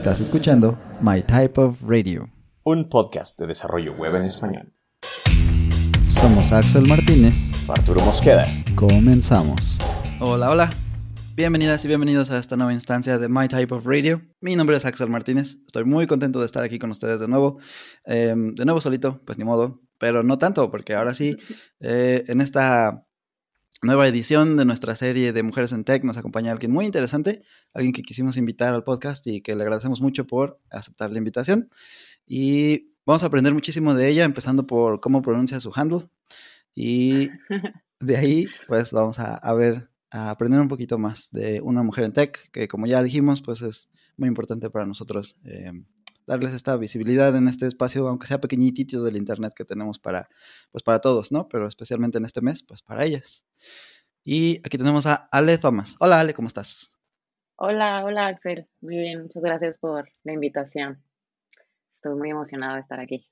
Estás 0.00 0.22
escuchando 0.22 0.78
My 1.02 1.20
Type 1.20 1.60
of 1.60 1.82
Radio, 1.82 2.30
un 2.62 2.88
podcast 2.88 3.38
de 3.38 3.46
desarrollo 3.46 3.92
web 3.92 4.16
en 4.16 4.22
español. 4.22 4.72
Somos 6.08 6.50
Axel 6.52 6.88
Martínez. 6.88 7.34
Arturo 7.68 8.00
Mosqueda. 8.00 8.44
Comenzamos. 8.74 9.78
Hola, 10.18 10.48
hola. 10.48 10.70
Bienvenidas 11.36 11.84
y 11.84 11.88
bienvenidos 11.88 12.30
a 12.30 12.38
esta 12.38 12.56
nueva 12.56 12.72
instancia 12.72 13.18
de 13.18 13.28
My 13.28 13.46
Type 13.46 13.74
of 13.74 13.84
Radio. 13.84 14.22
Mi 14.40 14.56
nombre 14.56 14.78
es 14.78 14.86
Axel 14.86 15.10
Martínez. 15.10 15.58
Estoy 15.66 15.84
muy 15.84 16.06
contento 16.06 16.40
de 16.40 16.46
estar 16.46 16.64
aquí 16.64 16.78
con 16.78 16.90
ustedes 16.90 17.20
de 17.20 17.28
nuevo. 17.28 17.58
Em, 18.06 18.54
de 18.54 18.64
nuevo 18.64 18.80
solito, 18.80 19.20
pues 19.26 19.36
ni 19.36 19.44
modo, 19.44 19.82
pero 19.98 20.22
no 20.22 20.38
tanto, 20.38 20.70
porque 20.70 20.94
ahora 20.94 21.12
sí, 21.12 21.36
eh, 21.80 22.24
en 22.26 22.40
esta 22.40 23.04
nueva 23.82 24.06
edición 24.06 24.56
de 24.56 24.64
nuestra 24.64 24.94
serie 24.94 25.32
de 25.32 25.42
Mujeres 25.42 25.72
en 25.72 25.84
Tech 25.84 26.04
nos 26.04 26.16
acompaña 26.16 26.52
alguien 26.52 26.70
muy 26.70 26.84
interesante, 26.84 27.42
alguien 27.72 27.92
que 27.92 28.02
quisimos 28.02 28.36
invitar 28.36 28.74
al 28.74 28.84
podcast 28.84 29.26
y 29.26 29.40
que 29.40 29.56
le 29.56 29.62
agradecemos 29.62 30.00
mucho 30.00 30.26
por 30.26 30.60
aceptar 30.70 31.10
la 31.10 31.18
invitación. 31.18 31.70
Y 32.26 32.92
vamos 33.06 33.22
a 33.22 33.26
aprender 33.26 33.54
muchísimo 33.54 33.94
de 33.94 34.08
ella, 34.08 34.24
empezando 34.24 34.66
por 34.66 35.00
cómo 35.00 35.22
pronuncia 35.22 35.60
su 35.60 35.72
handle. 35.74 36.08
Y 36.74 37.30
de 38.00 38.16
ahí, 38.16 38.46
pues 38.68 38.92
vamos 38.92 39.18
a, 39.18 39.52
ver, 39.54 39.88
a 40.10 40.30
aprender 40.30 40.60
un 40.60 40.68
poquito 40.68 40.98
más 40.98 41.30
de 41.30 41.60
una 41.60 41.82
mujer 41.82 42.04
en 42.04 42.12
tech, 42.12 42.50
que 42.52 42.68
como 42.68 42.86
ya 42.86 43.02
dijimos, 43.02 43.42
pues 43.42 43.62
es 43.62 43.88
muy 44.16 44.28
importante 44.28 44.68
para 44.68 44.86
nosotros 44.86 45.38
eh, 45.44 45.72
darles 46.30 46.54
esta 46.54 46.76
visibilidad 46.76 47.34
en 47.34 47.48
este 47.48 47.66
espacio, 47.66 48.06
aunque 48.06 48.28
sea 48.28 48.40
pequeñitito 48.40 49.02
del 49.02 49.16
internet 49.16 49.52
que 49.52 49.64
tenemos 49.64 49.98
para, 49.98 50.28
pues 50.70 50.84
para 50.84 51.00
todos, 51.00 51.32
¿no? 51.32 51.48
Pero 51.48 51.66
especialmente 51.66 52.18
en 52.18 52.24
este 52.24 52.40
mes, 52.40 52.62
pues 52.62 52.82
para 52.82 53.04
ellas. 53.04 53.44
Y 54.24 54.58
aquí 54.58 54.78
tenemos 54.78 55.06
a 55.06 55.28
Ale 55.32 55.58
Thomas. 55.58 55.96
Hola 55.98 56.20
Ale, 56.20 56.32
¿cómo 56.32 56.46
estás? 56.46 56.94
Hola, 57.56 58.04
hola 58.04 58.28
Axel. 58.28 58.68
Muy 58.80 58.96
bien, 58.96 59.22
muchas 59.22 59.42
gracias 59.42 59.76
por 59.78 60.08
la 60.22 60.32
invitación. 60.32 61.02
Estoy 61.92 62.14
muy 62.14 62.30
emocionado 62.30 62.76
de 62.76 62.82
estar 62.82 63.00
aquí. 63.00 63.28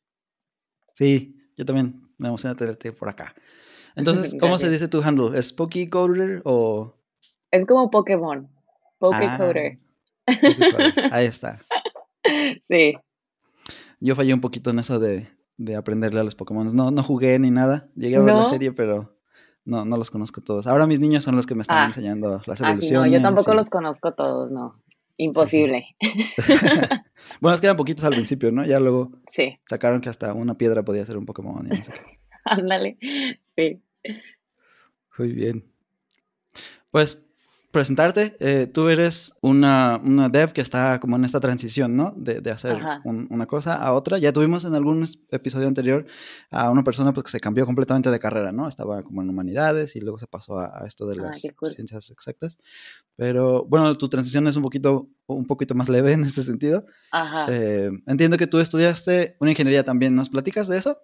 Sí, 0.94 1.36
yo 1.56 1.64
también 1.64 2.02
me 2.18 2.26
emociona 2.26 2.56
tenerte 2.56 2.90
por 2.90 3.08
acá. 3.08 3.32
Entonces, 3.94 4.34
¿cómo 4.40 4.58
se 4.58 4.70
dice 4.70 4.88
tu 4.88 5.02
handle? 5.02 5.38
¿Es 5.38 5.52
Pokecoder 5.52 6.42
o...? 6.44 6.96
Es 7.52 7.64
como 7.64 7.92
Pokémon. 7.92 8.50
Pokecoder. 8.98 9.78
Ah, 9.78 9.88
Ahí 11.12 11.26
está. 11.26 11.60
Sí. 12.68 12.96
Yo 14.00 14.14
fallé 14.14 14.32
un 14.32 14.40
poquito 14.40 14.70
en 14.70 14.78
eso 14.78 14.98
de, 14.98 15.28
aprenderle 15.76 16.20
a 16.20 16.24
los 16.24 16.34
Pokémon. 16.34 16.74
No, 16.74 16.90
no 16.90 17.02
jugué 17.02 17.38
ni 17.38 17.50
nada. 17.50 17.88
Llegué 17.96 18.16
a 18.16 18.20
ver 18.20 18.34
la 18.34 18.44
serie, 18.44 18.72
pero 18.72 19.18
no, 19.64 19.84
no 19.84 19.96
los 19.96 20.10
conozco 20.10 20.40
todos. 20.40 20.66
Ahora 20.66 20.86
mis 20.86 21.00
niños 21.00 21.24
son 21.24 21.36
los 21.36 21.46
que 21.46 21.54
me 21.54 21.62
están 21.62 21.78
ah. 21.78 21.86
enseñando 21.86 22.40
las 22.46 22.60
evoluciones. 22.60 22.96
Ah, 22.96 23.06
no, 23.06 23.12
yo 23.12 23.22
tampoco 23.22 23.54
los 23.54 23.68
conozco 23.70 24.14
todos, 24.14 24.50
no. 24.50 24.80
Imposible. 25.16 25.96
bueno, 27.40 27.54
es 27.54 27.60
que 27.60 27.66
eran 27.66 27.76
poquitos 27.76 28.04
al 28.04 28.12
principio, 28.12 28.52
¿no? 28.52 28.64
Ya 28.64 28.78
luego 28.78 29.10
sacaron 29.66 30.00
que 30.00 30.08
hasta 30.08 30.32
una 30.32 30.56
piedra 30.56 30.84
podía 30.84 31.04
ser 31.04 31.18
un 31.18 31.26
Pokémon 31.26 31.66
y 31.66 31.70
no 31.70 31.84
sé 31.84 31.92
qué. 31.92 32.18
Ándale, 32.44 32.96
sí. 33.56 33.82
Muy 35.18 35.32
bien. 35.32 35.64
Pues 36.92 37.27
presentarte. 37.70 38.34
Eh, 38.40 38.66
tú 38.66 38.88
eres 38.88 39.34
una, 39.42 40.00
una, 40.02 40.28
dev 40.28 40.52
que 40.52 40.60
está 40.60 40.98
como 41.00 41.16
en 41.16 41.24
esta 41.24 41.40
transición, 41.40 41.96
¿no? 41.96 42.14
De, 42.16 42.40
de 42.40 42.50
hacer 42.50 42.78
una 43.04 43.46
cosa 43.46 43.74
a 43.76 43.92
otra. 43.92 44.18
Ya 44.18 44.32
tuvimos 44.32 44.64
en 44.64 44.74
algún 44.74 45.06
episodio 45.30 45.68
anterior 45.68 46.06
a 46.50 46.70
una 46.70 46.82
persona 46.82 47.12
pues, 47.12 47.24
que 47.24 47.30
se 47.30 47.40
cambió 47.40 47.66
completamente 47.66 48.10
de 48.10 48.18
carrera, 48.18 48.52
¿no? 48.52 48.68
Estaba 48.68 49.02
como 49.02 49.22
en 49.22 49.28
humanidades 49.28 49.96
y 49.96 50.00
luego 50.00 50.18
se 50.18 50.26
pasó 50.26 50.58
a, 50.58 50.84
esto 50.86 51.06
de 51.06 51.20
ah, 51.20 51.24
las 51.24 51.40
ciencias 51.74 52.10
exactas. 52.10 52.58
Pero 53.16 53.64
bueno, 53.64 53.94
tu 53.96 54.08
transición 54.08 54.46
es 54.48 54.56
un 54.56 54.62
poquito, 54.62 55.08
un 55.26 55.46
poquito 55.46 55.74
más 55.74 55.88
leve 55.88 56.12
en 56.12 56.24
ese 56.24 56.42
sentido. 56.42 56.86
Ajá. 57.12 57.46
Eh, 57.50 57.90
entiendo 58.06 58.36
que 58.36 58.46
tú 58.46 58.58
estudiaste 58.60 59.36
una 59.40 59.50
ingeniería 59.50 59.84
también. 59.84 60.14
¿Nos 60.14 60.30
platicas 60.30 60.68
de 60.68 60.78
eso? 60.78 60.98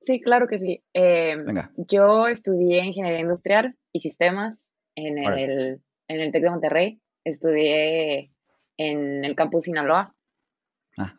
Sí, 0.00 0.20
claro 0.20 0.46
que 0.48 0.58
sí. 0.58 0.84
Eh, 0.94 1.36
Venga. 1.44 1.72
Yo 1.76 2.28
estudié 2.28 2.84
ingeniería 2.84 3.20
industrial 3.20 3.76
y 3.92 4.00
sistemas 4.00 4.67
en 5.06 5.18
el, 5.18 5.80
en 6.08 6.20
el 6.20 6.32
TEC 6.32 6.42
de 6.42 6.50
Monterrey. 6.50 7.00
Estudié 7.24 8.30
en 8.76 9.24
el 9.24 9.34
campus 9.34 9.64
Sinaloa. 9.64 10.14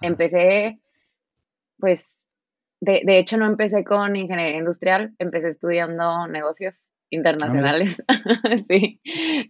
Empecé, 0.02 0.80
pues, 1.78 2.20
de, 2.82 3.02
de, 3.06 3.20
hecho 3.20 3.38
no 3.38 3.46
empecé 3.46 3.84
con 3.84 4.16
ingeniería 4.16 4.58
industrial, 4.58 5.14
empecé 5.20 5.50
estudiando 5.50 6.28
negocios 6.28 6.88
internacionales. 7.10 8.04
sí, 8.70 9.00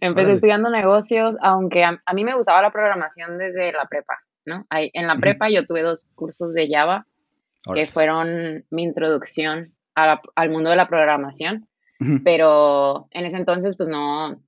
empecé 0.00 0.32
estudiando 0.32 0.70
negocios, 0.70 1.36
aunque 1.42 1.84
a, 1.84 2.00
mí 2.14 2.24
me 2.24 2.34
gustaba 2.34 2.62
la 2.62 2.70
programación 2.70 3.38
desde 3.38 3.72
la 3.72 3.86
prepa, 3.86 4.18
¿no? 4.44 4.66
en 4.70 5.06
la 5.06 5.16
prepa 5.16 5.50
yo 5.50 5.66
tuve 5.66 5.82
dos 5.82 6.08
cursos 6.14 6.52
de 6.54 6.68
Java 6.68 7.06
que 7.74 7.86
fueron 7.86 8.64
mi 8.70 8.84
introducción 8.84 9.74
al 9.94 10.50
mundo 10.50 10.70
de 10.70 10.76
la 10.76 10.88
programación 10.88 11.68
pero 12.24 13.08
en 13.10 13.24
ese 13.26 13.36
entonces 13.36 13.76
pues 13.76 13.88
no, 13.88 14.40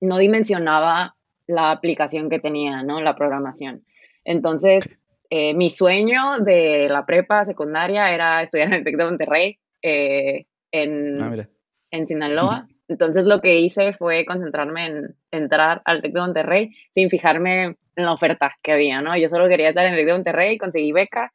no 0.00 0.18
dimensionaba 0.18 1.16
la 1.46 1.70
aplicación 1.70 2.30
que 2.30 2.38
tenía, 2.38 2.82
¿no? 2.82 3.00
La 3.00 3.16
programación. 3.16 3.84
Entonces, 4.24 4.84
eh, 5.30 5.54
mi 5.54 5.70
sueño 5.70 6.38
de 6.40 6.88
la 6.88 7.04
prepa 7.06 7.44
secundaria 7.44 8.12
era 8.12 8.42
estudiar 8.42 8.68
en 8.68 8.74
el 8.74 8.84
TEC 8.84 8.96
de 8.96 9.04
Monterrey, 9.04 9.58
eh, 9.82 10.46
en, 10.70 11.22
ah, 11.22 11.46
en 11.90 12.06
Sinaloa. 12.06 12.68
Entonces, 12.88 13.24
lo 13.24 13.40
que 13.40 13.58
hice 13.58 13.92
fue 13.94 14.24
concentrarme 14.24 14.86
en 14.86 15.16
entrar 15.30 15.82
al 15.84 16.02
TEC 16.02 16.12
de 16.12 16.20
Monterrey 16.20 16.76
sin 16.94 17.10
fijarme 17.10 17.76
en 17.96 18.04
la 18.04 18.12
oferta 18.12 18.56
que 18.62 18.72
había, 18.72 19.00
¿no? 19.00 19.16
Yo 19.16 19.28
solo 19.28 19.48
quería 19.48 19.70
estar 19.70 19.86
en 19.86 19.92
el 19.92 19.98
TEC 19.98 20.06
de 20.06 20.12
Monterrey, 20.12 20.58
conseguí 20.58 20.92
beca. 20.92 21.32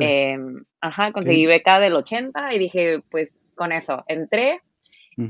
Em, 0.00 0.64
ajá, 0.80 1.10
conseguí 1.10 1.46
beca 1.46 1.80
del 1.80 1.94
80 1.94 2.54
y 2.54 2.58
dije, 2.58 3.02
pues 3.10 3.34
con 3.54 3.72
eso. 3.72 4.04
Entré 4.08 4.60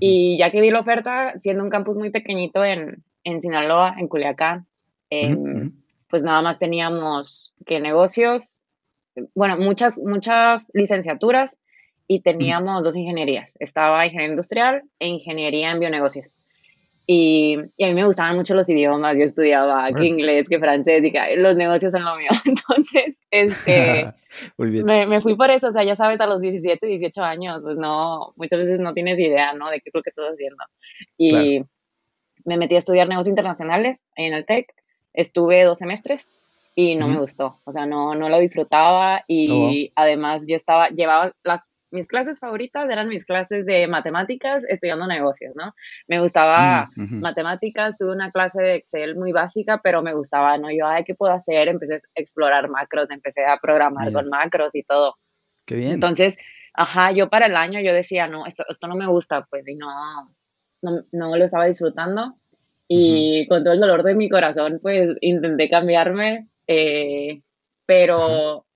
y 0.00 0.38
ya 0.38 0.50
que 0.50 0.60
vi 0.60 0.70
la 0.70 0.80
oferta, 0.80 1.34
siendo 1.38 1.62
un 1.62 1.70
campus 1.70 1.98
muy 1.98 2.10
pequeñito 2.10 2.64
en, 2.64 3.04
en 3.22 3.42
Sinaloa, 3.42 3.96
en 3.98 4.08
Culiacán, 4.08 4.66
em, 5.10 5.72
pues 6.08 6.22
nada 6.22 6.40
más 6.42 6.58
teníamos 6.58 7.54
que 7.66 7.80
negocios, 7.80 8.62
bueno, 9.34 9.56
muchas, 9.58 9.98
muchas 9.98 10.66
licenciaturas 10.72 11.56
y 12.06 12.20
teníamos 12.20 12.84
dos 12.84 12.96
ingenierías. 12.96 13.54
Estaba 13.58 14.04
ingeniería 14.06 14.30
industrial 14.30 14.82
e 14.98 15.08
ingeniería 15.08 15.70
en 15.70 15.80
bionegocios. 15.80 16.36
Y, 17.06 17.58
y, 17.76 17.84
a 17.84 17.88
mí 17.88 17.94
me 17.94 18.06
gustaban 18.06 18.36
mucho 18.36 18.54
los 18.54 18.68
idiomas, 18.68 19.16
yo 19.16 19.24
estudiaba 19.24 19.92
que 19.92 20.06
inglés, 20.06 20.48
que 20.48 20.58
francés, 20.58 21.04
y 21.04 21.12
que 21.12 21.36
los 21.36 21.54
negocios 21.54 21.92
son 21.92 22.04
lo 22.04 22.16
mío. 22.16 22.30
Entonces, 22.46 23.16
este, 23.30 24.12
Me, 24.58 25.06
me, 25.06 25.20
fui 25.20 25.36
por 25.36 25.50
eso, 25.50 25.68
o 25.68 25.72
sea, 25.72 25.84
ya 25.84 25.96
sabes, 25.96 26.20
a 26.20 26.26
los 26.26 26.40
17, 26.40 26.86
18 26.86 27.22
años, 27.22 27.60
pues 27.62 27.76
no, 27.76 28.32
muchas 28.36 28.58
veces 28.58 28.80
no 28.80 28.92
tienes 28.92 29.18
idea, 29.18 29.52
¿no? 29.52 29.70
De 29.70 29.80
qué 29.80 29.90
es 29.90 29.94
lo 29.94 30.02
que 30.02 30.10
estás 30.10 30.32
haciendo. 30.32 30.56
Y 31.16 31.62
me 32.44 32.56
metí 32.56 32.74
a 32.74 32.78
estudiar 32.78 33.08
negocios 33.08 33.30
internacionales 33.30 33.98
en 34.16 34.34
el 34.34 34.44
TEC, 34.44 34.72
estuve 35.12 35.62
dos 35.64 35.78
semestres 35.78 36.36
y 36.74 36.96
no 36.96 37.06
me 37.06 37.20
gustó, 37.20 37.56
o 37.64 37.72
sea, 37.72 37.86
no, 37.86 38.14
no 38.14 38.28
lo 38.28 38.38
disfrutaba 38.38 39.24
y 39.28 39.50
oh, 39.50 39.92
además 39.94 40.42
yo 40.46 40.56
estaba, 40.56 40.88
llevaba 40.88 41.32
las 41.44 41.60
mis 41.94 42.08
clases 42.08 42.40
favoritas 42.40 42.90
eran 42.90 43.08
mis 43.08 43.24
clases 43.24 43.64
de 43.64 43.86
matemáticas 43.86 44.64
estudiando 44.68 45.06
negocios, 45.06 45.54
¿no? 45.54 45.72
Me 46.08 46.20
gustaba 46.20 46.90
mm, 46.96 47.20
matemáticas, 47.20 47.96
tuve 47.96 48.10
una 48.10 48.32
clase 48.32 48.60
de 48.60 48.74
Excel 48.74 49.16
muy 49.16 49.32
básica, 49.32 49.80
pero 49.82 50.02
me 50.02 50.12
gustaba, 50.12 50.58
¿no? 50.58 50.70
Yo, 50.70 50.86
ay, 50.86 51.04
¿qué 51.04 51.14
puedo 51.14 51.32
hacer? 51.32 51.68
Empecé 51.68 51.94
a 51.94 52.00
explorar 52.16 52.68
macros, 52.68 53.08
empecé 53.10 53.44
a 53.44 53.58
programar 53.58 54.12
con 54.12 54.28
macros 54.28 54.74
y 54.74 54.82
todo. 54.82 55.16
Qué 55.66 55.76
bien. 55.76 55.92
Entonces, 55.92 56.36
ajá, 56.74 57.12
yo 57.12 57.30
para 57.30 57.46
el 57.46 57.56
año 57.56 57.80
yo 57.80 57.94
decía, 57.94 58.26
no, 58.26 58.44
esto, 58.44 58.64
esto 58.68 58.88
no 58.88 58.96
me 58.96 59.06
gusta, 59.06 59.46
pues, 59.48 59.66
y 59.68 59.76
no, 59.76 59.88
no, 60.82 61.36
lo 61.36 61.44
estaba 61.44 61.66
disfrutando. 61.66 62.34
Y 62.88 63.46
con 63.48 63.62
todo 63.62 63.72
el 63.72 63.80
dolor 63.80 64.02
de 64.02 64.14
mi 64.14 64.28
corazón, 64.28 64.80
pues, 64.82 65.16
intenté 65.20 65.70
cambiarme, 65.70 66.48
eh, 66.66 67.40
pero 67.86 68.66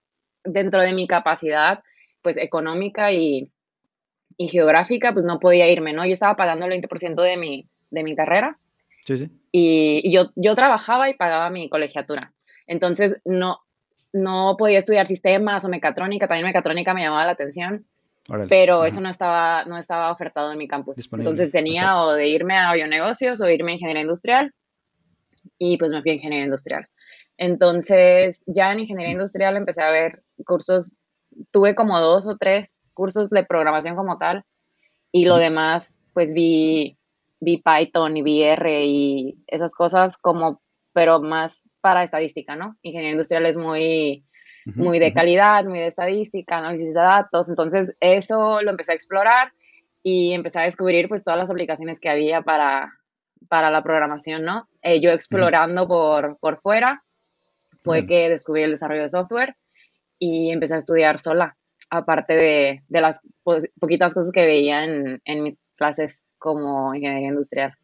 dentro 0.45 0.81
de 0.81 0.93
mi 0.93 1.07
capacidad, 1.07 1.83
pues 2.23 2.37
económica 2.37 3.13
y, 3.13 3.51
geográfica, 4.39 5.13
pues 5.13 5.25
no 5.25 5.41
podía 5.41 5.69
irme, 5.69 5.93
¿no? 5.93 6.07
Yo 6.07 6.13
estaba 6.13 6.37
pagando 6.37 6.67
el 6.67 6.73
20% 6.73 7.21
de 7.23 7.37
mi, 7.37 7.69
de 7.91 8.05
mi 8.05 8.15
carrera. 8.15 8.59
Sí, 9.05 9.19
sí. 9.19 9.31
Y, 9.51 10.13
yo, 10.13 10.31
yo 10.37 10.55
trabajaba 10.55 11.11
y 11.11 11.15
pagaba 11.15 11.51
mi 11.51 11.69
colegiatura. 11.69 12.33
Entonces, 12.67 13.17
no, 13.25 13.61
no 14.13 14.57
podía 14.59 14.79
estudiar 14.79 15.07
sistemas 15.07 15.65
o 15.65 15.69
mecatrónica, 15.69 16.29
también 16.29 16.47
mecatrónica 16.47 16.95
me 16.95 17.03
llamaba 17.03 17.27
la 17.27 17.33
atención, 17.33 17.87
pero 18.49 18.85
eso 18.85 19.01
no 19.01 19.09
estaba, 19.09 19.65
no 19.65 19.79
estaba 19.79 20.13
ofertado 20.13 20.53
en 20.53 20.59
mi 20.59 20.69
campus. 20.69 20.99
Entonces 21.13 21.51
tenía 21.51 22.01
o 22.03 22.13
de 22.13 22.29
irme 22.29 22.57
a 22.57 22.73
bionegocios 22.75 23.41
o 23.41 23.49
irme 23.49 23.73
a 23.73 23.75
ingeniería 23.75 24.03
industrial 24.03 24.53
y 25.59 25.79
pues 25.79 25.91
me 25.91 26.03
fui 26.03 26.11
a 26.11 26.15
ingeniería 26.15 26.45
industrial. 26.45 26.89
Entonces 27.39 28.43
ya 28.47 28.73
en 28.73 28.81
ingeniería 28.81 29.13
industrial 29.13 29.57
empecé 29.57 29.83
a 29.83 29.91
ver 29.91 30.23
cursos 30.45 30.95
tuve 31.51 31.75
como 31.75 32.01
dos 32.01 32.27
o 32.27 32.37
tres 32.37 32.79
cursos 32.95 33.31
de 33.31 33.45
programación 33.45 33.97
como 33.97 34.19
tal 34.19 34.45
y 35.13 35.25
lo 35.25 35.37
demás 35.37 35.99
pues 36.13 36.33
vi, 36.33 36.99
vi 37.41 37.63
Python 37.63 38.17
y 38.17 38.23
vi 38.23 38.43
R 38.43 38.85
y 38.85 39.39
esas 39.47 39.75
cosas 39.75 40.17
como, 40.17 40.61
pero 40.93 41.21
más 41.21 41.69
para 41.81 42.03
estadística, 42.03 42.57
¿no? 42.57 42.77
Ingeniería 42.83 43.13
industrial 43.13 43.47
es 43.47 43.57
muy, 43.57 44.25
muy 44.75 44.99
de 44.99 45.13
calidad, 45.13 45.65
muy 45.65 45.79
de 45.79 45.87
estadística, 45.87 46.59
análisis 46.59 46.89
de 46.89 47.01
datos, 47.01 47.49
entonces 47.49 47.95
eso 48.01 48.61
lo 48.63 48.71
empecé 48.71 48.93
a 48.93 48.97
explorar 48.97 49.53
y 50.03 50.33
empecé 50.33 50.59
a 50.59 50.63
descubrir 50.63 51.09
pues 51.09 51.23
todas 51.23 51.39
las 51.39 51.51
aplicaciones 51.51 52.01
que 52.01 52.09
había 52.09 52.43
para, 52.43 52.93
para 53.49 53.71
la 53.71 53.83
programación, 53.83 54.43
¿no? 54.43 54.69
Eh, 54.83 55.01
yo 55.01 55.11
explorando 55.11 55.87
por, 55.87 56.37
por 56.39 56.61
fuera, 56.61 57.05
fue 57.85 58.07
que 58.07 58.29
descubrí 58.29 58.63
el 58.63 58.73
desarrollo 58.73 59.03
de 59.03 59.11
software 59.11 59.57
y 60.19 60.51
empecé 60.51 60.75
a 60.75 60.79
estudiar 60.79 61.21
sola, 61.21 61.57
aparte 61.91 62.35
de, 62.35 62.83
de 62.89 63.01
las 63.01 63.21
poquitas 63.81 64.15
cosas 64.15 64.33
que 64.33 64.45
veía 64.45 64.85
en, 64.85 65.21
en, 65.25 65.43
mis 65.43 65.59
clases 65.77 66.23
como 66.39 66.95
ingeniería 66.95 67.29
industrial. 67.29 67.75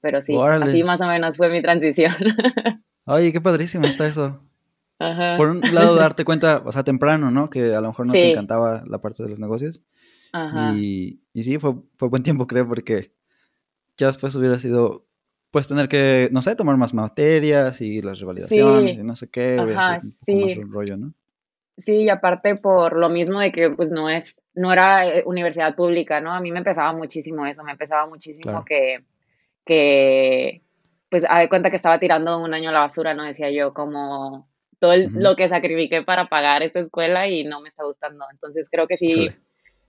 Pero 0.00 0.22
sí, 0.22 0.36
así 0.36 0.84
más 0.84 1.00
o 1.00 1.06
menos 1.06 1.36
fue 1.36 1.48
mi 1.50 1.62
transición. 1.62 2.14
Oye, 3.04 3.32
qué 3.32 3.40
padrísimo 3.40 3.86
está 3.86 4.06
eso. 4.06 4.40
Por 4.98 5.48
un 5.48 5.60
lado, 5.72 5.94
darte 5.96 6.24
cuenta, 6.24 6.62
o 6.64 6.72
sea, 6.72 6.84
temprano, 6.84 7.30
¿no? 7.30 7.50
Que 7.50 7.74
a 7.74 7.80
lo 7.80 7.88
mejor 7.88 8.06
no 8.06 8.12
te 8.12 8.30
encantaba 8.30 8.82
la 8.86 8.98
parte 8.98 9.22
de 9.22 9.28
los 9.28 9.38
negocios. 9.38 9.82
Ajá. 10.32 10.74
Y, 10.76 11.20
y 11.32 11.42
sí, 11.42 11.58
fue, 11.58 11.74
fue 11.96 12.08
buen 12.08 12.22
tiempo, 12.22 12.46
creo, 12.46 12.66
porque 12.66 13.12
ya 13.96 14.08
después 14.08 14.34
hubiera 14.34 14.58
sido, 14.58 15.06
pues, 15.50 15.68
tener 15.68 15.88
que, 15.88 16.28
no 16.32 16.42
sé, 16.42 16.56
tomar 16.56 16.76
más 16.76 16.94
materias 16.94 17.80
y 17.80 18.02
las 18.02 18.20
revalidaciones 18.20 18.98
y 18.98 19.02
no 19.02 19.16
sé 19.16 19.28
qué. 19.28 19.58
Ajá, 19.58 20.00
sí. 20.00 20.58
un 20.58 20.72
rollo, 20.72 20.96
¿no? 20.96 21.14
Sí, 21.78 22.04
y 22.04 22.08
aparte 22.08 22.56
por 22.56 22.96
lo 22.96 23.08
mismo 23.08 23.40
de 23.40 23.52
que, 23.52 23.70
pues, 23.70 23.92
no 23.92 24.08
es, 24.08 24.40
no 24.54 24.72
era 24.72 25.06
eh, 25.06 25.22
universidad 25.26 25.74
pública, 25.74 26.20
¿no? 26.20 26.32
A 26.32 26.40
mí 26.40 26.50
me 26.50 26.58
empezaba 26.58 26.92
muchísimo 26.92 27.46
eso, 27.46 27.62
me 27.64 27.72
empezaba 27.72 28.06
muchísimo 28.06 28.64
que, 28.64 29.04
que, 29.64 30.62
pues, 31.10 31.26
a 31.28 31.40
de 31.40 31.48
cuenta 31.48 31.70
que 31.70 31.76
estaba 31.76 31.98
tirando 31.98 32.38
un 32.38 32.54
año 32.54 32.70
a 32.70 32.72
la 32.72 32.80
basura, 32.80 33.12
¿no? 33.12 33.24
Decía 33.24 33.50
yo, 33.50 33.74
como 33.74 34.48
todo 34.78 34.94
lo 34.96 35.36
que 35.36 35.48
sacrifiqué 35.48 36.02
para 36.02 36.28
pagar 36.28 36.62
esta 36.62 36.80
escuela 36.80 37.28
y 37.28 37.44
no 37.44 37.60
me 37.60 37.68
está 37.68 37.84
gustando. 37.84 38.24
Entonces 38.30 38.68
creo 38.70 38.86
que 38.86 38.96
sí, 38.98 39.28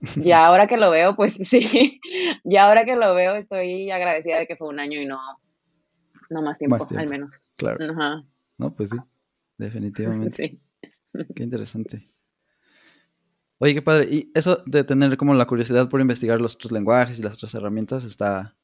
ahora 0.32 0.66
que 0.66 0.76
lo 0.76 0.90
veo, 0.90 1.16
pues 1.16 1.34
sí, 1.44 2.00
y 2.44 2.56
ahora 2.56 2.84
que 2.84 2.96
lo 2.96 3.14
veo 3.14 3.34
estoy 3.34 3.90
agradecida 3.90 4.38
de 4.38 4.46
que 4.46 4.56
fue 4.56 4.68
un 4.68 4.80
año 4.80 5.00
y 5.00 5.06
no, 5.06 5.18
no 6.30 6.42
más 6.42 6.58
tiempo, 6.58 6.86
al 6.96 7.08
menos. 7.08 7.30
Claro. 7.56 8.24
No, 8.58 8.74
pues 8.74 8.90
sí, 8.90 8.96
definitivamente. 9.56 10.30
sí. 10.48 10.60
Qué 11.34 11.42
interesante. 11.42 12.10
Oye, 13.58 13.74
qué 13.74 13.82
padre. 13.82 14.08
Y 14.10 14.30
eso 14.34 14.62
de 14.66 14.84
tener 14.84 15.16
como 15.16 15.34
la 15.34 15.46
curiosidad 15.46 15.88
por 15.88 16.00
investigar 16.00 16.40
los 16.40 16.54
otros 16.54 16.70
lenguajes 16.70 17.18
y 17.18 17.22
las 17.22 17.34
otras 17.34 17.54
herramientas 17.54 18.04
está, 18.04 18.56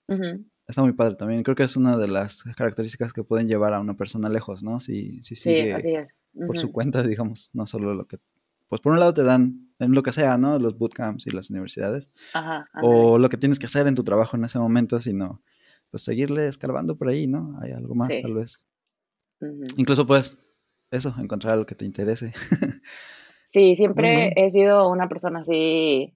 está 0.68 0.82
muy 0.82 0.92
padre 0.92 1.16
también. 1.16 1.42
Creo 1.42 1.56
que 1.56 1.64
es 1.64 1.76
una 1.76 1.96
de 1.96 2.06
las 2.06 2.44
características 2.56 3.12
que 3.12 3.24
pueden 3.24 3.48
llevar 3.48 3.74
a 3.74 3.80
una 3.80 3.96
persona 3.96 4.28
lejos, 4.28 4.62
¿no? 4.62 4.78
Si, 4.78 5.20
si 5.22 5.34
sigue 5.34 5.64
sí, 5.64 5.70
así 5.70 5.94
es. 5.96 6.06
por 6.46 6.56
su 6.56 6.70
cuenta, 6.70 7.02
digamos, 7.02 7.50
no 7.54 7.66
solo 7.66 7.94
lo 7.94 8.06
que 8.06 8.18
pues 8.68 8.80
por 8.80 8.92
un 8.92 8.98
lado 9.00 9.14
te 9.14 9.22
dan 9.22 9.68
en 9.78 9.92
lo 9.92 10.02
que 10.02 10.12
sea, 10.12 10.38
¿no? 10.38 10.58
Los 10.58 10.76
bootcamps 10.78 11.26
y 11.26 11.30
las 11.30 11.50
universidades. 11.50 12.10
Ajá, 12.32 12.68
O 12.82 13.18
lo 13.18 13.28
que 13.28 13.36
tienes 13.36 13.58
que 13.58 13.66
hacer 13.66 13.86
en 13.86 13.94
tu 13.94 14.04
trabajo 14.04 14.36
en 14.36 14.44
ese 14.44 14.58
momento, 14.58 15.00
sino 15.00 15.42
pues 15.90 16.02
seguirle 16.02 16.48
escarbando 16.48 16.96
por 16.96 17.08
ahí, 17.08 17.26
¿no? 17.26 17.58
Hay 17.62 17.72
algo 17.72 17.94
más 17.94 18.10
tal 18.20 18.34
vez. 18.34 18.64
Incluso 19.76 20.06
pues 20.06 20.36
eso, 20.90 21.14
encontrar 21.18 21.54
algo 21.54 21.66
que 21.66 21.74
te 21.74 21.84
interese. 21.84 22.32
sí, 23.48 23.76
siempre 23.76 24.32
he 24.36 24.50
sido 24.50 24.88
una 24.88 25.08
persona 25.08 25.40
así 25.40 26.14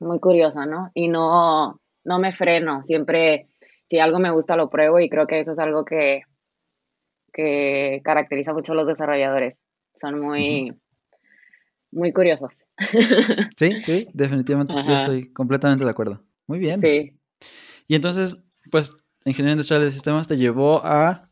muy 0.00 0.20
curiosa, 0.20 0.66
¿no? 0.66 0.90
Y 0.94 1.08
no, 1.08 1.80
no 2.04 2.18
me 2.18 2.32
freno, 2.32 2.82
siempre 2.82 3.48
si 3.88 3.98
algo 3.98 4.18
me 4.18 4.30
gusta 4.30 4.56
lo 4.56 4.68
pruebo 4.70 5.00
y 5.00 5.08
creo 5.08 5.26
que 5.26 5.40
eso 5.40 5.52
es 5.52 5.58
algo 5.58 5.84
que, 5.84 6.22
que 7.32 8.00
caracteriza 8.04 8.52
mucho 8.52 8.72
a 8.72 8.76
los 8.76 8.86
desarrolladores. 8.86 9.62
Son 9.94 10.20
muy 10.20 10.72
muy 11.90 12.12
curiosos. 12.12 12.66
Sí, 13.56 13.82
sí, 13.82 14.08
definitivamente. 14.12 14.74
Yo 14.74 14.96
estoy 14.96 15.32
completamente 15.32 15.84
de 15.84 15.90
acuerdo. 15.90 16.22
Muy 16.46 16.58
bien. 16.58 16.80
Sí. 16.80 17.18
Y 17.88 17.94
entonces, 17.94 18.38
pues, 18.70 18.94
Ingeniería 19.24 19.54
Industrial 19.54 19.82
de 19.82 19.92
Sistemas 19.92 20.28
te 20.28 20.36
llevó 20.36 20.84
a 20.84 21.27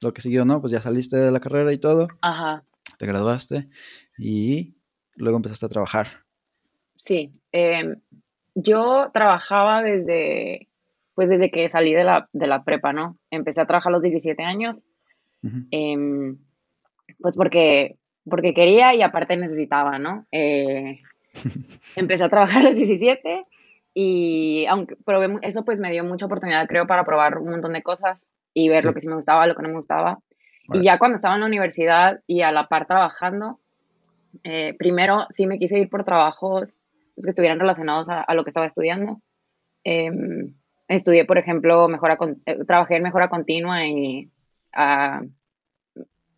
lo 0.00 0.12
que 0.12 0.20
siguió, 0.20 0.44
¿no? 0.44 0.60
Pues 0.60 0.72
ya 0.72 0.80
saliste 0.80 1.16
de 1.16 1.30
la 1.30 1.40
carrera 1.40 1.72
y 1.72 1.78
todo. 1.78 2.08
Ajá. 2.20 2.64
Te 2.98 3.06
graduaste 3.06 3.68
y 4.16 4.74
luego 5.16 5.36
empezaste 5.36 5.66
a 5.66 5.70
trabajar. 5.70 6.24
Sí. 6.96 7.32
Em, 7.52 8.00
yo 8.54 9.10
trabajaba 9.12 9.82
desde, 9.82 10.68
pues 11.14 11.28
desde 11.28 11.50
que 11.50 11.68
salí 11.68 11.92
de 11.92 12.04
la, 12.04 12.28
de 12.32 12.46
la 12.46 12.64
prepa, 12.64 12.92
¿no? 12.92 13.18
Empecé 13.30 13.60
a 13.60 13.66
trabajar 13.66 13.90
a 13.90 13.96
los 13.96 14.02
17 14.02 14.42
años. 14.42 14.84
Em, 15.70 16.36
pues 17.20 17.36
porque 17.36 17.96
porque 18.28 18.54
quería 18.54 18.94
y 18.94 19.02
aparte 19.02 19.36
necesitaba, 19.36 19.98
¿no? 19.98 20.26
Eh, 20.32 21.00
empecé 21.96 22.24
a 22.24 22.28
trabajar 22.28 22.62
a 22.62 22.68
los 22.68 22.76
17 22.76 23.42
y 23.94 24.66
aunque 24.68 24.96
probé, 24.96 25.36
eso 25.42 25.64
pues 25.64 25.80
me 25.80 25.90
dio 25.90 26.04
mucha 26.04 26.26
oportunidad, 26.26 26.66
creo, 26.68 26.86
para 26.86 27.04
probar 27.04 27.38
un 27.38 27.50
montón 27.50 27.72
de 27.72 27.82
cosas 27.82 28.28
y 28.58 28.68
ver 28.68 28.84
lo 28.84 28.92
que 28.92 29.00
sí 29.00 29.08
me 29.08 29.14
gustaba, 29.14 29.46
lo 29.46 29.54
que 29.54 29.62
no 29.62 29.68
me 29.68 29.76
gustaba. 29.76 30.18
Y 30.72 30.82
ya 30.82 30.98
cuando 30.98 31.14
estaba 31.14 31.34
en 31.34 31.40
la 31.40 31.46
universidad 31.46 32.20
y 32.26 32.42
a 32.42 32.52
la 32.52 32.66
par 32.66 32.86
trabajando, 32.86 33.60
eh, 34.42 34.74
primero 34.78 35.26
sí 35.34 35.46
me 35.46 35.58
quise 35.58 35.78
ir 35.78 35.88
por 35.88 36.04
trabajos 36.04 36.84
pues, 37.14 37.24
que 37.24 37.30
estuvieran 37.30 37.60
relacionados 37.60 38.06
a, 38.10 38.34
lo 38.34 38.44
que 38.44 38.50
estaba 38.50 38.66
estudiando. 38.66 39.22
Em, 39.84 40.54
estudié, 40.88 41.24
por 41.24 41.38
ejemplo, 41.38 41.88
mejora, 41.88 42.18
eh, 42.46 42.64
trabajé 42.66 42.96
en 42.96 43.04
mejora 43.04 43.28
continua 43.28 43.86
y 43.86 44.30
a, 44.72 45.22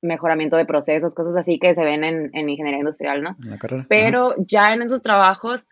mejoramiento 0.03 0.57
de 0.57 0.67
procesos, 0.67 1.15
cosas 1.15 1.37
así 1.37 1.59
que 1.59 1.75
se 1.75 1.85
ven 1.85 2.05
en, 2.05 2.31
en 2.33 2.49
ingeniería 2.49 2.81
industrial, 2.81 3.23
¿no? 3.23 3.37
Pero 3.89 4.35
ya 4.39 4.75
en 4.75 4.83
esos 4.83 5.03
trabajos 5.03 5.67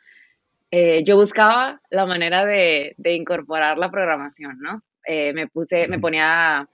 eh, 0.70 1.04
yo 1.04 1.16
buscaba 1.16 1.80
la 1.90 2.06
manera 2.06 2.44
de, 2.44 2.94
de 2.96 3.14
incorporar 3.14 3.78
la 3.78 3.90
programación, 3.90 4.58
¿no? 4.60 4.82
Eh, 5.08 5.32
me 5.32 5.48
puse, 5.48 5.88
me 5.88 5.98
ponía 5.98 6.58
a 6.58 6.68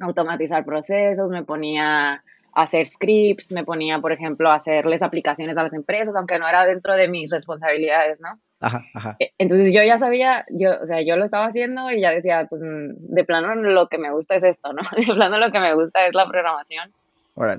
automatizar 0.00 0.64
procesos, 0.64 1.30
me 1.30 1.44
ponía 1.44 2.14
a 2.52 2.62
hacer 2.62 2.86
scripts, 2.86 3.52
me 3.52 3.64
ponía, 3.64 4.00
por 4.00 4.12
ejemplo, 4.12 4.50
a 4.50 4.56
hacerles 4.56 5.02
aplicaciones 5.02 5.56
a 5.56 5.62
las 5.62 5.72
empresas, 5.72 6.14
aunque 6.16 6.38
no 6.38 6.48
era 6.48 6.66
dentro 6.66 6.94
de 6.94 7.08
mis 7.08 7.30
responsabilidades, 7.30 8.20
¿no? 8.20 8.40
Ajá, 8.58 8.84
ajá. 8.92 9.16
Eh, 9.20 9.30
entonces 9.38 9.72
yo 9.72 9.82
ya 9.84 9.98
sabía, 9.98 10.44
yo, 10.50 10.72
o 10.82 10.86
sea, 10.86 11.00
yo 11.00 11.16
lo 11.16 11.24
estaba 11.24 11.46
haciendo 11.46 11.90
y 11.92 12.00
ya 12.00 12.10
decía, 12.10 12.46
pues 12.50 12.60
mm, 12.60 13.14
de 13.14 13.24
plano 13.24 13.54
lo 13.54 13.86
que 13.88 13.98
me 13.98 14.10
gusta 14.10 14.34
es 14.34 14.42
esto, 14.42 14.72
¿no? 14.72 14.82
De 14.96 15.14
plano 15.14 15.38
lo 15.38 15.52
que 15.52 15.60
me 15.60 15.74
gusta 15.74 16.06
es 16.06 16.14
la 16.14 16.26
programación. 16.26 16.92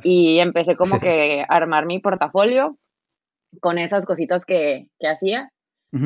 Y 0.03 0.39
empecé 0.39 0.75
como 0.75 1.00
que 1.00 1.45
a 1.47 1.55
armar 1.55 1.85
mi 1.85 2.00
portafolio 2.00 2.77
con 3.62 3.77
esas 3.77 4.05
cositas 4.05 4.45
que, 4.45 4.88
que 5.00 5.07
hacía 5.07 5.51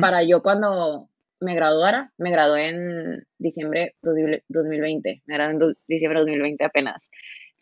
para 0.00 0.24
yo 0.24 0.42
cuando 0.42 1.08
me 1.40 1.54
graduara, 1.54 2.12
me 2.18 2.30
gradué 2.30 2.68
en 2.68 3.26
diciembre 3.38 3.94
de 4.02 4.42
2020, 4.48 5.22
me 5.26 5.34
gradué 5.34 5.52
en 5.52 5.74
diciembre 5.86 6.20
de 6.20 6.26
2020 6.26 6.64
apenas. 6.64 7.02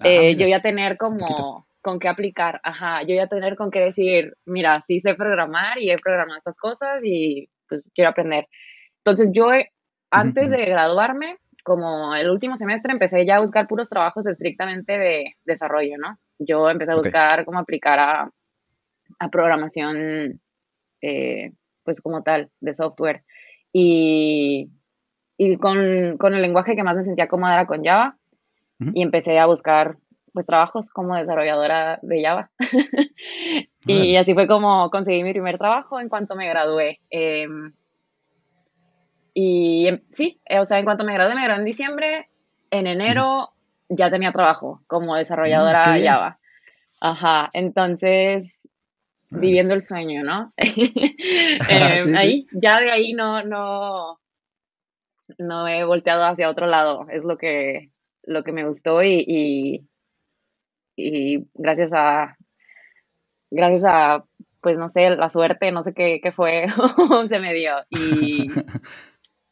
Ah, 0.01 0.09
eh, 0.09 0.37
yo 0.37 0.47
ya 0.47 0.61
tener 0.61 0.97
como 0.97 1.67
con 1.81 1.99
qué 1.99 2.09
aplicar, 2.09 2.61
ajá, 2.63 3.03
yo 3.03 3.15
ya 3.15 3.27
tener 3.27 3.57
con 3.57 3.71
qué 3.71 3.81
decir, 3.81 4.35
mira, 4.47 4.81
sí 4.81 5.01
sé 5.01 5.15
programar 5.15 5.79
y 5.79 5.91
he 5.91 5.97
programado 5.97 6.39
estas 6.39 6.57
cosas 6.57 7.01
y 7.05 7.49
pues 7.69 7.91
quiero 7.95 8.11
aprender. 8.11 8.49
Entonces 9.05 9.31
yo 9.33 9.53
eh, 9.53 9.71
antes 10.11 10.51
de 10.51 10.65
graduarme, 10.65 11.37
como 11.65 12.15
el 12.15 12.31
último 12.31 12.57
semestre, 12.57 12.93
empecé 12.93 13.27
ya 13.27 13.37
a 13.37 13.41
buscar 13.41 13.67
puros 13.67 13.89
trabajos 13.89 14.27
estrictamente 14.27 14.99
de 14.99 15.35
desarrollo, 15.45 15.97
¿no? 15.99 16.19
Yo 16.39 16.71
empecé 16.71 16.93
a 16.93 16.97
buscar 16.97 17.45
cómo 17.45 17.59
aplicar 17.59 17.99
a, 17.99 18.31
a 19.19 19.29
programación, 19.31 20.41
eh, 21.01 21.53
pues 21.83 22.01
como 22.01 22.23
tal, 22.23 22.51
de 22.61 22.75
software. 22.75 23.25
Y, 23.77 24.71
y 25.37 25.57
con, 25.57 26.17
con, 26.17 26.33
el 26.33 26.43
lenguaje 26.43 26.77
que 26.77 26.85
más 26.85 26.95
me 26.95 27.03
sentía 27.03 27.27
cómoda 27.27 27.55
era 27.55 27.67
con 27.67 27.83
Java. 27.83 28.17
Y 28.93 29.03
empecé 29.03 29.39
a 29.39 29.47
buscar 29.47 29.97
pues 30.33 30.47
trabajos 30.47 30.91
como 30.91 31.17
desarrolladora 31.17 31.99
de 32.03 32.23
Java. 32.23 32.51
y 33.87 34.17
así 34.17 34.33
fue 34.35 34.47
como 34.47 34.91
conseguí 34.91 35.25
mi 35.25 35.33
primer 35.33 35.59
trabajo 35.59 35.99
en 35.99 36.09
cuanto 36.09 36.37
me 36.37 36.49
gradué. 36.49 37.01
Em, 37.11 37.73
y 39.33 39.89
em, 39.89 40.01
sí, 40.13 40.41
eh, 40.45 40.61
o 40.61 40.65
sea, 40.65 40.79
en 40.79 40.85
cuanto 40.85 41.05
me 41.05 41.15
gradué, 41.15 41.35
me 41.35 41.45
gradué 41.45 41.61
en 41.61 41.67
diciembre, 41.67 42.29
en 42.71 42.87
enero 42.87 43.51
ya 43.89 44.11
tenía 44.11 44.33
trabajo 44.33 44.83
como 44.87 45.17
desarrolladora 45.17 45.93
de 45.93 46.07
Java. 46.07 46.39
Ajá, 47.01 47.51
entonces 47.53 48.54
viviendo 49.31 49.75
el 49.75 49.83
sueño, 49.83 50.23
¿no? 50.23 50.53
Em, 50.57 52.17
ahí, 52.17 52.47
ya 52.53 52.81
de 52.81 52.91
ahí 52.91 53.13
no, 53.13 53.43
no, 53.43 54.21
no 55.39 55.69
he 55.69 55.85
volteado 55.85 56.25
hacia 56.25 56.51
otro 56.51 56.67
lado, 56.67 57.07
es 57.11 57.25
lo 57.25 57.37
que, 57.37 57.91
lo 58.23 58.45
que 58.45 58.53
me 58.53 58.67
gustó 58.67 59.03
y 59.03 59.87
y 60.97 61.47
gracias 61.55 61.93
a, 61.93 62.37
gracias 63.51 63.85
a, 63.87 64.25
pues 64.61 64.77
no 64.79 64.89
sé, 64.89 65.11
la 65.11 65.31
suerte, 65.31 65.73
no 65.73 65.83
sé 65.83 65.93
qué, 65.95 66.21
qué 66.23 66.33
fue, 66.33 66.67
se 67.29 67.39
me 67.41 67.55
dio 67.55 67.75
y, 67.91 68.51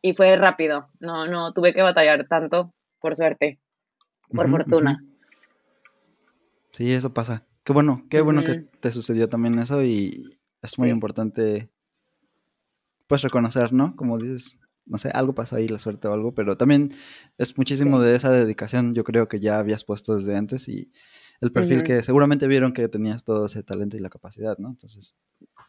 y 0.02 0.14
fue 0.14 0.36
rápido, 0.36 0.88
no, 1.00 1.26
no 1.26 1.52
tuve 1.52 1.74
que 1.74 1.82
batallar 1.82 2.26
tanto, 2.26 2.72
por 3.00 3.16
suerte, 3.16 3.58
por 4.34 4.48
fortuna. 4.50 5.02
Sí, 6.70 6.92
eso 6.92 7.12
pasa. 7.12 7.44
Qué 7.64 7.72
bueno, 7.72 8.04
qué 8.10 8.20
bueno 8.20 8.42
que 8.42 8.66
te 8.80 8.90
sucedió 8.90 9.28
también 9.28 9.58
eso 9.58 9.82
y 9.84 10.38
es 10.62 10.78
muy 10.78 10.90
importante 10.90 11.70
pues 13.06 13.22
reconocer, 13.22 13.72
¿no? 13.72 13.94
Como 13.94 14.18
dices, 14.18 14.58
no 14.86 14.98
sé, 14.98 15.10
algo 15.10 15.34
pasó 15.34 15.56
ahí, 15.56 15.68
la 15.68 15.78
suerte 15.78 16.08
o 16.08 16.12
algo, 16.12 16.34
pero 16.34 16.56
también 16.56 16.92
es 17.38 17.56
muchísimo 17.56 18.00
de 18.00 18.16
esa 18.16 18.30
dedicación, 18.30 18.94
yo 18.94 19.04
creo 19.04 19.28
que 19.28 19.38
ya 19.38 19.58
habías 19.58 19.84
puesto 19.84 20.16
desde 20.16 20.36
antes 20.36 20.68
y 20.68 20.90
el 21.40 21.52
perfil 21.52 21.82
que 21.82 22.02
seguramente 22.02 22.46
vieron 22.46 22.72
que 22.72 22.88
tenías 22.88 23.24
todo 23.24 23.46
ese 23.46 23.62
talento 23.62 23.96
y 23.96 24.00
la 24.00 24.10
capacidad, 24.10 24.58
¿no? 24.58 24.70
Entonces. 24.70 25.16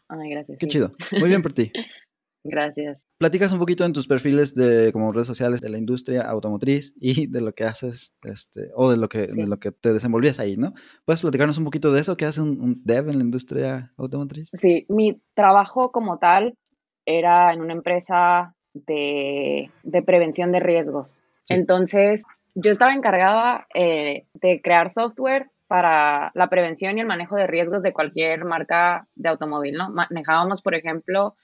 Ay, 0.08 0.30
gracias. 0.30 0.58
Qué 0.60 0.68
chido. 0.68 0.94
Muy 1.20 1.30
bien 1.30 1.42
por 1.42 1.54
ti. 1.54 1.72
Gracias. 2.44 3.08
Platicas 3.18 3.54
un 3.54 3.60
poquito 3.60 3.86
en 3.86 3.94
tus 3.94 4.08
perfiles 4.08 4.54
de 4.54 4.92
como 4.92 5.14
redes 5.14 5.28
sociales 5.28 5.62
de 5.62 5.70
la 5.70 5.78
industria 5.78 6.24
automotriz 6.24 6.94
y 7.00 7.28
de 7.28 7.40
lo 7.40 7.54
que 7.54 7.64
haces, 7.64 8.14
este, 8.24 8.70
o 8.76 8.92
de 8.92 8.98
lo 8.98 9.08
que, 9.08 9.28
de 9.28 9.48
lo 9.48 9.60
que 9.60 9.72
te 9.72 9.94
desenvolvías 9.94 10.40
ahí, 10.40 10.58
¿no? 10.58 10.74
¿Puedes 11.06 11.22
platicarnos 11.22 11.58
un 11.58 11.64
poquito 11.64 11.94
de 11.94 12.02
eso? 12.02 12.18
¿Qué 12.18 12.26
hace 12.26 12.42
un, 12.42 12.82
dev 12.84 13.10
en 13.10 13.18
la 13.18 13.24
industria 13.24 13.94
automotriz? 13.98 14.52
Sí, 14.60 14.86
mi 14.90 15.22
trabajo 15.36 15.92
como 15.92 16.18
tal 16.18 16.58
era 17.06 17.54
en 17.54 17.62
una 17.62 17.74
empresa 17.74 18.56
de, 18.74 19.72
prevención 20.06 20.52
de 20.52 20.60
riesgos. 20.60 21.22
Entonces, 21.48 22.24
yo 22.56 22.72
estaba 22.72 22.94
encargada 22.94 23.68
eh, 23.74 24.26
de 24.34 24.62
crear 24.62 24.90
software 24.90 25.50
para 25.68 26.32
la 26.36 26.50
prevención 26.50 26.98
y 26.98 27.02
el 27.02 27.08
manejo 27.08 27.36
de 27.36 27.48
riesgos 27.48 27.82
de 27.82 27.94
cualquier 27.94 28.46
marca 28.46 29.08
de 29.16 29.30
automóvil, 29.30 29.76
¿no? 29.76 29.90
Manejábamos, 29.90 30.62
por 30.62 30.76
ejemplo, 30.76 31.36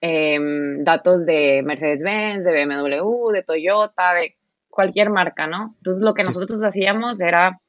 Em, 0.00 0.84
datos 0.84 1.26
de 1.26 1.62
Mercedes-Benz, 1.64 2.44
de 2.44 2.52
BMW, 2.52 3.32
de 3.32 3.42
Toyota, 3.42 4.14
de 4.14 4.36
cualquier 4.68 5.10
marca, 5.10 5.48
¿no? 5.48 5.74
Entonces 5.78 6.02
lo 6.04 6.14
que 6.14 6.22
nosotros 6.22 6.62
hacíamos 6.62 7.20
era, 7.20 7.60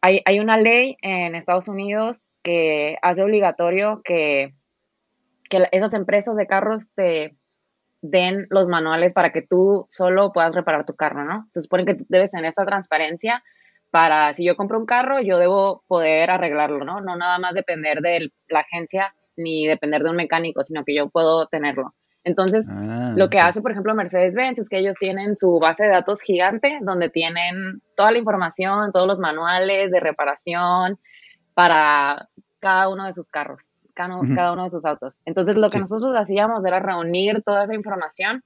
hay, 0.00 0.22
hay 0.24 0.40
una 0.40 0.56
ley 0.56 0.96
en 1.02 1.36
Estados 1.36 1.68
Unidos 1.68 2.24
que 2.42 2.98
hace 3.00 3.22
obligatorio 3.22 4.00
que, 4.02 4.54
que 5.48 5.68
esas 5.70 5.92
empresas 5.94 6.34
de 6.36 6.48
carros 6.48 6.90
te 6.96 7.36
den 8.02 8.46
los 8.50 8.68
manuales 8.68 9.12
para 9.12 9.30
que 9.30 9.42
tú 9.42 9.86
solo 9.90 10.32
puedas 10.32 10.52
reparar 10.52 10.84
tu 10.84 10.96
carro, 10.96 11.24
¿no? 11.24 11.46
Se 11.52 11.62
supone 11.62 11.84
que 11.84 11.96
debes 12.08 12.32
tener 12.32 12.46
esta 12.46 12.66
transparencia 12.66 13.44
para, 13.92 14.34
si 14.34 14.44
yo 14.44 14.56
compro 14.56 14.80
un 14.80 14.86
carro, 14.86 15.20
yo 15.20 15.38
debo 15.38 15.84
poder 15.86 16.28
arreglarlo, 16.30 16.84
¿no? 16.84 17.00
No 17.00 17.16
nada 17.16 17.38
más 17.38 17.54
depender 17.54 18.00
de 18.00 18.32
la 18.48 18.60
agencia 18.60 19.14
ni 19.36 19.66
depender 19.66 20.02
de 20.02 20.10
un 20.10 20.16
mecánico, 20.16 20.62
sino 20.62 20.84
que 20.84 20.94
yo 20.94 21.08
puedo 21.08 21.46
tenerlo. 21.46 21.94
Entonces, 22.26 22.68
ah, 22.68 23.12
lo 23.14 23.30
que 23.30 23.38
hace, 23.38 23.62
por 23.62 23.70
ejemplo, 23.70 23.94
Mercedes-Benz 23.94 24.58
es 24.58 24.68
que 24.68 24.78
ellos 24.78 24.96
tienen 24.98 25.36
su 25.36 25.60
base 25.60 25.84
de 25.84 25.90
datos 25.90 26.22
gigante 26.22 26.78
donde 26.82 27.08
tienen 27.08 27.80
toda 27.96 28.10
la 28.10 28.18
información, 28.18 28.90
todos 28.92 29.06
los 29.06 29.20
manuales 29.20 29.92
de 29.92 30.00
reparación 30.00 30.98
para 31.54 32.28
cada 32.58 32.88
uno 32.88 33.06
de 33.06 33.12
sus 33.12 33.28
carros, 33.28 33.70
cada, 33.94 34.52
uno 34.52 34.64
de 34.64 34.70
sus 34.70 34.84
autos. 34.84 35.18
Entonces, 35.24 35.54
lo 35.54 35.70
que 35.70 35.78
nosotros 35.78 36.16
hacíamos 36.16 36.64
era 36.64 36.80
reunir 36.80 37.44
toda 37.44 37.62
esa 37.62 37.74
información 37.76 38.42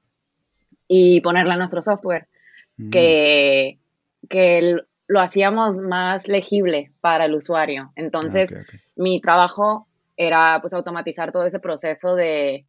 y 0.86 1.22
ponerla 1.22 1.54
en 1.54 1.60
nuestro 1.60 1.82
software, 1.82 2.28
mm. 2.76 2.90
que, 2.90 3.78
que 4.28 4.76
lo 5.06 5.20
hacíamos 5.20 5.78
más 5.78 6.28
legible 6.28 6.92
para 7.00 7.24
el 7.24 7.34
usuario. 7.34 7.92
Entonces, 7.96 8.54
mi 8.94 9.22
trabajo 9.22 9.88
era 10.20 10.58
pues 10.60 10.74
automatizar 10.74 11.32
todo 11.32 11.46
ese 11.46 11.60
proceso 11.60 12.14
de, 12.14 12.66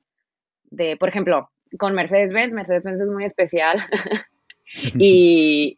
de 0.69 0.95
por 0.95 1.09
ejemplo, 1.09 1.49
con 1.77 1.93
Mercedes-Benz, 1.93 2.53
Mercedes-Benz 2.53 3.01
es 3.01 3.07
muy 3.09 3.25
especial 3.25 3.77
y, 4.97 5.77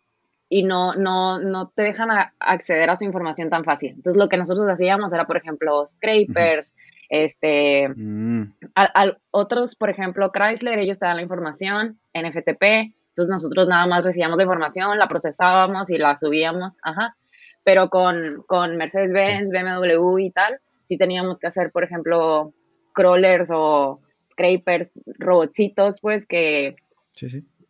y 0.50 0.64
no, 0.64 0.94
no, 0.94 1.40
no 1.40 1.70
te 1.76 1.82
dejan 1.82 2.10
acceder 2.40 2.92
a 2.92 2.96
su 2.96 3.06
información 3.06 3.50
tan 3.50 3.64
fácil. 3.64 3.90
Entonces 3.90 4.16
lo 4.16 4.30
que 4.30 4.38
nosotros 4.38 4.70
hacíamos 4.70 5.14
era, 5.14 5.26
por 5.26 5.36
ejemplo, 5.36 5.84
scrapers, 5.88 6.74
este, 7.10 7.90
mm. 7.90 8.54
otros, 9.32 9.76
por 9.76 9.90
ejemplo, 9.90 10.32
Chrysler, 10.32 10.78
ellos 10.78 11.00
te 11.00 11.08
dan 11.08 11.16
la 11.16 11.24
información 11.24 11.98
en 12.14 12.32
FTP, 12.32 12.94
entonces 13.10 13.30
nosotros 13.30 13.68
nada 13.68 13.88
más 13.88 14.04
recibíamos 14.04 14.38
la 14.38 14.44
información, 14.44 15.00
la 15.00 15.08
procesábamos 15.08 15.90
y 15.90 15.98
la 15.98 16.20
subíamos, 16.20 16.78
ajá. 16.84 17.16
Pero 17.64 17.90
con, 17.90 18.44
con 18.46 18.78
Mercedes-Benz, 18.78 19.50
BMW 19.50 20.20
y 20.20 20.30
tal, 20.30 20.60
si 20.94 20.98
teníamos 20.98 21.40
que 21.40 21.48
hacer, 21.48 21.72
por 21.72 21.84
ejemplo, 21.84 22.54
crawlers 22.94 23.50
o 23.52 24.00
scrapers, 24.32 24.94
robotcitos, 25.18 26.00
pues 26.02 26.28
que, 26.28 26.76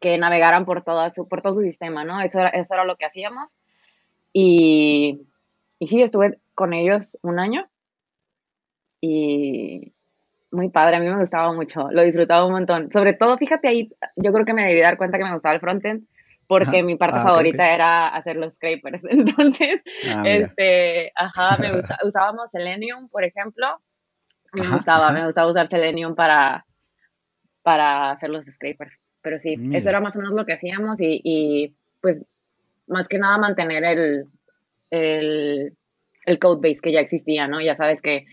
que 0.01 0.17
navegaran 0.17 0.65
por, 0.65 0.83
toda 0.83 1.13
su, 1.13 1.27
por 1.29 1.41
todo 1.41 1.53
su 1.53 1.61
sistema, 1.61 2.03
¿no? 2.03 2.19
Eso 2.19 2.41
era, 2.41 2.49
eso 2.49 2.73
era 2.73 2.83
lo 2.83 2.97
que 2.97 3.05
hacíamos. 3.05 3.55
Y, 4.33 5.21
y 5.79 5.87
sí, 5.87 6.01
estuve 6.01 6.39
con 6.53 6.73
ellos 6.73 7.17
un 7.21 7.39
año 7.39 7.65
y 8.99 9.93
muy 10.51 10.69
padre, 10.69 10.97
a 10.97 10.99
mí 10.99 11.07
me 11.07 11.19
gustaba 11.19 11.53
mucho, 11.53 11.89
lo 11.91 12.01
disfrutaba 12.03 12.45
un 12.45 12.51
montón. 12.51 12.91
Sobre 12.91 13.13
todo, 13.13 13.37
fíjate 13.37 13.69
ahí, 13.69 13.89
yo 14.17 14.33
creo 14.33 14.45
que 14.45 14.53
me 14.53 14.65
debí 14.67 14.81
dar 14.81 14.97
cuenta 14.97 15.17
que 15.17 15.23
me 15.23 15.33
gustaba 15.33 15.55
el 15.55 15.61
frontend, 15.61 16.05
porque 16.47 16.83
mi 16.83 16.95
parte 16.95 17.17
ah, 17.19 17.23
favorita 17.23 17.73
era 17.73 18.07
hacer 18.09 18.35
los 18.35 18.55
scrapers. 18.55 19.03
Entonces, 19.09 19.81
ah, 20.07 20.23
este, 20.25 21.11
ajá, 21.15 21.57
me 21.57 21.71
gusta, 21.75 21.97
usábamos 22.03 22.51
Selenium, 22.51 23.09
por 23.09 23.23
ejemplo. 23.23 23.67
Me 24.53 24.67
gustaba, 24.69 25.11
me 25.11 25.25
gustaba 25.25 25.51
usar 25.51 25.67
Selenium 25.67 26.15
para, 26.15 26.65
para 27.63 28.11
hacer 28.11 28.29
los 28.29 28.45
scrapers. 28.45 28.93
Pero 29.21 29.39
sí, 29.39 29.55
eso 29.71 29.89
era 29.89 30.01
más 30.01 30.15
o 30.17 30.19
menos 30.19 30.33
lo 30.35 30.45
que 30.45 30.53
hacíamos 30.53 30.99
y, 30.99 31.21
y 31.23 31.75
pues 32.01 32.25
más 32.87 33.07
que 33.07 33.17
nada 33.17 33.37
mantener 33.37 33.83
el, 33.85 34.25
el, 34.91 35.77
el 36.25 36.39
code 36.39 36.69
base 36.69 36.81
que 36.81 36.91
ya 36.91 36.99
existía, 36.99 37.47
¿no? 37.47 37.61
Ya 37.61 37.75
sabes 37.75 38.01
que, 38.01 38.25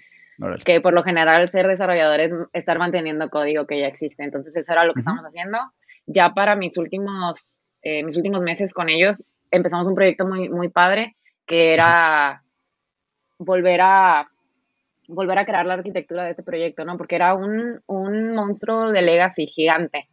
que 0.65 0.81
por 0.81 0.93
lo 0.93 1.05
general 1.05 1.49
ser 1.49 1.69
desarrollador 1.69 2.21
es 2.21 2.33
estar 2.53 2.79
manteniendo 2.79 3.31
código 3.31 3.69
que 3.69 3.79
ya 3.79 3.87
existe. 3.87 4.25
Entonces 4.25 4.57
eso 4.57 4.73
era 4.73 4.85
lo 4.85 4.95
que 4.95 5.01
estamos 5.01 5.25
haciendo. 5.25 5.59
Ya 6.07 6.35
para 6.35 6.57
mis 6.57 6.77
últimos 6.77 7.60
eh, 7.83 8.03
mis 8.05 8.17
últimos 8.17 8.41
meses 8.41 8.73
con 8.73 8.89
ellos, 8.89 9.25
empezamos 9.51 9.87
un 9.87 9.95
proyecto 9.95 10.27
muy, 10.27 10.49
muy 10.49 10.69
padre 10.69 11.17
que 11.47 11.73
era 11.75 12.43
volver 13.39 13.81
a 13.83 14.29
volver 15.09 15.39
a 15.39 15.45
crear 15.45 15.67
la 15.67 15.75
arquitectura 15.75 16.25
de 16.25 16.31
este 16.31 16.45
proyecto, 16.45 16.85
¿no? 16.85 16.97
Porque 16.97 17.17
era 17.17 17.35
un, 17.35 17.81
un 17.87 18.33
monstruo 18.33 18.93
de 18.93 19.03
legacy 19.03 19.47
gigante. 19.47 20.09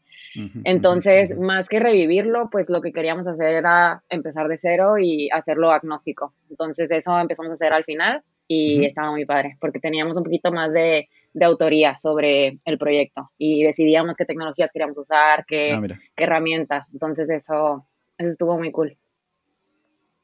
Entonces, 0.66 1.36
más 1.36 1.68
que 1.68 1.80
revivirlo, 1.80 2.50
pues 2.52 2.70
lo 2.70 2.82
que 2.82 2.92
queríamos 2.92 3.28
hacer 3.28 3.56
era 3.56 4.04
empezar 4.08 4.48
de 4.48 4.58
cero 4.60 5.00
y 5.00 5.30
hacerlo 5.32 5.72
agnóstico. 5.72 6.34
Entonces, 6.52 6.92
eso 6.92 7.18
empezamos 7.18 7.50
a 7.50 7.54
hacer 7.54 7.74
al 7.74 7.84
final 7.86 8.22
y 8.48 8.86
estaba 8.86 9.10
muy 9.10 9.26
padre, 9.26 9.58
porque 9.60 9.80
teníamos 9.80 10.16
un 10.16 10.24
poquito 10.24 10.52
más 10.52 10.72
de, 10.72 11.10
de, 11.38 11.46
autoría 11.46 11.98
sobre 11.98 12.60
el 12.66 12.78
proyecto 12.78 13.32
y 13.38 13.64
decidíamos 13.64 14.16
qué 14.18 14.26
tecnologías 14.26 14.72
queríamos 14.72 14.98
usar, 14.98 15.46
qué, 15.48 15.74
ah, 15.74 15.82
qué 16.16 16.24
herramientas. 16.24 16.90
Entonces 16.92 17.30
eso, 17.30 17.88
eso 18.18 18.30
estuvo 18.30 18.58
muy 18.58 18.72
cool. 18.72 18.98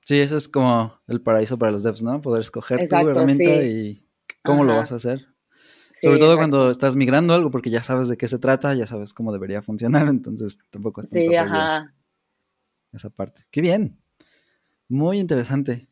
Sí, 0.06 0.20
eso 0.20 0.38
es 0.38 0.50
como 0.50 1.00
el 1.08 1.22
paraíso 1.22 1.58
para 1.58 1.72
los 1.72 1.84
devs, 1.84 2.04
¿no? 2.04 2.22
Poder 2.22 2.42
escoger 2.42 2.88
tu 2.88 2.96
herramienta 2.96 3.64
y 3.64 4.06
cómo 4.44 4.64
lo 4.64 4.76
vas 4.76 4.92
a 4.92 4.96
hacer. 4.96 5.28
Sobre 6.02 6.20
todo 6.20 6.36
cuando 6.36 6.70
estás 6.70 6.96
migrando 6.96 7.34
algo, 7.34 7.50
porque 7.50 7.70
ya 7.70 7.84
sabes 7.84 8.10
de 8.10 8.18
qué 8.18 8.28
se 8.28 8.40
trata, 8.40 8.74
ya 8.74 8.86
sabes 8.86 9.14
cómo 9.14 9.32
debería 9.32 9.62
funcionar, 9.62 10.08
entonces 10.10 10.60
tampoco 10.70 11.02
es 11.02 11.08
Sí, 11.12 11.34
ajá. 11.36 11.94
Esa 12.92 13.10
parte. 13.10 13.46
Qué 13.50 13.62
bien. 13.62 13.98
Muy 14.90 15.20
interesante 15.20 15.88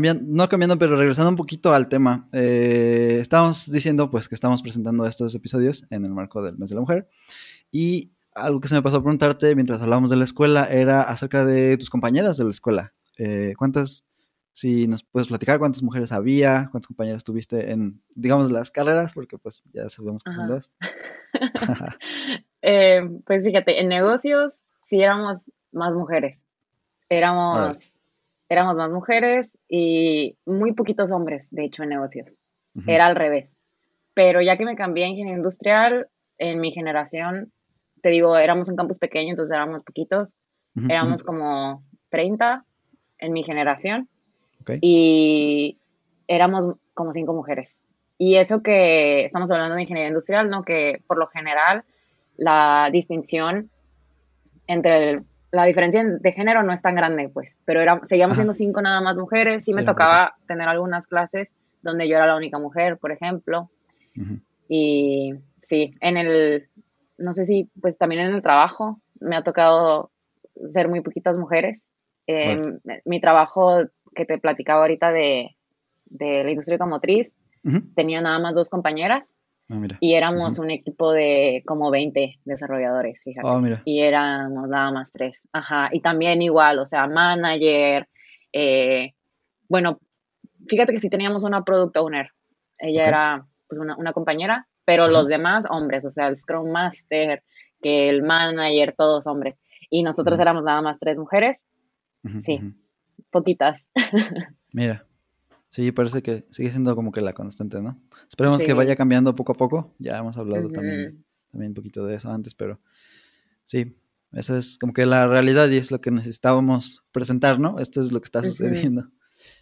no 0.00 0.48
cambiando, 0.48 0.78
pero 0.78 0.96
regresando 0.96 1.30
un 1.30 1.36
poquito 1.36 1.74
al 1.74 1.88
tema. 1.88 2.28
Eh, 2.32 3.18
estábamos 3.20 3.70
diciendo 3.70 4.10
pues 4.10 4.28
que 4.28 4.34
estamos 4.34 4.62
presentando 4.62 5.06
estos 5.06 5.34
episodios 5.34 5.86
en 5.90 6.04
el 6.04 6.12
marco 6.12 6.42
del 6.42 6.56
mes 6.56 6.70
de 6.70 6.76
la 6.76 6.80
mujer. 6.80 7.08
Y 7.70 8.12
algo 8.34 8.60
que 8.60 8.68
se 8.68 8.74
me 8.74 8.82
pasó 8.82 8.96
a 8.96 9.02
preguntarte 9.02 9.54
mientras 9.54 9.82
hablábamos 9.82 10.10
de 10.10 10.16
la 10.16 10.24
escuela 10.24 10.64
era 10.64 11.02
acerca 11.02 11.44
de 11.44 11.76
tus 11.76 11.90
compañeras 11.90 12.36
de 12.36 12.44
la 12.44 12.50
escuela. 12.50 12.94
Eh, 13.18 13.52
¿Cuántas, 13.58 14.06
si 14.52 14.86
nos 14.86 15.02
puedes 15.04 15.28
platicar, 15.28 15.58
cuántas 15.58 15.82
mujeres 15.82 16.12
había, 16.12 16.68
cuántas 16.70 16.86
compañeras 16.86 17.24
tuviste 17.24 17.72
en, 17.72 18.02
digamos, 18.14 18.50
las 18.50 18.70
carreras? 18.70 19.12
Porque 19.12 19.36
pues 19.36 19.62
ya 19.72 19.88
sabemos 19.88 20.22
que 20.24 20.32
son 20.32 20.48
dos. 20.48 20.70
Eh, 22.64 23.02
pues 23.26 23.42
fíjate, 23.42 23.80
en 23.80 23.88
negocios 23.88 24.62
sí 24.84 25.02
éramos 25.02 25.50
más 25.72 25.92
mujeres. 25.94 26.44
Éramos 27.08 27.91
éramos 28.52 28.76
más 28.76 28.90
mujeres 28.90 29.56
y 29.68 30.36
muy 30.44 30.72
poquitos 30.72 31.10
hombres, 31.10 31.48
de 31.50 31.64
hecho, 31.64 31.82
en 31.82 31.90
negocios. 31.90 32.38
Era 32.86 33.06
al 33.06 33.16
revés. 33.16 33.56
Pero 34.14 34.40
ya 34.40 34.56
que 34.56 34.64
me 34.64 34.76
cambié 34.76 35.04
a 35.04 35.08
ingeniería 35.08 35.36
industrial, 35.36 36.08
en 36.38 36.60
mi 36.60 36.72
generación, 36.72 37.52
te 38.02 38.10
digo, 38.10 38.36
éramos 38.36 38.68
un 38.68 38.76
campus 38.76 38.98
pequeño, 38.98 39.30
entonces 39.30 39.54
éramos 39.54 39.82
poquitos. 39.82 40.34
Éramos 40.88 41.22
como 41.22 41.82
30 42.10 42.64
en 43.18 43.32
mi 43.32 43.44
generación. 43.44 44.08
Y 44.80 45.78
éramos 46.26 46.76
como 46.94 47.12
cinco 47.12 47.34
mujeres. 47.34 47.78
Y 48.18 48.36
eso 48.36 48.62
que 48.62 49.24
estamos 49.24 49.50
hablando 49.50 49.74
de 49.74 49.82
ingeniería 49.82 50.08
industrial, 50.08 50.48
¿no? 50.48 50.64
Que 50.64 51.02
por 51.06 51.18
lo 51.18 51.26
general 51.26 51.84
la 52.36 52.88
distinción 52.92 53.70
entre 54.66 55.22
la 55.52 55.64
diferencia 55.64 56.02
de 56.02 56.32
género 56.32 56.62
no 56.62 56.72
es 56.72 56.80
tan 56.80 56.94
grande, 56.94 57.28
pues, 57.28 57.60
pero 57.66 57.80
era, 57.80 58.00
seguíamos 58.04 58.36
siendo 58.36 58.54
cinco 58.54 58.80
nada 58.80 59.02
más 59.02 59.18
mujeres. 59.18 59.64
Sí, 59.64 59.74
me 59.74 59.84
tocaba 59.84 60.34
tener 60.48 60.66
algunas 60.66 61.06
clases 61.06 61.54
donde 61.82 62.08
yo 62.08 62.16
era 62.16 62.26
la 62.26 62.36
única 62.36 62.58
mujer, 62.58 62.96
por 62.96 63.12
ejemplo. 63.12 63.70
Y 64.68 65.34
sí, 65.62 65.94
en 66.00 66.16
el, 66.16 66.68
no 67.18 67.34
sé 67.34 67.44
si, 67.44 67.70
pues 67.80 67.98
también 67.98 68.22
en 68.22 68.34
el 68.34 68.42
trabajo 68.42 69.00
me 69.20 69.36
ha 69.36 69.42
tocado 69.42 70.10
ser 70.72 70.88
muy 70.88 71.02
poquitas 71.02 71.36
mujeres. 71.36 71.86
Em, 72.26 72.78
mi 73.04 73.20
trabajo 73.20 73.84
que 74.14 74.24
te 74.24 74.38
platicaba 74.38 74.80
ahorita 74.80 75.12
de, 75.12 75.56
de 76.06 76.44
la 76.44 76.50
industria 76.50 76.76
automotriz, 76.76 77.36
tenía 77.94 78.22
nada 78.22 78.38
más 78.38 78.54
dos 78.54 78.70
compañeras 78.70 79.38
Ah, 79.72 79.96
y 80.00 80.14
éramos 80.14 80.58
un 80.58 80.70
equipo 80.70 81.12
de 81.12 81.62
como 81.66 81.90
20 81.90 82.40
desarrolladores, 82.44 83.22
fíjate. 83.22 83.48
Oh, 83.48 83.62
y 83.86 84.00
éramos 84.00 84.68
nada 84.68 84.90
más 84.92 85.10
tres. 85.12 85.48
Ajá. 85.52 85.88
Y 85.92 86.00
también 86.00 86.42
igual, 86.42 86.78
o 86.78 86.86
sea, 86.86 87.06
manager. 87.06 88.06
Eh, 88.52 89.14
bueno, 89.68 89.98
fíjate 90.68 90.92
que 90.92 91.00
sí 91.00 91.08
teníamos 91.08 91.42
una 91.44 91.64
product 91.64 91.96
owner. 91.96 92.30
Ella 92.78 93.06
era 93.06 93.46
pues, 93.66 93.80
una, 93.80 94.12
compañera, 94.12 94.68
pero 94.84 95.08
los 95.08 95.28
demás 95.28 95.64
hombres, 95.70 96.04
o 96.04 96.12
sea, 96.12 96.26
el 96.26 96.36
Scrum 96.36 96.70
Master, 96.70 97.42
que 97.80 98.10
el 98.10 98.22
manager, 98.22 98.94
todos 98.96 99.26
hombres. 99.26 99.56
Y 99.88 100.02
nosotros 100.02 100.38
éramos 100.38 100.64
nada 100.64 100.82
más 100.82 100.98
tres 100.98 101.16
mujeres. 101.16 101.64
sí, 102.42 102.60
poquitas. 103.30 103.86
Mira. 104.72 105.06
Sí, 105.72 105.90
parece 105.90 106.22
que 106.22 106.44
sigue 106.50 106.70
siendo 106.70 106.94
como 106.94 107.12
que 107.12 107.22
la 107.22 107.32
constante, 107.32 107.80
¿no? 107.80 107.98
Esperemos 108.28 108.62
que 108.62 108.74
vaya 108.74 108.94
cambiando 108.94 109.34
poco 109.34 109.52
a 109.52 109.54
poco. 109.54 109.94
Ya 109.98 110.18
hemos 110.18 110.36
hablado 110.36 110.68
también, 110.68 111.24
también 111.50 111.70
un 111.70 111.74
poquito 111.74 112.04
de 112.04 112.14
eso 112.14 112.30
antes, 112.30 112.52
pero 112.52 112.78
sí, 113.64 113.96
eso 114.32 114.58
es 114.58 114.76
como 114.76 114.92
que 114.92 115.06
la 115.06 115.26
realidad 115.26 115.70
y 115.70 115.78
es 115.78 115.90
lo 115.90 116.02
que 116.02 116.10
necesitábamos 116.10 117.02
presentar, 117.10 117.58
¿no? 117.58 117.78
Esto 117.78 118.02
es 118.02 118.12
lo 118.12 118.20
que 118.20 118.26
está 118.26 118.42
sucediendo. 118.42 119.08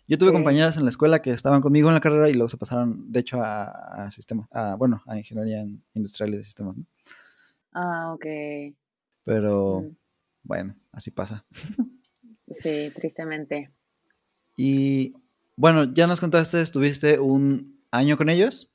Yo 0.09 0.19
tuve 0.19 0.33
compañeras 0.33 0.77
en 0.77 0.83
la 0.83 0.91
escuela 0.91 1.23
que 1.23 1.31
estaban 1.31 1.61
conmigo 1.61 1.91
en 1.91 1.95
la 1.95 2.01
carrera 2.01 2.29
y 2.29 2.33
luego 2.33 2.49
se 2.49 2.57
pasaron, 2.57 3.13
de 3.13 3.21
hecho, 3.21 3.41
a, 3.41 4.11
sistemas, 4.11 4.49
a, 4.51 4.75
bueno, 4.75 5.05
a 5.07 5.17
ingeniería 5.17 5.65
industrial 5.95 6.35
y 6.35 6.39
de 6.39 6.45
sistemas, 6.45 6.77
¿no? 6.77 6.87
Ah, 7.71 8.13
ok. 8.15 8.27
Pero, 9.23 9.89
bueno, 10.43 10.75
así 10.91 11.13
pasa. 11.13 11.47
sí, 12.61 12.91
tristemente. 12.97 13.71
Y 14.57 15.15
bueno, 15.61 15.93
ya 15.93 16.07
nos 16.07 16.21
contaste, 16.21 16.63
estuviste 16.63 17.19
un 17.19 17.85
año 17.91 18.17
con 18.17 18.31
ellos. 18.31 18.73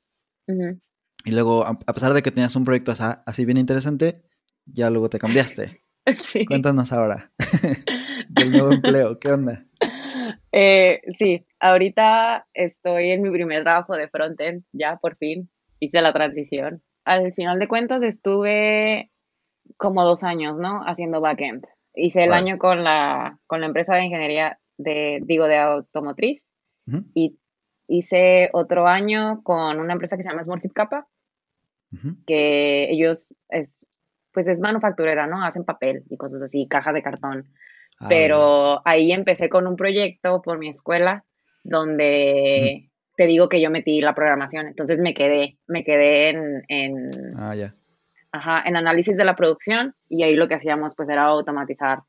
Y 1.24 1.32
luego, 1.32 1.66
a, 1.66 1.76
pesar 1.80 2.14
de 2.14 2.22
que 2.22 2.30
tenías 2.30 2.54
un 2.54 2.64
proyecto 2.64 2.92
así 3.26 3.44
bien 3.44 3.58
interesante, 3.58 4.22
ya 4.66 4.88
luego 4.88 5.10
te 5.10 5.18
cambiaste. 5.18 5.82
Sí. 6.18 6.46
Cuéntanos 6.46 6.92
ahora 6.92 7.32
del 8.28 8.52
nuevo 8.52 8.70
empleo, 8.70 9.18
¿qué 9.18 9.32
onda? 9.32 9.64
Eh, 10.52 11.00
sí, 11.18 11.44
ahorita 11.58 12.46
estoy 12.54 13.10
en 13.10 13.22
mi 13.22 13.30
primer 13.30 13.64
trabajo 13.64 13.94
de 13.94 14.08
frontend, 14.08 14.62
ya 14.72 14.96
por 14.96 15.16
fin 15.16 15.50
hice 15.80 16.00
la 16.00 16.12
transición. 16.12 16.82
Al 17.04 17.34
final 17.34 17.58
de 17.58 17.68
cuentas 17.68 18.02
estuve 18.02 19.10
como 19.76 20.04
dos 20.04 20.22
años, 20.22 20.56
¿no? 20.56 20.80
Haciendo 20.86 21.20
backend. 21.20 21.66
Hice 21.94 22.24
el 22.24 22.32
año 22.32 22.56
con 22.56 22.84
la, 22.84 23.38
con 23.46 23.60
la 23.60 23.66
empresa 23.66 23.96
de 23.96 24.04
ingeniería 24.04 24.58
de, 24.78 25.20
digo, 25.24 25.46
de 25.48 25.58
automotriz 25.58 26.46
y 27.14 27.38
hice 27.88 28.50
otro 28.52 28.86
año 28.86 29.42
con 29.42 29.78
una 29.80 29.92
empresa 29.92 30.16
que 30.16 30.22
se 30.22 30.28
llama 30.28 30.44
Smurfit 30.44 30.72
Kappa, 30.72 31.06
que 32.26 32.90
ellos 32.90 33.34
es, 33.48 33.86
pues 34.32 34.46
es 34.46 34.60
manufacturera, 34.60 35.26
¿no? 35.26 35.42
Hacen 35.44 35.64
papel 35.64 36.04
y 36.10 36.16
cosas 36.16 36.42
así, 36.42 36.66
cajas 36.68 36.94
de 36.94 37.02
cartón. 37.02 37.46
Ah, 37.98 38.06
Pero 38.08 38.82
ahí 38.86 39.12
empecé 39.12 39.48
con 39.48 39.66
un 39.66 39.76
proyecto 39.76 40.42
por 40.42 40.58
mi 40.58 40.68
escuela 40.68 41.24
donde 41.64 42.90
te 43.16 43.26
digo 43.26 43.48
que 43.48 43.62
yo 43.62 43.70
metí 43.70 44.00
la 44.02 44.14
programación, 44.14 44.66
entonces 44.66 44.98
me 44.98 45.14
quedé, 45.14 45.56
me 45.66 45.84
quedé 45.84 46.30
en, 46.30 46.64
en, 46.68 47.10
ah, 47.36 47.54
ajá, 48.32 48.62
en 48.66 48.76
análisis 48.76 49.16
de 49.16 49.24
la 49.24 49.36
producción 49.36 49.94
y 50.08 50.22
ahí 50.22 50.36
lo 50.36 50.48
que 50.48 50.54
hacíamos 50.54 50.94
pues 50.94 51.08
era 51.08 51.24
automatizar 51.24 52.00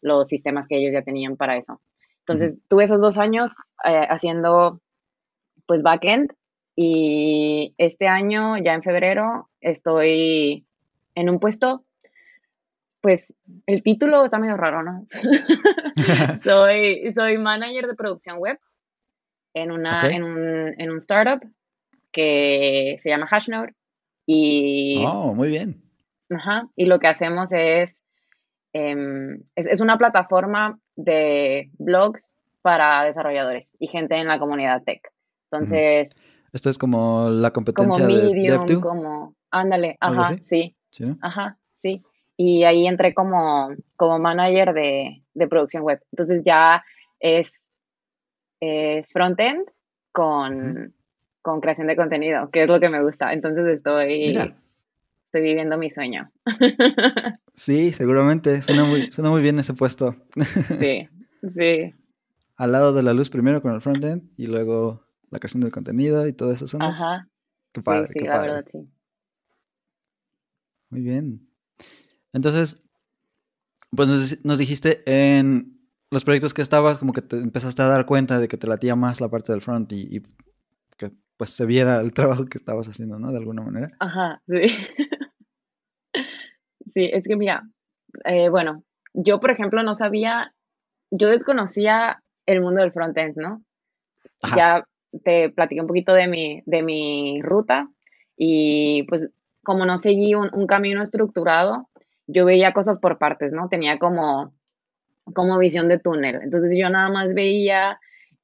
los 0.00 0.28
sistemas 0.28 0.66
que 0.66 0.78
ellos 0.78 0.92
ya 0.92 1.02
tenían 1.02 1.36
para 1.36 1.56
eso. 1.56 1.80
Entonces, 2.20 2.58
tuve 2.68 2.84
esos 2.84 3.00
dos 3.00 3.18
años 3.18 3.52
eh, 3.86 4.06
haciendo, 4.08 4.80
pues, 5.66 5.82
backend 5.82 6.32
y 6.74 7.74
este 7.78 8.06
año, 8.06 8.58
ya 8.58 8.74
en 8.74 8.82
febrero, 8.82 9.48
estoy 9.60 10.66
en 11.14 11.30
un 11.30 11.40
puesto, 11.40 11.84
pues, 13.00 13.34
el 13.66 13.82
título 13.82 14.24
está 14.24 14.38
medio 14.38 14.56
raro, 14.56 14.82
¿no? 14.82 15.06
soy, 16.42 17.10
soy 17.14 17.38
manager 17.38 17.86
de 17.86 17.94
producción 17.94 18.38
web 18.38 18.58
en, 19.54 19.70
una, 19.72 20.08
en, 20.10 20.22
un, 20.22 20.74
en 20.78 20.90
un 20.90 20.98
startup 20.98 21.40
que 22.12 22.96
se 23.00 23.08
llama 23.08 23.28
Hashnode. 23.30 23.74
Y, 24.26 25.02
oh, 25.06 25.32
muy 25.34 25.48
bien. 25.48 25.82
Ajá, 26.30 26.68
y 26.76 26.86
lo 26.86 26.98
que 26.98 27.06
hacemos 27.06 27.52
es, 27.52 27.96
em, 28.72 29.42
es, 29.54 29.66
es, 29.66 29.80
una 29.80 29.96
plataforma 29.96 30.78
de 30.96 31.70
blogs 31.78 32.35
para 32.66 33.04
desarrolladores 33.04 33.76
y 33.78 33.86
gente 33.86 34.16
en 34.16 34.26
la 34.26 34.40
comunidad 34.40 34.82
tech. 34.82 35.00
Entonces... 35.52 36.20
Esto 36.52 36.68
es 36.68 36.78
como 36.78 37.28
la 37.30 37.52
competencia 37.52 38.04
como 38.04 38.12
Medium, 38.12 38.66
de 38.66 38.80
como... 38.80 39.36
Ándale, 39.52 39.96
ajá, 40.00 40.36
sí. 40.42 40.74
Ajá, 41.20 41.58
sí. 41.76 42.02
Y 42.36 42.64
ahí 42.64 42.88
entré 42.88 43.14
como, 43.14 43.68
como 43.94 44.18
manager 44.18 44.74
de, 44.74 45.22
producción 45.48 45.84
web. 45.84 46.00
Entonces 46.10 46.42
ya 46.44 46.82
es, 47.20 47.64
es 48.58 49.12
frontend 49.12 49.70
con, 50.10 50.92
con 51.42 51.60
creación 51.60 51.86
de 51.86 51.94
contenido, 51.94 52.50
que 52.50 52.64
es 52.64 52.68
lo 52.68 52.80
que 52.80 52.88
me 52.88 53.00
gusta. 53.00 53.32
Entonces 53.32 53.64
estoy, 53.68 54.36
estoy 54.36 55.40
viviendo 55.40 55.78
mi 55.78 55.88
sueño. 55.88 56.32
Sí, 57.54 57.92
seguramente. 57.92 58.60
Suena 58.60 58.84
muy, 58.84 59.12
suena 59.12 59.30
muy 59.30 59.40
bien 59.40 59.60
ese 59.60 59.72
puesto. 59.72 60.16
Sí, 60.80 61.08
sí. 61.54 61.94
Al 62.56 62.72
lado 62.72 62.92
de 62.92 63.02
la 63.02 63.12
luz 63.12 63.30
primero 63.30 63.60
con 63.60 63.74
el 63.74 63.80
frontend 63.80 64.30
y 64.36 64.46
luego 64.46 65.04
la 65.30 65.38
creación 65.38 65.62
del 65.62 65.72
contenido 65.72 66.26
y 66.26 66.32
todo 66.32 66.52
eso. 66.52 66.66
Ajá. 66.80 67.28
Qué 67.72 67.80
padre, 67.82 68.08
sí, 68.12 68.20
qué 68.20 68.24
la 68.26 68.40
Verdad, 68.40 68.64
sí. 68.70 68.88
Muy 70.88 71.00
bien. 71.02 71.48
Entonces, 72.32 72.82
pues 73.90 74.44
nos, 74.44 74.58
dijiste 74.58 75.02
en 75.06 75.80
los 76.10 76.24
proyectos 76.24 76.54
que 76.54 76.62
estabas, 76.62 76.98
como 76.98 77.12
que 77.12 77.22
te 77.22 77.36
empezaste 77.36 77.82
a 77.82 77.88
dar 77.88 78.06
cuenta 78.06 78.38
de 78.38 78.48
que 78.48 78.56
te 78.56 78.66
latía 78.66 78.96
más 78.96 79.20
la 79.20 79.28
parte 79.28 79.52
del 79.52 79.60
front 79.60 79.92
y, 79.92 80.16
y 80.16 80.22
que 80.96 81.12
pues 81.36 81.50
se 81.50 81.66
viera 81.66 82.00
el 82.00 82.12
trabajo 82.14 82.46
que 82.46 82.58
estabas 82.58 82.88
haciendo, 82.88 83.18
¿no? 83.18 83.32
De 83.32 83.38
alguna 83.38 83.62
manera. 83.62 83.90
Ajá, 83.98 84.42
sí. 84.46 84.62
Sí, 86.94 87.10
es 87.12 87.24
que 87.24 87.36
mira, 87.36 87.68
eh, 88.24 88.48
bueno, 88.48 88.82
yo 89.12 89.38
por 89.38 89.50
ejemplo 89.50 89.82
no 89.82 89.94
sabía, 89.94 90.54
yo 91.10 91.28
desconocía 91.28 92.22
el 92.46 92.60
mundo 92.60 92.80
del 92.80 92.92
frontend, 92.92 93.36
¿no? 93.36 93.62
Ya 94.56 94.84
te 95.24 95.50
platiqué 95.50 95.80
un 95.80 95.86
poquito 95.86 96.12
de 96.12 96.28
mi, 96.28 96.62
de 96.66 96.82
mi 96.82 97.40
ruta 97.42 97.88
y 98.36 99.02
pues 99.04 99.28
como 99.62 99.84
no 99.84 99.98
seguí 99.98 100.34
un, 100.34 100.66
camino 100.66 101.02
estructurado, 101.02 101.88
yo 102.28 102.44
veía 102.44 102.72
cosas 102.72 103.00
por 103.00 103.18
partes, 103.18 103.52
¿no? 103.52 103.68
Tenía 103.68 103.98
como, 103.98 104.54
como 105.34 105.58
visión 105.58 105.88
de 105.88 105.98
túnel. 105.98 106.40
Entonces 106.42 106.72
yo 106.76 106.88
nada 106.88 107.08
más 107.08 107.34
veía 107.34 107.98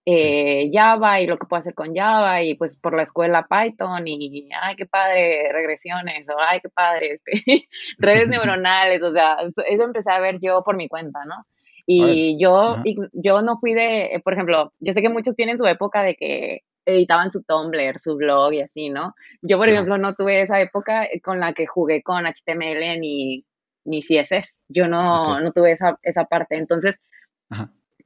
eh, 0.05 0.69
Java 0.73 1.21
y 1.21 1.29
lo 1.29 1.39
que 1.39 1.47
puedo 1.47 1.61
hacer 1.61 1.75
con 1.75 1.95
Java 1.95 2.43
y 2.43 2.55
pues 2.55 2.77
por 2.77 2.97
la 2.97 3.05
escuela 3.05 3.47
Python 3.49 4.03
y 4.09 4.49
ay 4.61 4.75
qué 4.75 4.85
padre 4.87 5.53
regresiones 5.53 6.29
o 6.29 6.33
ay 6.41 6.61
qué 6.61 6.69
padre 6.71 7.21
este, 7.25 7.69
redes 7.99 8.29
neuronales, 8.29 9.01
o 9.03 9.13
sea, 9.13 9.37
eso 9.69 9.85
empecé 9.85 10.11
a 10.11 10.19
ver 10.19 10.41
yo 10.41 10.65
por 10.65 10.77
mi 10.77 10.89
cuenta, 10.89 11.25
¿no? 11.25 11.47
Y 11.87 12.39
yo, 12.41 12.77
yo 13.13 13.43
no 13.43 13.59
fui 13.59 13.75
de, 13.75 14.21
por 14.25 14.35
ejemplo, 14.35 14.73
yo 14.79 14.93
sé 14.93 15.03
que 15.03 15.09
muchos 15.09 15.35
tienen 15.35 15.59
su 15.59 15.67
época 15.67 16.03
de 16.03 16.15
que 16.15 16.61
editaban 16.85 17.31
su 17.31 17.43
Tumblr, 17.43 17.99
su 17.99 18.17
blog 18.17 18.53
y 18.53 18.61
así, 18.61 18.89
¿no? 18.89 19.15
Yo, 19.41 19.59
por 19.59 19.69
ejemplo, 19.69 19.99
no 19.99 20.15
tuve 20.15 20.43
esa 20.43 20.61
época 20.61 21.09
con 21.23 21.41
la 21.41 21.53
que 21.53 21.67
jugué 21.67 22.03
con 22.03 22.25
HTML 22.25 23.01
ni, 23.01 23.45
ni 23.85 24.01
CSS. 24.01 24.59
Yo 24.69 24.89
no, 24.89 25.41
no 25.41 25.53
tuve 25.53 25.73
esa, 25.73 25.99
esa 26.03 26.25
parte. 26.25 26.57
Entonces, 26.57 27.03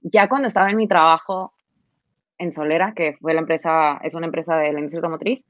ya 0.02 0.28
cuando 0.28 0.48
estaba 0.48 0.70
en 0.70 0.76
mi 0.76 0.88
trabajo, 0.88 1.52
en 2.38 2.52
Solera, 2.52 2.92
que 2.94 3.16
fue 3.20 3.34
la 3.34 3.40
empresa, 3.40 3.98
es 4.02 4.14
una 4.14 4.26
empresa 4.26 4.56
de 4.56 4.72
la 4.72 4.78
industria 4.78 4.98
automotriz. 4.98 5.44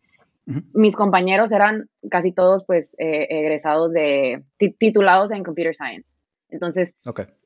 Mis 0.73 0.95
compañeros 0.95 1.51
eran 1.51 1.89
casi 2.09 2.31
todos, 2.31 2.65
pues, 2.65 2.95
eh, 2.99 3.27
egresados 3.31 3.93
de, 3.93 4.45
titulados 4.79 5.33
en 5.33 5.43
Computer 5.43 5.75
Science. 5.75 6.13
Entonces, 6.49 6.97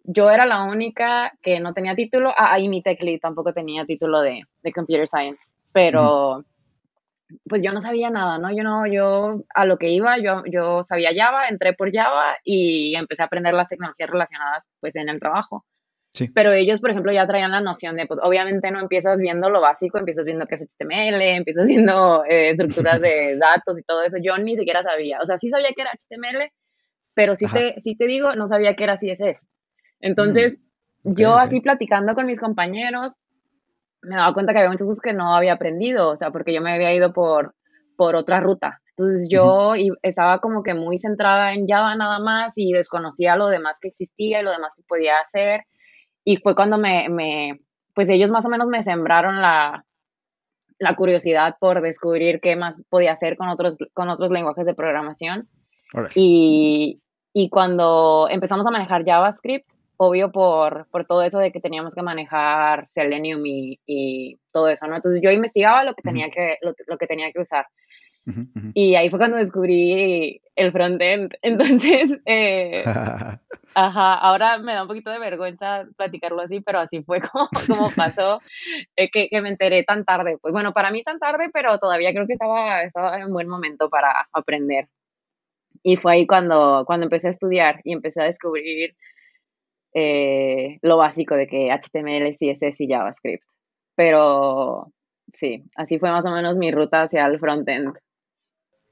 yo 0.05 0.31
era 0.31 0.47
la 0.47 0.65
única 0.65 1.33
que 1.43 1.61
no 1.61 1.73
tenía 1.73 1.95
título. 1.95 2.31
Ah, 2.37 2.53
ahí 2.53 2.69
mi 2.69 2.83
tech 2.83 3.01
tampoco 3.21 3.53
tenía 3.53 3.85
título 3.85 4.21
de, 4.21 4.43
de 4.63 4.73
Computer 4.73 5.09
Science. 5.09 5.53
Pero, 5.73 6.45
pues 7.49 7.63
yo 7.63 7.73
no 7.73 7.81
sabía 7.81 8.11
nada, 8.11 8.39
¿no? 8.39 8.55
Yo 8.55 8.63
no, 8.63 8.87
yo 8.87 9.43
a 9.55 9.65
lo 9.65 9.79
que 9.79 9.91
iba, 9.91 10.19
yo, 10.19 10.43
yo 10.47 10.83
sabía 10.83 11.11
Java, 11.15 11.49
entré 11.49 11.73
por 11.73 11.93
Java 11.93 12.37
y 12.45 12.95
empecé 12.97 13.23
a 13.23 13.27
aprender 13.27 13.55
las 13.55 13.69
tecnologías 13.69 14.11
relacionadas 14.11 14.65
pues 14.81 14.97
en 14.97 15.09
el 15.09 15.21
trabajo. 15.21 15.65
Sí. 16.13 16.29
Pero 16.35 16.53
ellos, 16.53 16.81
por 16.81 16.91
ejemplo, 16.91 17.13
ya 17.13 17.27
traían 17.27 17.53
la 17.53 17.61
noción 17.61 17.95
de, 17.97 18.07
pues 18.07 18.19
obviamente 18.23 18.71
no 18.73 18.81
empiezas 18.81 19.17
viendo 19.17 19.49
lo 19.49 19.61
básico, 19.61 19.97
empiezas 19.97 20.25
viendo 20.25 20.47
qué 20.47 20.57
es 20.57 20.63
HTML, 20.63 21.23
empiezas 21.23 21.69
viendo 21.69 22.25
eh, 22.25 22.51
estructuras 22.51 23.01
de 23.01 23.37
datos 23.39 23.79
y 23.79 23.83
todo 23.85 24.03
eso. 24.03 24.19
Yo 24.21 24.37
ni 24.39 24.57
siquiera 24.57 24.83
sabía, 24.83 25.21
o 25.23 25.27
sea, 25.27 25.39
sí 25.39 25.49
sabía 25.51 25.69
que 25.75 25.83
era 25.83 25.93
HTML, 25.93 26.51
pero 27.21 27.37
sí 27.37 27.45
te, 27.53 27.79
sí 27.83 27.97
te 27.97 28.07
digo, 28.07 28.35
no 28.35 28.49
sabía 28.49 28.75
que 28.75 28.85
era 28.85 28.97
CSS. 28.97 29.47
Entonces, 30.01 30.59
mm, 31.03 31.13
yo 31.17 31.37
así 31.37 31.61
platicando 31.61 32.15
con 32.15 32.25
mis 32.25 32.41
compañeros, 32.41 33.13
me 34.01 34.17
daba 34.17 34.33
cuenta 34.33 34.55
que 34.55 34.61
había 34.61 34.71
muchas 34.71 34.87
cosas 34.87 35.03
que 35.03 35.13
no 35.13 35.35
había 35.35 35.53
aprendido, 35.53 36.09
o 36.09 36.17
sea, 36.17 36.31
porque 36.31 36.55
yo 36.55 36.63
me 36.63 36.73
había 36.73 36.95
ido 36.95 37.13
por, 37.13 37.55
por 37.95 38.17
otra 38.17 38.41
ruta. 38.41 38.81
Entonces 38.97 39.29
yo 39.31 39.75
estaba 40.01 40.39
como 40.39 40.63
que 40.63 40.73
muy 40.73 40.99
centrada 40.99 41.53
en 41.53 41.69
Java 41.69 41.95
nada 41.95 42.21
más 42.21 42.55
y 42.57 42.73
desconocía 42.73 43.37
lo 43.37 43.49
demás 43.49 43.77
que 43.83 43.89
existía 43.89 44.41
y 44.41 44.43
lo 44.43 44.53
demás 44.53 44.73
que 44.75 44.83
podía 44.89 45.21
hacer. 45.21 45.65
Y 46.25 46.39
fue 46.39 46.55
cuando 46.55 46.79
me, 46.79 47.11
me 47.11 47.61
pues 47.95 48.09
ellos 48.09 48.31
más 48.31 48.47
o 48.47 48.49
menos 48.49 48.67
me 48.69 48.83
sembraron 48.83 49.43
la, 49.43 49.85
la 50.79 50.97
curiosidad 50.97 51.57
por 51.61 51.83
descubrir 51.83 52.41
qué 52.41 52.57
más 52.57 52.77
podía 52.89 53.13
hacer 53.13 53.37
con 53.37 53.51
otros, 53.51 53.77
con 53.93 54.09
otros 54.09 54.31
lenguajes 54.31 54.65
de 54.65 54.75
programación. 54.75 55.51
Y, 56.15 57.01
y 57.33 57.49
cuando 57.49 58.29
empezamos 58.31 58.67
a 58.67 58.71
manejar 58.71 59.05
JavaScript, 59.05 59.67
obvio 60.03 60.33
por, 60.33 60.87
por 60.91 61.05
todo 61.05 61.23
eso 61.23 61.39
de 61.39 61.53
que 61.53 61.61
teníamos 61.61 61.95
que 61.95 62.03
manejar 62.03 62.89
Selenium 62.89 63.45
y, 63.45 63.79
y 63.87 64.39
todo 64.51 64.69
eso, 64.69 64.87
¿no? 64.87 64.97
Entonces 64.97 65.21
yo 65.23 65.31
investigaba 65.31 65.85
lo 65.85 65.95
que 65.95 66.01
tenía 66.01 66.31
que, 66.31 66.57
lo, 66.63 66.97
que, 66.97 67.07
tenía 67.07 67.31
que 67.33 67.41
usar. 67.41 67.67
Y 68.75 68.95
ahí 68.95 69.11
fue 69.11 69.19
cuando 69.19 69.37
descubrí 69.37 70.41
el 70.57 70.73
frontend. 70.73 71.35
Entonces, 71.43 72.19
eh, 72.25 72.83
ajá, 73.75 74.15
ahora 74.15 74.57
me 74.59 74.73
da 74.73 74.83
un 74.83 74.89
poquito 74.89 75.11
de 75.11 75.19
vergüenza 75.19 75.87
platicarlo 75.97 76.41
así, 76.41 76.61
pero 76.61 76.79
así 76.79 77.03
fue 77.03 77.21
como, 77.31 77.49
como 77.67 77.91
pasó, 77.91 78.41
eh, 78.97 79.11
que, 79.11 79.29
que, 79.29 79.43
me 79.43 79.51
enteré 79.51 79.85
tan 79.85 80.07
tarde. 80.07 80.39
Pues 80.41 80.53
bueno, 80.53 80.73
para 80.73 80.91
mí 80.91 81.03
tan 81.03 81.19
tarde, 81.19 81.51
pero 81.53 81.79
todavía 81.79 82.13
creo 82.13 82.27
que 82.27 82.35
estaba, 82.35 82.85
estaba 82.85 83.19
en 83.19 83.31
buen 83.33 83.49
momento 83.49 83.91
para 83.91 84.29
aprender. 84.33 84.89
Y 85.83 85.97
fue 85.97 86.13
ahí 86.13 86.27
cuando, 86.27 86.85
cuando 86.87 87.05
empecé 87.05 87.29
a 87.29 87.31
estudiar 87.31 87.81
y 87.85 87.93
empecé 87.93 88.21
a 88.21 88.27
descubrir 88.27 88.97
eh, 89.95 90.79
lo 90.83 90.97
básico 90.97 91.35
de 91.35 91.47
que 91.47 91.71
HTML, 91.71 92.37
CSS 92.37 92.81
y 92.81 92.89
JavaScript. 92.89 93.45
Pero 93.97 94.93
sí, 95.33 95.65
así 95.77 95.99
fue 95.99 96.11
más 96.11 96.27
o 96.27 96.31
menos 96.31 96.57
mi 96.57 96.71
ruta 96.71 97.03
hacia 97.03 97.27
el 97.27 97.39
frontend. 97.39 97.95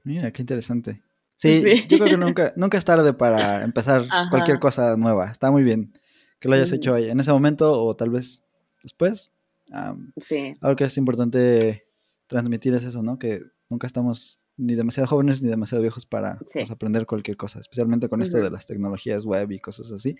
Mira, 0.03 0.31
qué 0.31 0.41
interesante. 0.41 1.01
Sí, 1.35 1.63
yo 1.87 1.99
creo 1.99 2.09
que 2.09 2.17
nunca, 2.17 2.53
nunca 2.57 2.77
es 2.77 2.85
tarde 2.85 3.13
para 3.13 3.63
empezar 3.63 4.03
cualquier 4.29 4.59
cosa 4.59 4.97
nueva. 4.97 5.29
Está 5.31 5.51
muy 5.51 5.63
bien 5.63 5.93
que 6.39 6.49
lo 6.49 6.55
hayas 6.55 6.71
hecho 6.71 6.93
ahí, 6.93 7.09
en 7.09 7.19
ese 7.19 7.31
momento 7.31 7.71
o 7.81 7.95
tal 7.95 8.09
vez 8.09 8.43
después. 8.81 9.33
sí. 10.21 10.55
Algo 10.61 10.75
que 10.75 10.85
es 10.85 10.97
importante 10.97 11.85
transmitir 12.27 12.73
es 12.73 12.83
eso, 12.83 13.03
¿no? 13.03 13.19
Que 13.19 13.41
nunca 13.69 13.87
estamos 13.87 14.41
ni 14.59 14.75
demasiado 14.75 15.07
jóvenes 15.07 15.41
ni 15.41 15.49
demasiado 15.49 15.81
viejos 15.81 16.05
para 16.05 16.37
pues, 16.53 16.69
aprender 16.69 17.05
cualquier 17.05 17.37
cosa, 17.37 17.59
especialmente 17.59 18.09
con 18.09 18.21
esto 18.21 18.37
de 18.37 18.51
las 18.51 18.65
tecnologías 18.65 19.25
web 19.25 19.51
y 19.51 19.59
cosas 19.59 19.91
así. 19.91 20.17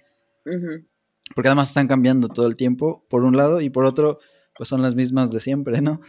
Porque 1.35 1.49
además 1.49 1.67
están 1.67 1.87
cambiando 1.87 2.29
todo 2.29 2.47
el 2.47 2.55
tiempo, 2.55 3.05
por 3.09 3.23
un 3.23 3.35
lado, 3.35 3.59
y 3.61 3.69
por 3.69 3.83
otro, 3.83 4.19
pues 4.57 4.69
son 4.69 4.81
las 4.81 4.95
mismas 4.95 5.29
de 5.29 5.41
siempre, 5.41 5.81
¿no? 5.81 6.01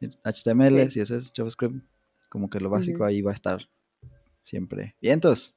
HTML, 0.00 0.90
sí. 0.90 1.00
CSS, 1.00 1.32
JavaScript, 1.34 1.82
como 2.28 2.50
que 2.50 2.60
lo 2.60 2.70
básico 2.70 3.04
ahí 3.04 3.22
va 3.22 3.32
a 3.32 3.34
estar 3.34 3.68
siempre. 4.42 4.94
Vientos. 5.00 5.56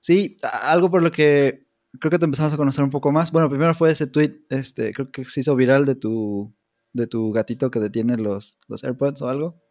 Sí, 0.00 0.36
algo 0.42 0.90
por 0.90 1.02
lo 1.02 1.12
que 1.12 1.66
creo 2.00 2.10
que 2.10 2.18
te 2.18 2.24
empezamos 2.24 2.52
a 2.52 2.56
conocer 2.56 2.82
un 2.82 2.90
poco 2.90 3.12
más. 3.12 3.30
Bueno, 3.30 3.48
primero 3.48 3.74
fue 3.74 3.92
ese 3.92 4.08
tweet, 4.08 4.40
este, 4.50 4.92
creo 4.92 5.10
que 5.10 5.24
se 5.26 5.40
hizo 5.40 5.54
viral 5.54 5.86
de 5.86 5.94
tu, 5.94 6.52
de 6.92 7.06
tu 7.06 7.32
gatito 7.32 7.70
que 7.70 7.80
detiene 7.80 8.16
los, 8.16 8.58
los 8.66 8.82
AirPods 8.82 9.22
o 9.22 9.28
algo. 9.28 9.62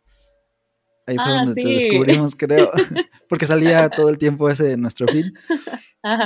Ahí 1.06 1.16
fue 1.16 1.26
ah, 1.26 1.44
donde 1.46 1.62
te 1.62 1.68
descubrimos, 1.68 2.36
creo, 2.36 2.72
porque 3.30 3.46
salía 3.46 3.90
todo 3.90 4.10
el 4.10 4.18
tiempo 4.18 4.50
ese 4.50 4.74
en 4.74 4.82
nuestro 4.82 5.08
feed. 5.08 5.26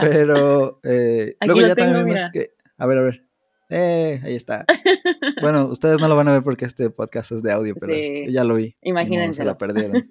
Pero 0.01 0.79
eh, 0.83 1.35
luego 1.41 1.61
ya 1.61 1.75
también 1.75 2.05
vimos 2.05 2.21
que. 2.31 2.51
A 2.77 2.85
ver, 2.85 2.97
a 2.97 3.01
ver. 3.01 3.23
Eh, 3.69 4.21
ahí 4.23 4.35
está. 4.35 4.65
bueno, 5.41 5.65
ustedes 5.65 5.99
no 5.99 6.07
lo 6.07 6.15
van 6.15 6.27
a 6.27 6.31
ver 6.31 6.43
porque 6.43 6.65
este 6.65 6.89
podcast 6.89 7.31
es 7.31 7.43
de 7.43 7.51
audio, 7.51 7.75
pero 7.75 7.93
yo 7.93 8.31
ya 8.31 8.43
lo 8.43 8.55
vi. 8.55 8.75
Imagínense. 8.81 9.41
Se 9.41 9.45
la 9.45 9.57
perdieron. 9.57 10.09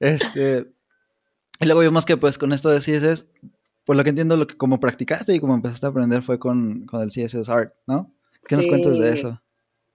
este. 0.00 0.66
Y 1.60 1.66
luego 1.66 1.80
vimos 1.80 2.04
que, 2.04 2.16
pues, 2.16 2.38
con 2.38 2.52
esto 2.52 2.70
de 2.70 2.80
CSS, 2.80 3.26
por 3.84 3.96
lo 3.96 4.02
que 4.02 4.10
entiendo, 4.10 4.36
lo 4.36 4.48
que 4.48 4.56
como 4.56 4.80
practicaste 4.80 5.34
y 5.34 5.40
como 5.40 5.54
empezaste 5.54 5.86
a 5.86 5.90
aprender 5.90 6.22
fue 6.22 6.38
con, 6.38 6.86
con 6.86 7.00
el 7.02 7.10
CSS 7.10 7.48
Art, 7.48 7.72
¿no? 7.86 8.12
¿Qué 8.48 8.56
nos 8.56 8.66
cuentas 8.66 8.98
de 8.98 9.14
eso? 9.14 9.40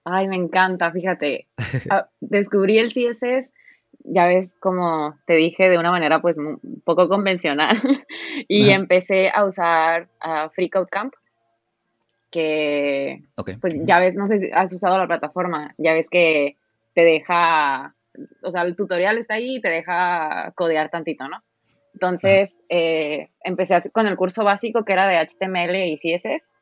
Ay, 0.04 0.28
me 0.28 0.36
encanta, 0.36 0.90
fíjate. 0.90 1.46
Ah, 1.90 2.08
descubrí 2.20 2.78
el 2.78 2.88
CSS, 2.88 3.52
ya 4.04 4.26
ves, 4.26 4.50
como 4.60 5.18
te 5.26 5.34
dije, 5.34 5.68
de 5.68 5.78
una 5.78 5.90
manera 5.90 6.20
pues 6.20 6.38
un 6.38 6.60
poco 6.84 7.08
convencional. 7.08 7.76
y 8.48 8.70
empecé 8.70 9.30
a 9.30 9.44
usar 9.44 10.08
uh, 10.24 10.86
Camp, 10.90 11.14
que 12.30 13.22
pues 13.60 13.74
ya 13.84 14.00
ves, 14.00 14.14
no 14.14 14.26
sé 14.26 14.38
si 14.38 14.50
has 14.52 14.72
usado 14.72 14.98
la 14.98 15.06
plataforma, 15.06 15.74
ya 15.78 15.94
ves 15.94 16.08
que 16.10 16.56
te 16.94 17.02
deja, 17.02 17.94
o 18.42 18.50
sea, 18.50 18.62
el 18.62 18.76
tutorial 18.76 19.18
está 19.18 19.34
ahí 19.34 19.56
y 19.56 19.60
te 19.60 19.70
deja 19.70 20.52
codear 20.54 20.90
tantito, 20.90 21.28
¿no? 21.28 21.42
Entonces, 21.94 22.56
eh, 22.68 23.30
empecé 23.42 23.82
con 23.90 24.06
el 24.06 24.16
curso 24.16 24.44
básico 24.44 24.84
que 24.84 24.92
era 24.92 25.08
de 25.08 25.16
HTML 25.16 25.74
y 25.88 25.96
CSS. 25.96 26.52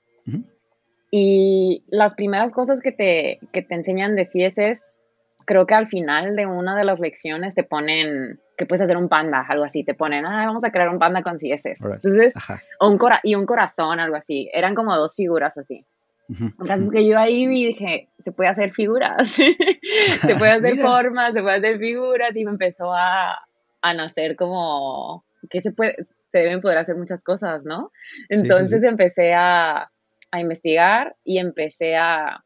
Y 1.19 1.83
las 1.89 2.15
primeras 2.15 2.53
cosas 2.53 2.83
que 2.83 2.93
te, 2.93 3.39
que 3.51 3.63
te 3.63 3.75
enseñan 3.75 4.17
de 4.17 4.25
CSS, 4.25 4.99
creo 5.47 5.67
que 5.67 5.73
al 5.73 5.89
final 5.89 6.37
de 6.37 6.45
una 6.45 6.77
de 6.77 6.85
las 6.85 7.01
lecciones 7.01 7.55
te 7.55 7.63
ponen 7.63 8.39
que 8.59 8.67
puedes 8.67 8.83
hacer 8.83 8.99
un 8.99 9.09
panda, 9.09 9.43
algo 9.49 9.65
así, 9.65 9.83
te 9.83 9.95
ponen, 9.95 10.27
ah, 10.27 10.45
vamos 10.45 10.63
a 10.65 10.71
crear 10.71 10.91
un 10.91 10.99
panda 10.99 11.23
con 11.23 11.39
CSS. 11.39 11.81
Entonces, 11.83 12.35
o 12.81 12.91
un 12.91 12.99
cora 12.99 13.21
y 13.23 13.35
un 13.35 13.47
corazón, 13.47 13.99
algo 13.99 14.17
así. 14.17 14.51
Eran 14.53 14.75
como 14.75 14.95
dos 14.95 15.15
figuras 15.15 15.57
así. 15.57 15.87
Entonces 16.29 16.91
que 16.91 17.07
yo 17.07 17.19
ahí 17.19 17.47
vi 17.47 17.69
dije, 17.69 18.11
se 18.19 18.33
puede 18.33 18.51
hacer 18.51 18.73
figuras, 18.73 19.27
se 20.21 20.35
puede 20.37 20.53
hacer 20.53 20.77
formas, 20.83 21.33
se 21.33 21.41
puede 21.41 21.57
hacer 21.57 21.79
figuras 21.79 22.37
y 22.37 22.45
me 22.45 22.51
empezó 22.51 22.93
a, 22.93 23.39
a 23.81 23.95
nacer 23.95 24.37
como 24.37 25.25
que 25.49 25.63
se 25.63 25.73
puede, 25.73 25.97
se 26.31 26.39
deben 26.39 26.61
poder 26.61 26.77
hacer 26.77 26.97
muchas 26.97 27.25
cosas, 27.25 27.65
¿no? 27.65 27.91
Entonces 28.29 28.83
empecé 28.83 29.33
a, 29.33 29.89
a 30.31 30.41
investigar 30.41 31.17
y 31.25 31.39
empecé 31.39 31.97
a, 31.97 32.45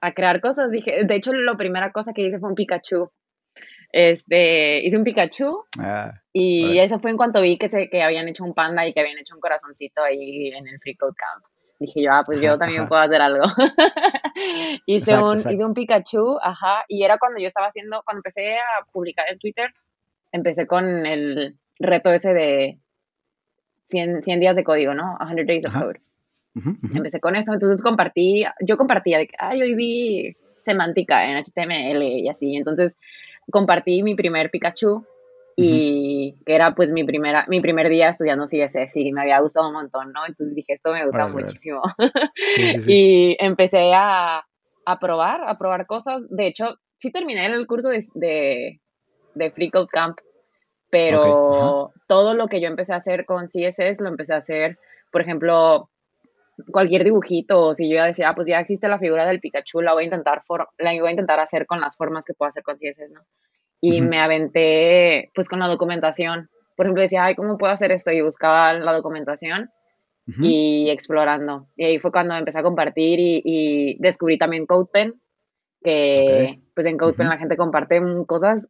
a 0.00 0.12
crear 0.12 0.40
cosas. 0.40 0.70
Dije, 0.70 1.04
de 1.04 1.14
hecho, 1.14 1.32
la 1.32 1.56
primera 1.56 1.92
cosa 1.92 2.12
que 2.12 2.22
hice 2.22 2.38
fue 2.38 2.48
un 2.48 2.54
Pikachu. 2.54 3.10
Este, 3.96 4.84
hice 4.84 4.96
un 4.96 5.04
Pikachu 5.04 5.62
ah, 5.78 6.10
y 6.32 6.80
eso 6.80 6.98
fue 6.98 7.12
en 7.12 7.16
cuanto 7.16 7.40
vi 7.40 7.56
que, 7.58 7.68
se, 7.68 7.88
que 7.88 8.02
habían 8.02 8.26
hecho 8.26 8.42
un 8.42 8.52
panda 8.52 8.84
y 8.84 8.92
que 8.92 8.98
habían 8.98 9.18
hecho 9.18 9.36
un 9.36 9.40
corazoncito 9.40 10.02
ahí 10.02 10.48
en 10.48 10.66
el 10.66 10.80
Free 10.80 10.96
Code 10.96 11.14
Camp. 11.16 11.44
Dije 11.78 12.02
yo, 12.02 12.12
ah, 12.12 12.24
pues 12.26 12.40
yo 12.40 12.58
también 12.58 12.88
puedo 12.88 13.00
hacer 13.00 13.20
algo. 13.20 13.44
hice, 14.86 15.16
un, 15.16 15.38
hice 15.38 15.64
un 15.64 15.74
Pikachu, 15.74 16.38
ajá, 16.42 16.84
y 16.88 17.04
era 17.04 17.18
cuando 17.18 17.40
yo 17.40 17.46
estaba 17.46 17.68
haciendo, 17.68 18.02
cuando 18.04 18.18
empecé 18.18 18.58
a 18.58 18.84
publicar 18.92 19.26
en 19.30 19.38
Twitter, 19.38 19.72
empecé 20.32 20.66
con 20.66 21.06
el 21.06 21.56
reto 21.78 22.10
ese 22.10 22.34
de 22.34 22.80
100, 23.90 24.24
100 24.24 24.40
días 24.40 24.56
de 24.56 24.64
código, 24.64 24.94
¿no? 24.94 25.16
100 25.24 25.46
days 25.46 25.66
of 25.66 25.72
code. 25.72 26.00
Empecé 26.94 27.20
con 27.20 27.34
eso, 27.34 27.52
entonces 27.52 27.82
compartí, 27.82 28.44
yo 28.60 28.76
compartía 28.76 29.18
de 29.18 29.26
que, 29.26 29.34
ay, 29.38 29.60
hoy 29.62 29.74
vi 29.74 30.36
semántica 30.62 31.28
en 31.28 31.42
HTML 31.42 32.02
y 32.02 32.28
así, 32.28 32.56
entonces 32.56 32.96
compartí 33.50 34.02
mi 34.02 34.14
primer 34.14 34.50
Pikachu 34.50 35.04
y 35.56 36.34
que 36.44 36.54
era 36.54 36.74
pues 36.74 36.90
mi 36.90 37.04
primera 37.04 37.44
mi 37.48 37.60
primer 37.60 37.88
día 37.88 38.08
estudiando 38.08 38.46
CSS 38.46 38.96
y 38.96 39.12
me 39.12 39.22
había 39.22 39.40
gustado 39.40 39.68
un 39.68 39.74
montón, 39.74 40.12
¿no? 40.12 40.26
Entonces 40.26 40.54
dije, 40.54 40.74
esto 40.74 40.92
me 40.92 41.06
gusta 41.06 41.28
muchísimo. 41.28 41.82
y 42.88 43.36
empecé 43.38 43.92
a, 43.94 44.44
a, 44.84 44.98
probar, 44.98 45.48
a 45.48 45.56
probar 45.56 45.86
cosas. 45.86 46.22
De 46.28 46.46
hecho, 46.46 46.76
sí 46.98 47.12
terminé 47.12 47.46
el 47.46 47.66
curso 47.66 47.88
de, 47.88 48.04
de, 48.14 48.80
de 49.34 49.50
Free 49.52 49.70
Code 49.70 49.88
Camp, 49.92 50.18
pero 50.90 51.92
todo 52.08 52.34
lo 52.34 52.48
que 52.48 52.60
yo 52.60 52.66
empecé 52.66 52.92
a 52.92 52.96
hacer 52.96 53.24
con 53.24 53.46
CSS 53.46 54.00
lo 54.00 54.08
empecé 54.08 54.34
a 54.34 54.38
hacer, 54.38 54.78
por 55.12 55.22
ejemplo, 55.22 55.88
cualquier 56.70 57.04
dibujito, 57.04 57.60
o 57.60 57.74
si 57.74 57.88
yo 57.88 57.96
ya 57.96 58.06
decía, 58.06 58.30
ah, 58.30 58.34
pues 58.34 58.46
ya 58.46 58.60
existe 58.60 58.88
la 58.88 58.98
figura 58.98 59.26
del 59.26 59.40
Pikachu, 59.40 59.80
la 59.80 59.92
voy 59.92 60.02
a 60.02 60.06
intentar, 60.06 60.42
la 60.78 60.90
voy 60.92 61.08
a 61.08 61.10
intentar 61.10 61.40
hacer 61.40 61.66
con 61.66 61.80
las 61.80 61.96
formas 61.96 62.24
que 62.24 62.34
puedo 62.34 62.48
hacer 62.48 62.62
con 62.62 62.76
CSS, 62.76 63.10
¿no? 63.10 63.20
Y 63.80 64.00
me 64.00 64.20
aventé, 64.20 65.30
pues, 65.34 65.48
con 65.48 65.58
la 65.58 65.68
documentación. 65.68 66.48
Por 66.76 66.86
ejemplo, 66.86 67.02
decía, 67.02 67.24
ay, 67.24 67.34
¿cómo 67.34 67.58
puedo 67.58 67.72
hacer 67.72 67.92
esto? 67.92 68.12
Y 68.12 68.22
buscaba 68.22 68.72
la 68.72 68.92
documentación 68.92 69.70
y 70.40 70.88
explorando. 70.88 71.68
Y 71.76 71.84
ahí 71.84 71.98
fue 71.98 72.10
cuando 72.10 72.34
empecé 72.34 72.58
a 72.58 72.62
compartir 72.62 73.18
y, 73.20 73.98
descubrí 74.00 74.38
también 74.38 74.64
CodePen, 74.64 75.20
que 75.82 76.60
pues 76.74 76.86
en 76.86 76.96
CodePen 76.96 77.28
la 77.28 77.36
gente 77.36 77.58
comparte 77.58 78.00
cosas 78.26 78.66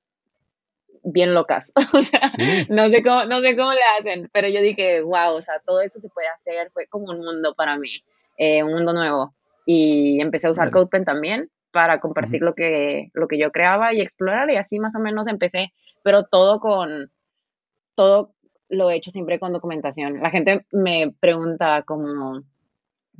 bien 1.05 1.35
locas. 1.35 1.71
o 1.93 2.03
sea, 2.03 2.23
no, 2.69 2.89
sé 2.89 3.03
cómo, 3.03 3.25
no 3.27 3.41
sé 3.41 3.57
cómo 3.57 3.73
le 3.73 3.83
hacen, 3.99 4.29
pero 4.33 4.49
yo 4.49 4.61
dije, 4.61 5.03
wow, 5.03 5.35
o 5.35 5.43
sea, 5.43 5.61
todo 5.65 5.81
esto 5.81 6.01
se 6.01 6.09
puede 6.09 6.29
hacer, 6.29 6.71
fue 6.73 6.87
como 6.87 7.13
un 7.13 7.21
mundo 7.21 7.55
para 7.55 7.79
mí, 7.79 8.03
eh, 8.37 8.63
un 8.63 8.73
mundo 8.73 8.93
nuevo. 8.93 9.35
Y 9.67 10.21
empecé 10.21 10.49
a 10.49 10.51
usar 10.51 10.71
CodePen 10.71 11.05
también 11.05 11.51
para 11.71 12.01
compartir 12.01 12.43
lo, 12.43 12.55
que, 12.55 13.11
lo 13.15 13.29
que 13.29 13.39
yo 13.39 13.51
creaba 13.51 13.93
y 13.93 14.01
explorar 14.01 14.51
y 14.51 14.57
así 14.57 14.79
más 14.79 14.95
o 14.95 15.01
menos 15.01 15.27
empecé, 15.27 15.73
pero 16.03 16.25
todo 16.25 16.61
con, 16.61 17.11
todo 17.95 18.35
lo 18.69 18.91
he 18.91 18.97
hecho 18.97 19.11
siempre 19.11 19.39
con 19.39 19.53
documentación. 19.53 20.21
La 20.21 20.31
gente 20.31 20.67
me 20.71 21.15
pregunta 21.21 21.83
como, 21.83 22.43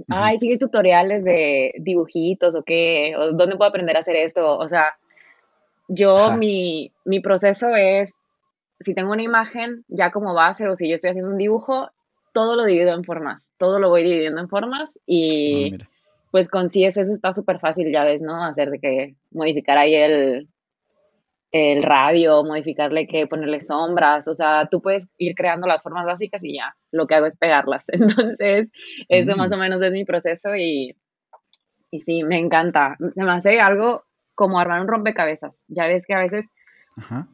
ay, 0.09 0.39
¿sigues 0.39 0.59
tutoriales 0.59 1.25
de 1.25 1.73
dibujitos 1.79 2.55
o 2.55 2.63
qué? 2.63 3.15
¿O 3.17 3.33
¿Dónde 3.33 3.57
puedo 3.57 3.69
aprender 3.69 3.97
a 3.97 4.01
hacer 4.01 4.17
esto? 4.17 4.59
O 4.59 4.69
sea, 4.69 4.95
yo, 5.89 6.33
mi, 6.37 6.93
mi 7.05 7.21
proceso 7.21 7.75
es, 7.75 8.15
si 8.81 8.95
tengo 8.95 9.13
una 9.13 9.23
imagen 9.23 9.85
ya 9.89 10.11
como 10.11 10.35
base 10.35 10.69
o 10.69 10.77
si 10.77 10.89
yo 10.89 10.97
estoy 10.97 11.11
haciendo 11.11 11.31
un 11.31 11.39
dibujo, 11.39 11.91
todo 12.33 12.57
lo 12.57 12.65
divido 12.65 12.93
en 12.95 13.05
formas, 13.05 13.53
todo 13.59 13.79
lo 13.79 13.91
voy 13.91 14.03
dividiendo 14.03 14.41
en 14.41 14.49
formas 14.49 14.99
y 15.07 15.75
ah, 15.75 15.89
pues 16.31 16.49
con 16.49 16.67
CSS 16.67 17.11
está 17.11 17.33
súper 17.33 17.61
fácil, 17.61 17.93
ya 17.93 18.05
ves, 18.05 18.21
¿no? 18.21 18.45
Hacer 18.45 18.71
de 18.71 18.81
que 18.81 19.15
modificar 19.31 19.79
ahí 19.79 19.95
el, 19.95 20.49
el 21.53 21.83
radio, 21.85 22.43
modificarle 22.43 23.07
que 23.07 23.29
ponerle 23.29 23.61
sombras, 23.61 24.27
o 24.27 24.35
sea, 24.35 24.67
tú 24.69 24.83
puedes 24.83 25.09
ir 25.19 25.37
creando 25.37 25.69
las 25.69 25.85
formas 25.85 26.05
básicas 26.05 26.43
y 26.43 26.57
ya, 26.57 26.75
lo 26.91 27.07
que 27.07 27.15
hago 27.15 27.27
es 27.27 27.37
pegarlas. 27.37 27.85
Entonces, 27.89 28.69
eso 29.09 29.37
más 29.37 29.51
mm. 29.51 29.53
o 29.53 29.57
menos 29.57 29.81
es 29.81 29.93
mi 29.93 30.05
proceso 30.05 30.57
y, 30.57 30.97
y 31.93 32.01
sí, 32.01 32.25
me 32.25 32.39
encanta. 32.39 32.97
Se 32.99 33.23
me 33.23 33.31
hace 33.31 33.61
algo 33.61 34.03
como 34.35 34.59
armar 34.59 34.81
un 34.81 34.89
rompecabezas. 34.89 35.65
Ya 35.69 35.87
ves 35.87 36.07
que 36.07 36.15
a 36.15 36.21
veces 36.21 36.47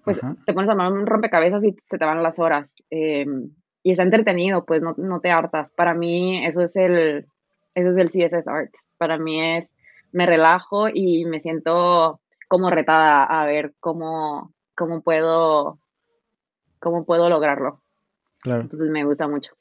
pues, 0.04 0.18
te 0.46 0.54
pones 0.54 0.68
a 0.68 0.72
armar 0.72 0.92
un 0.92 1.06
rompecabezas 1.06 1.64
y 1.64 1.76
se 1.88 1.98
te 1.98 2.04
van 2.04 2.22
las 2.22 2.38
horas. 2.38 2.76
Em, 2.90 3.50
y 3.82 3.92
está 3.92 4.02
entretenido, 4.02 4.64
pues 4.64 4.82
no, 4.82 4.94
no, 4.96 5.20
te 5.20 5.30
hartas. 5.30 5.72
Para 5.72 5.94
mí 5.94 6.44
eso 6.46 6.62
es 6.62 6.76
el, 6.76 7.26
eso 7.74 7.90
es 7.90 7.96
el 7.96 8.08
CSS 8.08 8.48
Art. 8.48 8.72
Para 8.98 9.18
mí 9.18 9.40
es, 9.56 9.74
me 10.12 10.26
relajo 10.26 10.88
y 10.92 11.24
me 11.24 11.40
siento 11.40 12.20
como 12.48 12.70
retada 12.70 13.24
a 13.24 13.44
ver 13.46 13.74
cómo, 13.80 14.52
cómo 14.74 15.02
puedo, 15.02 15.78
cómo 16.78 17.04
puedo 17.04 17.28
lograrlo. 17.28 17.82
Claro. 18.40 18.62
Entonces 18.62 18.90
me 18.90 19.04
gusta 19.04 19.28
mucho. 19.28 19.52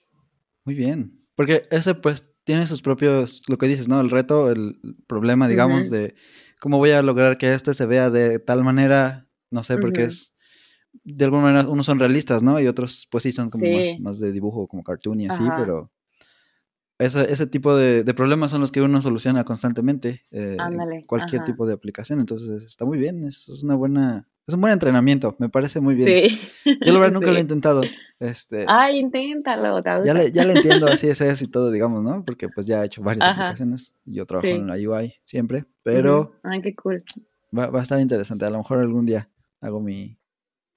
Muy 0.66 0.76
bien. 0.76 1.20
Porque 1.36 1.64
ese 1.72 1.96
pues 1.96 2.26
tiene 2.44 2.68
sus 2.68 2.82
propios, 2.82 3.44
lo 3.48 3.58
que 3.58 3.68
dices, 3.68 3.88
¿no? 3.88 4.02
El 4.02 4.10
reto, 4.10 4.50
el 4.50 4.80
problema, 5.08 5.48
digamos, 5.48 5.90
de 5.90 6.16
¿Cómo 6.60 6.78
voy 6.78 6.92
a 6.92 7.02
lograr 7.02 7.38
que 7.38 7.54
este 7.54 7.74
se 7.74 7.86
vea 7.86 8.10
de 8.10 8.40
tal 8.40 8.64
manera? 8.64 9.28
No 9.50 9.64
sé, 9.64 9.78
porque 9.78 10.06
es. 10.06 10.34
De 11.04 11.26
alguna 11.26 11.44
manera, 11.44 11.70
unos 11.70 11.86
son 11.86 12.00
realistas, 12.00 12.42
¿no? 12.44 12.60
Y 12.60 12.68
otros, 12.68 13.08
pues 13.12 13.24
sí, 13.24 13.32
son 13.32 13.50
como 13.50 13.66
Más, 14.00 14.20
de 14.20 14.32
dibujo, 14.32 14.68
como 14.68 14.84
cartoon 14.84 15.22
y 15.22 15.28
así, 15.28 15.44
pero. 15.58 15.92
Ese, 17.00 17.32
ese 17.32 17.48
tipo 17.48 17.76
de, 17.76 18.04
problemas 18.14 18.52
son 18.52 18.62
los 18.62 18.72
que 18.72 18.82
uno 18.82 19.02
soluciona 19.02 19.44
constantemente. 19.46 20.26
Eh, 20.32 20.58
cualquier 21.08 21.44
tipo 21.46 21.66
de 21.66 21.74
aplicación. 21.74 22.20
Entonces, 22.20 22.64
está 22.64 22.86
muy 22.86 22.98
bien. 22.98 23.24
Es, 23.24 23.50
es 23.50 23.64
una 23.64 23.76
buena 23.76 24.28
es 24.50 24.56
un 24.56 24.62
buen 24.62 24.74
entrenamiento, 24.74 25.36
me 25.38 25.48
parece 25.48 25.80
muy 25.80 25.94
bien. 25.94 26.28
Sí. 26.28 26.40
Yo 26.84 26.92
la 26.92 26.98
verdad 26.98 27.14
nunca 27.14 27.30
lo 27.30 27.38
he 27.38 27.42
intentado. 27.42 27.84
Este, 28.20 28.66
Ay, 28.68 28.98
inténtalo. 28.98 29.84
Ya 30.04 30.12
le, 30.16 30.32
ya 30.32 30.44
le 30.44 30.54
entiendo 30.56 30.88
así 30.88 31.08
es 31.08 31.42
y 31.44 31.48
todo, 31.48 31.70
digamos, 31.70 32.04
¿no? 32.04 32.26
Porque 32.26 32.50
pues 32.50 32.66
ya 32.66 32.82
he 32.82 32.88
hecho 32.88 33.04
varias 33.04 33.30
aplicaciones. 33.30 33.94
Yo 34.06 34.26
trabajo 34.26 34.48
en 34.48 34.66
la 34.66 34.74
UI 34.74 35.14
siempre, 35.22 35.66
pero... 35.84 36.34
Ay, 36.42 36.64
qué 36.64 36.74
cool. 36.74 37.04
Va, 37.56 37.68
va, 37.68 37.78
a 37.78 37.84
estar 37.84 38.00
interesante. 38.00 38.44
A 38.46 38.50
lo 38.50 38.58
mejor 38.58 38.80
algún 38.80 39.06
día 39.06 39.30
hago 39.62 39.80
mi, 39.80 40.18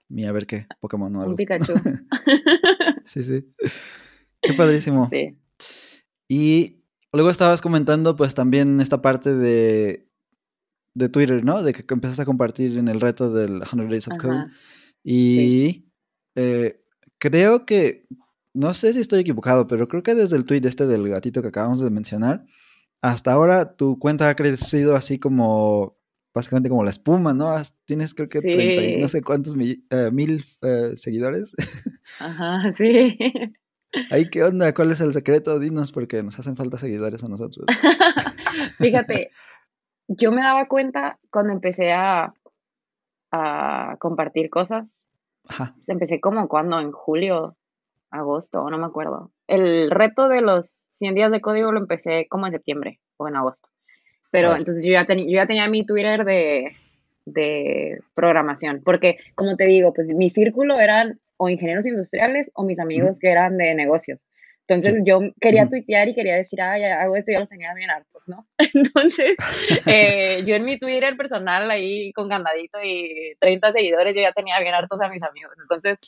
mi 0.06 0.26
a 0.26 0.32
ver 0.32 0.46
qué 0.46 0.66
Pokémon 0.78 1.16
o 1.16 1.20
algo. 1.20 1.30
Un 1.30 1.36
Pikachu. 1.36 1.72
sí, 3.06 3.24
sí. 3.24 3.54
Qué 4.42 4.52
padrísimo. 4.52 5.08
Sí. 5.10 5.34
Y 6.32 6.82
luego 7.12 7.28
estabas 7.28 7.60
comentando 7.60 8.16
pues 8.16 8.34
también 8.34 8.80
esta 8.80 9.02
parte 9.02 9.34
de 9.34 10.08
de 10.94 11.08
Twitter, 11.10 11.44
¿no? 11.44 11.62
De 11.62 11.74
que 11.74 11.84
empezaste 11.86 12.22
a 12.22 12.26
compartir 12.26 12.78
en 12.78 12.88
el 12.88 13.02
reto 13.02 13.30
del 13.30 13.62
100 13.64 13.88
Days 13.88 14.08
of 14.08 14.18
Code. 14.18 14.44
Y 15.04 15.90
eh, 16.34 16.80
creo 17.18 17.66
que, 17.66 18.06
no 18.54 18.72
sé 18.72 18.94
si 18.94 19.00
estoy 19.00 19.20
equivocado, 19.20 19.66
pero 19.66 19.88
creo 19.88 20.02
que 20.02 20.14
desde 20.14 20.36
el 20.36 20.44
tweet 20.44 20.62
este 20.64 20.86
del 20.86 21.06
gatito 21.06 21.42
que 21.42 21.48
acabamos 21.48 21.80
de 21.80 21.90
mencionar, 21.90 22.46
hasta 23.02 23.32
ahora 23.32 23.76
tu 23.76 23.98
cuenta 23.98 24.30
ha 24.30 24.36
crecido 24.36 24.96
así 24.96 25.18
como, 25.18 25.98
básicamente 26.34 26.70
como 26.70 26.84
la 26.84 26.90
espuma, 26.90 27.34
¿no? 27.34 27.54
Tienes 27.84 28.14
creo 28.14 28.28
que 28.28 28.40
30 28.40 29.00
no 29.02 29.08
sé 29.08 29.22
cuántos 29.22 29.54
eh, 29.54 30.10
mil 30.10 30.46
eh, 30.62 30.92
seguidores. 30.94 31.52
Ajá, 32.18 32.72
sí. 32.78 33.18
Ay, 34.10 34.30
¿qué 34.30 34.42
onda? 34.42 34.72
¿Cuál 34.74 34.92
es 34.92 35.00
el 35.00 35.12
secreto? 35.12 35.58
Dinos 35.58 35.92
porque 35.92 36.22
nos 36.22 36.38
hacen 36.38 36.56
falta 36.56 36.78
seguidores 36.78 37.22
a 37.22 37.28
nosotros. 37.28 37.66
Fíjate, 38.78 39.30
yo 40.08 40.32
me 40.32 40.42
daba 40.42 40.66
cuenta 40.66 41.18
cuando 41.30 41.52
empecé 41.52 41.92
a, 41.92 42.32
a 43.30 43.96
compartir 43.98 44.50
cosas. 44.50 45.04
Ajá. 45.48 45.74
Empecé 45.86 46.20
como 46.20 46.48
cuando, 46.48 46.80
en 46.80 46.92
julio, 46.92 47.56
agosto, 48.10 48.68
no 48.70 48.78
me 48.78 48.86
acuerdo. 48.86 49.32
El 49.46 49.90
reto 49.90 50.28
de 50.28 50.40
los 50.40 50.86
100 50.92 51.14
días 51.14 51.30
de 51.30 51.40
código 51.40 51.72
lo 51.72 51.80
empecé 51.80 52.26
como 52.28 52.46
en 52.46 52.52
septiembre 52.52 53.00
o 53.16 53.28
en 53.28 53.36
agosto. 53.36 53.68
Pero 54.30 54.56
entonces 54.56 54.84
yo 54.84 54.92
ya, 54.92 55.06
yo 55.06 55.24
ya 55.26 55.46
tenía 55.46 55.68
mi 55.68 55.84
Twitter 55.84 56.24
de, 56.24 56.74
de 57.26 58.00
programación, 58.14 58.80
porque 58.82 59.18
como 59.34 59.56
te 59.56 59.66
digo, 59.66 59.92
pues 59.92 60.14
mi 60.14 60.30
círculo 60.30 60.80
eran 60.80 61.20
o 61.36 61.48
ingenieros 61.48 61.86
industriales 61.86 62.50
o 62.54 62.64
mis 62.64 62.78
amigos 62.78 63.18
que 63.18 63.30
eran 63.30 63.56
de 63.56 63.74
negocios. 63.74 64.24
Entonces 64.68 65.02
yo 65.04 65.20
quería 65.40 65.68
tuitear 65.68 66.08
y 66.08 66.14
quería 66.14 66.36
decir, 66.36 66.60
ah, 66.62 66.78
ya 66.78 67.00
hago 67.02 67.16
esto, 67.16 67.32
ya 67.32 67.40
los 67.40 67.48
tenía 67.48 67.74
bien 67.74 67.90
hartos, 67.90 68.28
¿no? 68.28 68.46
Entonces 68.74 69.34
eh, 69.86 70.42
yo 70.46 70.54
en 70.54 70.64
mi 70.64 70.78
Twitter 70.78 71.16
personal 71.16 71.70
ahí 71.70 72.12
con 72.12 72.28
candadito 72.28 72.78
y 72.82 73.34
30 73.40 73.72
seguidores, 73.72 74.14
yo 74.14 74.22
ya 74.22 74.32
tenía 74.32 74.60
bien 74.60 74.74
hartos 74.74 75.00
a 75.00 75.08
mis 75.08 75.22
amigos. 75.22 75.52
Entonces 75.60 75.98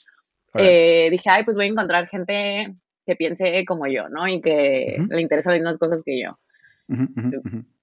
eh, 0.55 1.09
dije, 1.11 1.31
ay, 1.31 1.45
pues 1.45 1.57
voy 1.57 1.67
a 1.67 1.71
encontrar 1.71 2.07
gente 2.09 2.75
que 3.05 3.17
piense 3.17 3.65
como 3.67 3.87
yo, 3.87 4.09
¿no? 4.09 4.27
Y 4.29 4.41
que 4.41 5.05
le 5.09 5.21
interesan 5.21 5.53
las 5.53 5.61
mismas 5.61 5.79
cosas 5.79 6.03
que 6.05 6.21
yo. 6.21 6.39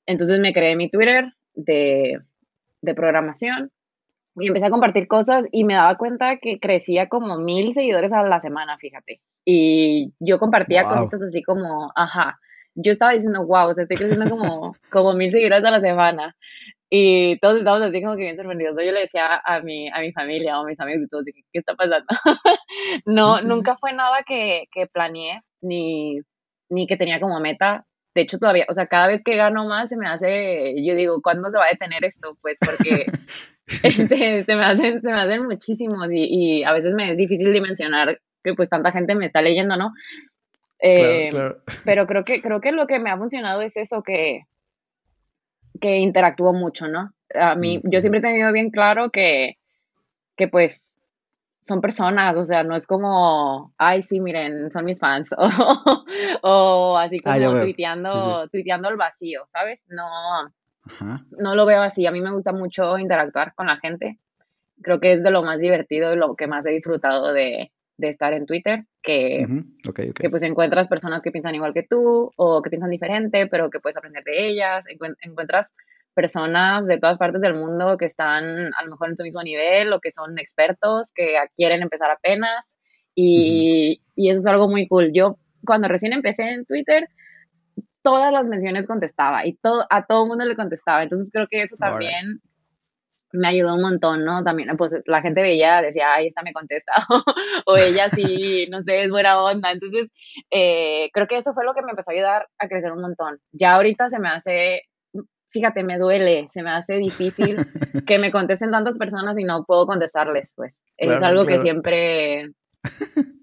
Entonces 0.06 0.40
me 0.40 0.54
creé 0.54 0.76
mi 0.76 0.90
Twitter 0.90 1.34
de, 1.54 2.20
de 2.82 2.96
programación 2.96 3.72
y 4.36 4.48
empecé 4.48 4.68
a 4.68 4.72
compartir 4.72 5.08
cosas 5.08 5.46
y 5.52 5.64
me 5.64 5.74
daba 5.74 5.98
cuenta 5.98 6.38
que 6.38 6.60
crecía 6.60 7.10
como 7.10 7.38
mil 7.38 7.74
seguidores 7.74 8.14
a 8.14 8.24
la 8.24 8.40
semana, 8.42 8.78
fíjate. 8.78 9.22
Y 9.46 10.14
yo 10.20 10.40
compartía 10.40 10.84
cosas 10.84 11.22
así 11.22 11.44
como, 11.44 11.92
ajá, 11.96 12.40
yo 12.76 12.92
estaba 12.92 13.12
diciendo, 13.12 13.46
wow, 13.46 13.70
o 13.70 13.74
sea, 13.74 13.84
estoy 13.84 13.98
creciendo 13.98 14.30
como, 14.30 14.76
como 14.92 15.14
mil 15.14 15.32
seguidores 15.32 15.64
a 15.64 15.72
la 15.72 15.82
semana. 15.82 16.36
Y 16.90 17.40
todos 17.40 17.56
estábamos 17.56 17.88
así 17.88 18.02
como 18.02 18.16
que 18.16 18.24
bien 18.24 18.36
sorprendidos. 18.36 18.76
Yo 18.78 18.92
le 18.92 19.02
decía 19.02 19.42
a 19.46 19.62
mi, 19.62 19.90
a 19.90 20.00
mi 20.02 20.12
familia 20.12 20.60
o 20.60 20.64
a 20.64 20.68
mis 20.68 20.80
amigos 20.80 21.04
y 21.06 21.08
todos, 21.08 21.26
¿qué 21.26 21.60
está 21.60 21.74
pasando? 21.76 22.06
no, 23.06 23.40
nunca 23.42 23.78
fue 23.78 23.94
nada 23.94 24.24
que, 24.28 24.66
que 24.72 24.88
planeé, 24.88 25.42
ni, 25.62 26.20
ni 26.70 26.88
que 26.88 26.98
tenía 26.98 27.20
como 27.20 27.40
meta. 27.40 27.86
De 28.14 28.24
hecho, 28.24 28.40
todavía, 28.40 28.66
o 28.70 28.74
sea, 28.74 28.88
cada 28.88 29.08
vez 29.08 29.22
que 29.24 29.38
gano 29.38 29.66
más 29.66 29.90
se 29.90 29.96
me 29.96 30.08
hace, 30.08 30.74
yo 30.84 30.96
digo, 30.96 31.22
¿cuándo 31.22 31.50
se 31.50 31.58
va 31.58 31.66
a 31.66 31.70
detener 31.70 32.04
esto? 32.04 32.38
Pues 32.42 32.58
porque 32.60 33.06
este, 33.84 34.44
se, 34.44 34.56
me 34.56 34.64
hacen, 34.64 35.02
se 35.02 35.08
me 35.08 35.20
hacen 35.20 35.46
muchísimos 35.46 36.08
y, 36.12 36.60
y 36.60 36.64
a 36.64 36.74
veces 36.74 36.94
me 36.94 37.12
es 37.12 37.18
difícil 37.18 37.52
dimensionar 37.52 38.20
que 38.44 38.54
pues 38.54 38.70
tanta 38.70 38.92
gente 38.92 39.16
me 39.16 39.28
está 39.28 39.42
leyendo, 39.42 39.78
¿no? 39.78 39.94
Eh, 40.80 41.32
pero 41.86 42.08
creo 42.08 42.26
que, 42.26 42.42
creo 42.42 42.60
que 42.60 42.72
lo 42.72 42.88
que 42.88 43.00
me 43.00 43.12
ha 43.12 43.18
funcionado 43.18 43.62
es 43.62 43.78
eso, 43.78 44.02
que, 44.02 44.42
que 45.80 45.98
interactúo 45.98 46.54
mucho, 46.54 46.88
¿no? 46.88 47.12
A 47.36 47.56
mí, 47.56 47.82
yo 47.84 48.02
siempre 48.02 48.20
he 48.20 48.24
tenido 48.24 48.52
bien 48.52 48.72
claro 48.72 49.12
que, 49.12 49.58
que 50.36 50.48
pues 50.48 50.92
son 51.68 51.82
personas, 51.82 52.36
o 52.36 52.46
sea, 52.46 52.64
no 52.64 52.76
es 52.76 52.88
como, 52.88 53.74
ay, 53.78 54.02
sí, 54.02 54.20
miren, 54.20 54.72
son 54.72 54.86
mis 54.86 55.00
fans, 55.00 55.30
o, 56.42 56.98
así 56.98 57.18
ah, 57.26 57.38
como 57.40 57.62
tuiteando, 57.62 58.48
tuiteando 58.50 58.90
el 58.90 58.98
vacío, 58.98 59.44
¿sabes? 59.48 59.86
No, 59.90 60.04
no 61.38 61.56
lo 61.56 61.66
veo 61.66 61.82
así, 61.82 62.06
a 62.06 62.12
mí 62.12 62.22
me 62.22 62.34
gusta 62.34 62.52
mucho 62.52 62.98
interactuar 62.98 63.54
con 63.56 63.68
la 63.68 63.78
gente, 63.78 64.18
creo 64.82 65.00
que 65.00 65.14
es 65.14 65.24
de 65.24 65.32
lo 65.32 65.44
más 65.44 65.60
divertido 65.60 66.14
y 66.14 66.18
lo 66.18 66.36
que 66.36 66.48
más 66.48 66.66
he 66.66 66.72
disfrutado 66.72 67.34
de, 67.34 67.72
de 67.98 68.10
estar 68.10 68.34
en 68.34 68.46
Twitter, 68.46 68.86
que, 69.02 69.48
que 70.16 70.30
pues 70.30 70.44
encuentras 70.44 70.88
personas 70.88 71.22
que 71.22 71.32
piensan 71.32 71.56
igual 71.56 71.74
que 71.74 71.84
tú 71.84 72.32
o 72.36 72.62
que 72.62 72.70
piensan 72.70 72.90
diferente, 72.90 73.48
pero 73.48 73.70
que 73.70 73.80
puedes 73.80 73.98
aprender 73.98 74.24
de 74.24 74.48
ellas, 74.50 74.84
encuentras 75.22 75.72
personas 76.14 76.86
de 76.88 76.98
todas 76.98 77.18
partes 77.18 77.42
del 77.42 77.54
mundo 77.54 77.98
que 77.98 78.06
están 78.06 78.72
a 78.74 78.84
lo 78.84 78.92
mejor 78.92 79.10
en 79.10 79.16
tu 79.16 79.24
mismo 79.24 79.42
nivel 79.44 79.94
o 79.94 80.00
que 80.00 80.12
son 80.12 80.38
expertos, 80.40 81.10
que 81.16 81.36
quieren 81.56 81.82
empezar 81.82 82.12
apenas. 82.12 82.76
Y, 83.16 84.02
y 84.16 84.30
eso 84.30 84.38
es 84.38 84.48
algo 84.48 84.68
muy 84.68 84.88
cool. 84.88 85.12
Yo 85.14 85.38
cuando 85.66 85.88
recién 85.88 86.14
empecé 86.14 86.44
en 86.44 86.66
Twitter, 86.66 87.08
todas 88.02 88.32
las 88.34 88.46
menciones 88.46 88.88
contestaba 88.88 89.46
y 89.46 89.54
todo, 89.56 89.86
a 89.90 90.06
todo 90.06 90.26
mundo 90.26 90.46
le 90.46 90.56
contestaba, 90.56 91.04
entonces 91.04 91.30
creo 91.32 91.48
que 91.48 91.64
eso 91.64 91.76
también 91.78 92.42
me 93.34 93.48
ayudó 93.48 93.76
un 93.76 93.82
montón, 93.82 94.26
¿no? 94.26 94.44
También, 94.44 94.76
pues 94.78 94.96
la 95.06 95.22
gente 95.22 95.42
veía, 95.42 95.82
decía, 95.82 96.14
ay, 96.14 96.28
esta 96.28 96.44
me 96.44 96.54
contesta, 96.54 96.94
o, 97.66 97.78
ella 97.78 98.10
sí, 98.10 98.68
no 98.70 98.82
sé, 98.82 99.04
es 99.04 99.10
buena 99.10 99.42
onda. 99.42 99.72
Entonces, 99.72 100.10
eh, 100.52 101.10
creo 101.14 101.28
que 101.28 101.38
eso 101.38 101.54
fue 101.54 101.66
lo 101.66 101.74
que 101.74 101.82
me 101.82 101.92
empezó 101.92 102.12
a 102.12 102.14
ayudar 102.14 102.48
a 102.60 102.68
crecer 102.68 102.92
un 102.92 103.02
montón. 103.02 103.40
Ya 103.52 103.76
ahorita 103.76 104.10
se 104.10 104.20
me 104.20 104.30
hace, 104.30 104.84
fíjate, 105.50 105.84
me 105.84 105.98
duele, 105.98 106.48
se 106.50 106.64
me 106.64 106.72
hace 106.72 106.96
difícil 106.96 107.56
que 108.08 108.20
me 108.20 108.32
contesten 108.32 108.72
tantas 108.72 108.98
personas 108.98 109.38
y 109.38 109.44
no 109.44 109.64
puedo 109.66 109.86
contestarles, 109.86 110.52
pues. 110.56 110.80
es 110.98 111.22
algo 111.22 111.46
que 111.46 111.60
siempre, 111.60 112.52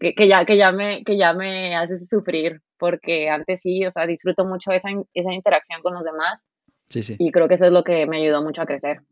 que, 0.01 0.29
ya, 0.29 0.45
que, 0.45 0.57
ya 0.57 0.73
me, 0.73 1.05
que 1.05 1.17
ya 1.17 1.33
me 1.33 1.77
hace 1.77 1.99
sufrir, 2.07 2.61
porque 2.79 3.31
antes 3.31 3.61
sí, 3.63 3.85
o 3.87 3.93
sea, 3.93 4.07
disfruto 4.07 4.45
mucho 4.45 4.71
esa, 4.73 4.89
esa 5.15 5.33
interacción 5.33 5.83
con 5.83 5.95
los 5.95 6.05
demás. 6.05 6.45
Sí, 6.87 7.03
sí. 7.03 7.17
Y 7.19 7.31
creo 7.33 7.49
que 7.49 7.55
eso 7.55 7.67
es 7.67 7.73
lo 7.73 7.85
que 7.85 8.07
me 8.07 8.19
ayudó 8.19 8.43
mucho 8.43 8.63
a 8.63 8.67
crecer 8.67 9.03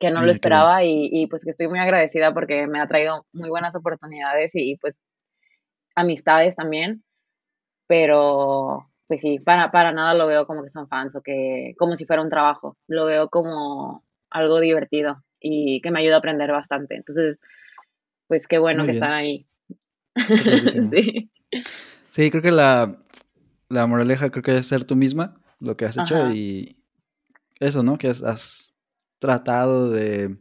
que 0.00 0.10
no 0.10 0.22
lo 0.22 0.32
esperaba 0.32 0.82
y, 0.82 1.26
pues 1.28 1.44
que 1.44 1.50
estoy 1.50 1.68
muy 1.68 1.78
agradecida 1.78 2.32
porque 2.32 2.66
me 2.66 2.80
ha 2.80 2.88
traído 2.88 3.26
muy 3.32 3.50
buenas 3.50 3.76
oportunidades 3.76 4.52
y 4.54 4.76
pues 4.76 4.98
amistades 5.94 6.56
también, 6.56 7.04
pero 7.86 8.90
pues 9.06 9.20
sí, 9.20 9.38
para, 9.40 9.70
para 9.70 9.92
nada 9.92 10.14
lo 10.14 10.26
veo 10.26 10.46
como 10.46 10.62
que 10.62 10.70
son 10.70 10.88
fans 10.88 11.14
o 11.16 11.22
que 11.22 11.74
como 11.78 11.96
si 11.96 12.06
fuera 12.06 12.22
un 12.22 12.30
trabajo, 12.30 12.78
lo 12.88 13.04
veo 13.04 13.28
como 13.28 14.02
algo 14.30 14.58
divertido 14.58 15.22
y 15.38 15.82
que 15.82 15.90
me 15.90 16.00
ayuda 16.00 16.14
a 16.14 16.18
aprender 16.18 16.50
bastante. 16.50 16.96
Entonces, 16.96 17.38
pues 18.30 18.46
qué 18.46 18.58
bueno 18.58 18.86
que 18.86 18.92
están 18.92 19.10
ahí. 19.12 19.48
sí. 20.72 21.32
sí, 22.10 22.30
creo 22.30 22.40
que 22.40 22.52
la, 22.52 23.02
la 23.68 23.88
moraleja 23.88 24.30
creo 24.30 24.44
que 24.44 24.56
es 24.56 24.66
ser 24.66 24.84
tú 24.84 24.94
misma, 24.94 25.42
lo 25.58 25.76
que 25.76 25.86
has 25.86 25.98
hecho 25.98 26.30
y 26.30 26.76
eso, 27.58 27.82
¿no? 27.82 27.98
Que 27.98 28.06
has 28.06 28.72
tratado 29.18 29.90
de 29.90 30.38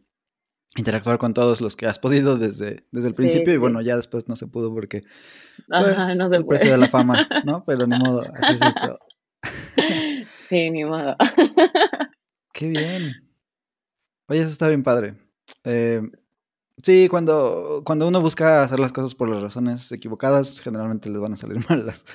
interactuar 0.77 1.17
con 1.17 1.33
todos 1.33 1.61
los 1.61 1.75
que 1.75 1.87
has 1.87 1.97
podido 1.97 2.37
desde, 2.37 2.85
desde 2.91 3.07
el 3.07 3.15
principio 3.15 3.55
y 3.55 3.57
bueno, 3.57 3.81
ya 3.81 3.95
después 3.95 4.27
no 4.27 4.35
se 4.35 4.45
pudo 4.45 4.71
porque 4.71 5.01
pues, 5.67 6.15
no 6.15 6.31
el 6.31 6.45
precio 6.45 6.71
de 6.71 6.77
la 6.77 6.89
fama, 6.89 7.27
¿no? 7.43 7.65
Pero 7.65 7.87
ni 7.87 7.97
modo, 7.97 8.21
así 8.35 8.53
es 8.53 8.61
esto. 8.61 8.99
Sí, 10.47 10.69
ni 10.69 10.85
modo. 10.85 11.15
Qué 12.53 12.67
bien. 12.67 13.13
Oye, 14.27 14.41
eso 14.41 14.51
está 14.51 14.67
bien 14.67 14.83
padre. 14.83 15.15
Eh, 15.63 16.03
sí, 16.83 17.07
cuando, 17.09 17.81
cuando 17.85 18.07
uno 18.07 18.21
busca 18.21 18.63
hacer 18.63 18.79
las 18.79 18.91
cosas 18.91 19.15
por 19.15 19.29
las 19.29 19.41
razones 19.41 19.91
equivocadas, 19.91 20.61
generalmente 20.61 21.09
les 21.09 21.19
van 21.19 21.33
a 21.33 21.37
salir 21.37 21.57
mal 21.69 21.85
las, 21.85 22.05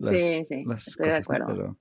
sí, 0.00 0.44
sí, 0.48 0.64
estoy 0.76 1.08
de 1.08 1.16
acuerdo. 1.16 1.76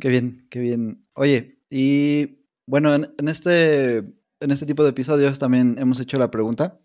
Qué 0.00 0.08
bien, 0.08 0.46
qué 0.50 0.60
bien. 0.60 1.06
Oye, 1.14 1.58
y 1.70 2.44
bueno, 2.66 2.94
en, 2.94 3.28
este, 3.28 3.98
en 3.98 4.50
este 4.50 4.66
tipo 4.66 4.82
de 4.82 4.90
episodios 4.90 5.38
también 5.38 5.76
hemos 5.78 6.00
hecho 6.00 6.18
la 6.18 6.30
pregunta, 6.30 6.80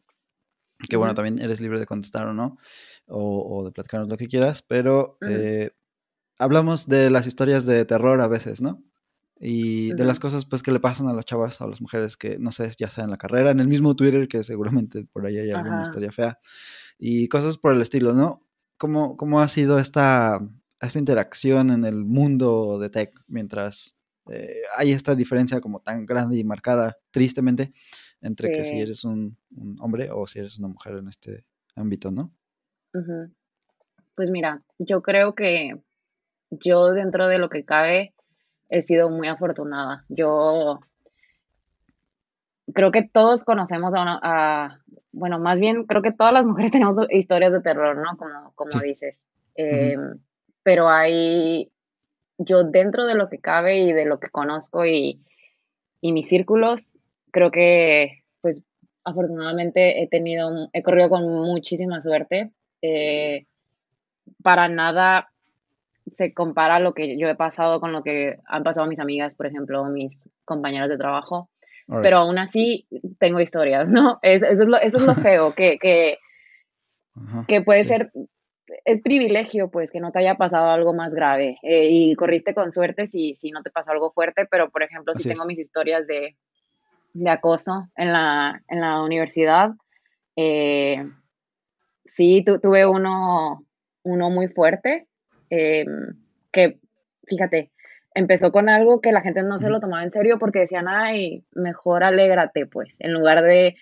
que 0.89 0.97
bueno, 0.97 1.13
también 1.15 1.39
eres 1.39 1.61
libre 1.61 1.79
de 1.79 1.85
contestar 1.85 2.27
o 2.27 2.33
no, 2.33 2.57
o, 3.07 3.63
de 3.65 3.71
platicarnos 3.71 4.09
lo 4.09 4.17
que 4.17 4.27
quieras, 4.27 4.61
pero 4.61 5.17
eh, 5.27 5.71
hablamos 6.37 6.87
de 6.87 7.09
las 7.09 7.27
historias 7.27 7.65
de 7.65 7.85
terror 7.85 8.21
a 8.21 8.27
veces, 8.27 8.61
¿no? 8.61 8.83
Y 9.37 9.93
de 9.93 10.05
las 10.05 10.19
cosas 10.19 10.45
pues 10.45 10.63
que 10.63 10.71
le 10.71 10.79
pasan 10.79 11.07
a 11.07 11.13
las 11.13 11.25
chavas, 11.25 11.59
a 11.59 11.67
las 11.67 11.81
mujeres 11.81 12.15
que, 12.15 12.39
no 12.39 12.51
sé, 12.51 12.71
ya 12.77 12.89
sea 12.89 13.03
en 13.03 13.11
la 13.11 13.17
carrera, 13.17 13.51
en 13.51 13.59
el 13.59 13.67
mismo 13.67 13.95
Twitter, 13.95 14.27
que 14.27 14.43
seguramente 14.43 15.05
por 15.11 15.25
ahí 15.25 15.37
hay 15.37 15.51
alguna 15.51 15.83
historia 15.83 16.11
fea, 16.11 16.39
y 16.97 17.27
cosas 17.27 17.57
por 17.57 17.73
el 17.73 17.81
estilo, 17.81 18.13
¿no? 18.13 18.41
¿Cómo, 18.77 19.17
cómo 19.17 19.41
ha 19.41 19.47
sido 19.47 19.77
esta, 19.79 20.39
esta 20.79 20.99
interacción 20.99 21.69
en 21.69 21.83
el 21.85 22.05
mundo 22.05 22.79
de 22.79 22.89
tech 22.89 23.13
mientras 23.27 23.97
eh, 24.31 24.61
hay 24.75 24.91
esta 24.91 25.15
diferencia 25.15 25.61
como 25.61 25.81
tan 25.81 26.05
grande 26.05 26.37
y 26.37 26.43
marcada, 26.43 26.97
tristemente, 27.11 27.73
entre 28.21 28.51
que 28.51 28.65
si 28.65 28.79
eres 28.79 29.03
un, 29.03 29.37
hombre 29.79 30.09
o 30.11 30.25
si 30.25 30.39
eres 30.39 30.57
una 30.57 30.67
mujer 30.67 30.95
en 30.97 31.07
este 31.07 31.45
ámbito, 31.75 32.11
¿no? 32.11 32.33
Pues 34.15 34.31
mira, 34.31 34.63
yo 34.79 35.01
creo 35.01 35.35
que 35.35 35.81
yo 36.49 36.91
dentro 36.93 37.27
de 37.27 37.37
lo 37.37 37.49
que 37.49 37.65
cabe 37.65 38.14
he 38.69 38.81
sido 38.81 39.09
muy 39.09 39.27
afortunada. 39.27 40.05
Yo 40.09 40.79
creo 42.73 42.91
que 42.91 43.07
todos 43.07 43.43
conocemos 43.43 43.93
a, 43.93 44.01
una, 44.01 44.83
bueno, 45.11 45.39
más 45.39 45.59
bien 45.59 45.85
creo 45.85 46.01
que 46.01 46.11
todas 46.11 46.33
las 46.33 46.45
mujeres 46.45 46.71
tenemos 46.71 46.95
historias 47.09 47.51
de 47.51 47.61
terror, 47.61 47.97
¿no? 47.97 48.17
Como, 48.17 48.53
como 48.55 48.81
dices. 48.81 49.23
Em, 49.55 50.19
pero 50.63 50.89
hay 50.89 51.71
yo 52.37 52.63
dentro 52.63 53.05
de 53.05 53.15
lo 53.15 53.29
que 53.29 53.39
cabe 53.39 53.79
y 53.79 53.93
de 53.93 54.05
lo 54.05 54.19
que 54.19 54.29
conozco 54.29 54.85
y, 54.85 55.21
mis 56.01 56.27
círculos, 56.27 56.99
creo 57.31 57.49
que 57.49 58.23
pues 58.41 58.61
afortunadamente 59.03 60.03
he 60.03 60.07
tenido, 60.07 60.69
he 60.71 60.83
corrido 60.83 61.09
con 61.09 61.23
muchísima 61.23 61.99
suerte. 61.99 62.51
Eh, 62.83 63.47
para 64.43 64.67
nada 64.67 65.31
se 66.17 66.33
compara 66.33 66.79
lo 66.79 66.93
que 66.93 67.17
yo 67.17 67.27
he 67.27 67.35
pasado 67.35 67.79
con 67.79 67.91
lo 67.91 68.03
que 68.03 68.37
han 68.45 68.63
pasado 68.63 68.87
mis 68.87 68.99
amigas, 68.99 69.35
por 69.35 69.47
ejemplo, 69.47 69.83
mis 69.85 70.23
compañeros 70.45 70.89
de 70.89 70.97
trabajo. 70.97 71.49
Pero 72.01 72.17
aún 72.17 72.39
así 72.39 72.87
tengo 73.19 73.39
historias, 73.39 73.87
¿no? 73.87 74.17
eso, 74.23 74.45
es 74.45 74.67
lo, 74.67 74.77
eso 74.77 74.97
es 74.97 75.05
lo 75.05 75.13
feo, 75.15 75.53
que, 75.53 75.77
que, 75.77 76.17
que 77.47 77.61
puede 77.61 77.85
ser 77.85 78.11
es 78.83 79.01
privilegio, 79.01 79.69
pues, 79.69 79.91
que 79.91 79.99
no 79.99 80.11
te 80.11 80.19
haya 80.19 80.35
pasado 80.35 80.69
algo 80.69 80.93
más 80.93 81.13
grave. 81.13 81.57
Eh, 81.61 81.87
y 81.89 82.15
corriste 82.15 82.53
con 82.53 82.71
suerte 82.71 83.07
si, 83.07 83.35
si 83.35 83.51
no 83.51 83.61
te 83.63 83.69
pasó 83.69 83.91
algo 83.91 84.11
fuerte, 84.11 84.45
pero, 84.49 84.69
por 84.69 84.83
ejemplo, 84.83 85.13
si 85.13 85.27
tengo 85.27 85.45
mis 85.45 85.59
historias 85.59 86.07
de, 86.07 86.35
acoso 87.27 87.87
en 87.95 88.11
la, 88.11 88.61
en 88.67 88.81
la 88.81 89.01
universidad. 89.01 89.71
Eh, 90.35 91.07
sí, 92.05 92.43
tuve 92.43 92.85
uno, 92.85 93.65
uno 94.03 94.29
muy 94.29 94.47
fuerte, 94.47 95.07
em, 95.49 96.15
que, 96.51 96.79
fíjate, 97.27 97.71
empezó 98.13 98.51
con 98.51 98.69
algo 98.69 99.01
que 99.01 99.11
la 99.11 99.21
gente 99.21 99.43
no 99.43 99.59
se 99.59 99.69
lo 99.69 99.79
tomaba 99.79 100.03
en 100.03 100.11
serio 100.11 100.39
porque 100.39 100.59
decían, 100.59 100.87
ay, 100.87 101.43
mejor 101.53 102.03
alégrate, 102.03 102.65
pues, 102.65 102.95
en 102.99 103.13
lugar 103.13 103.43
de, 103.43 103.75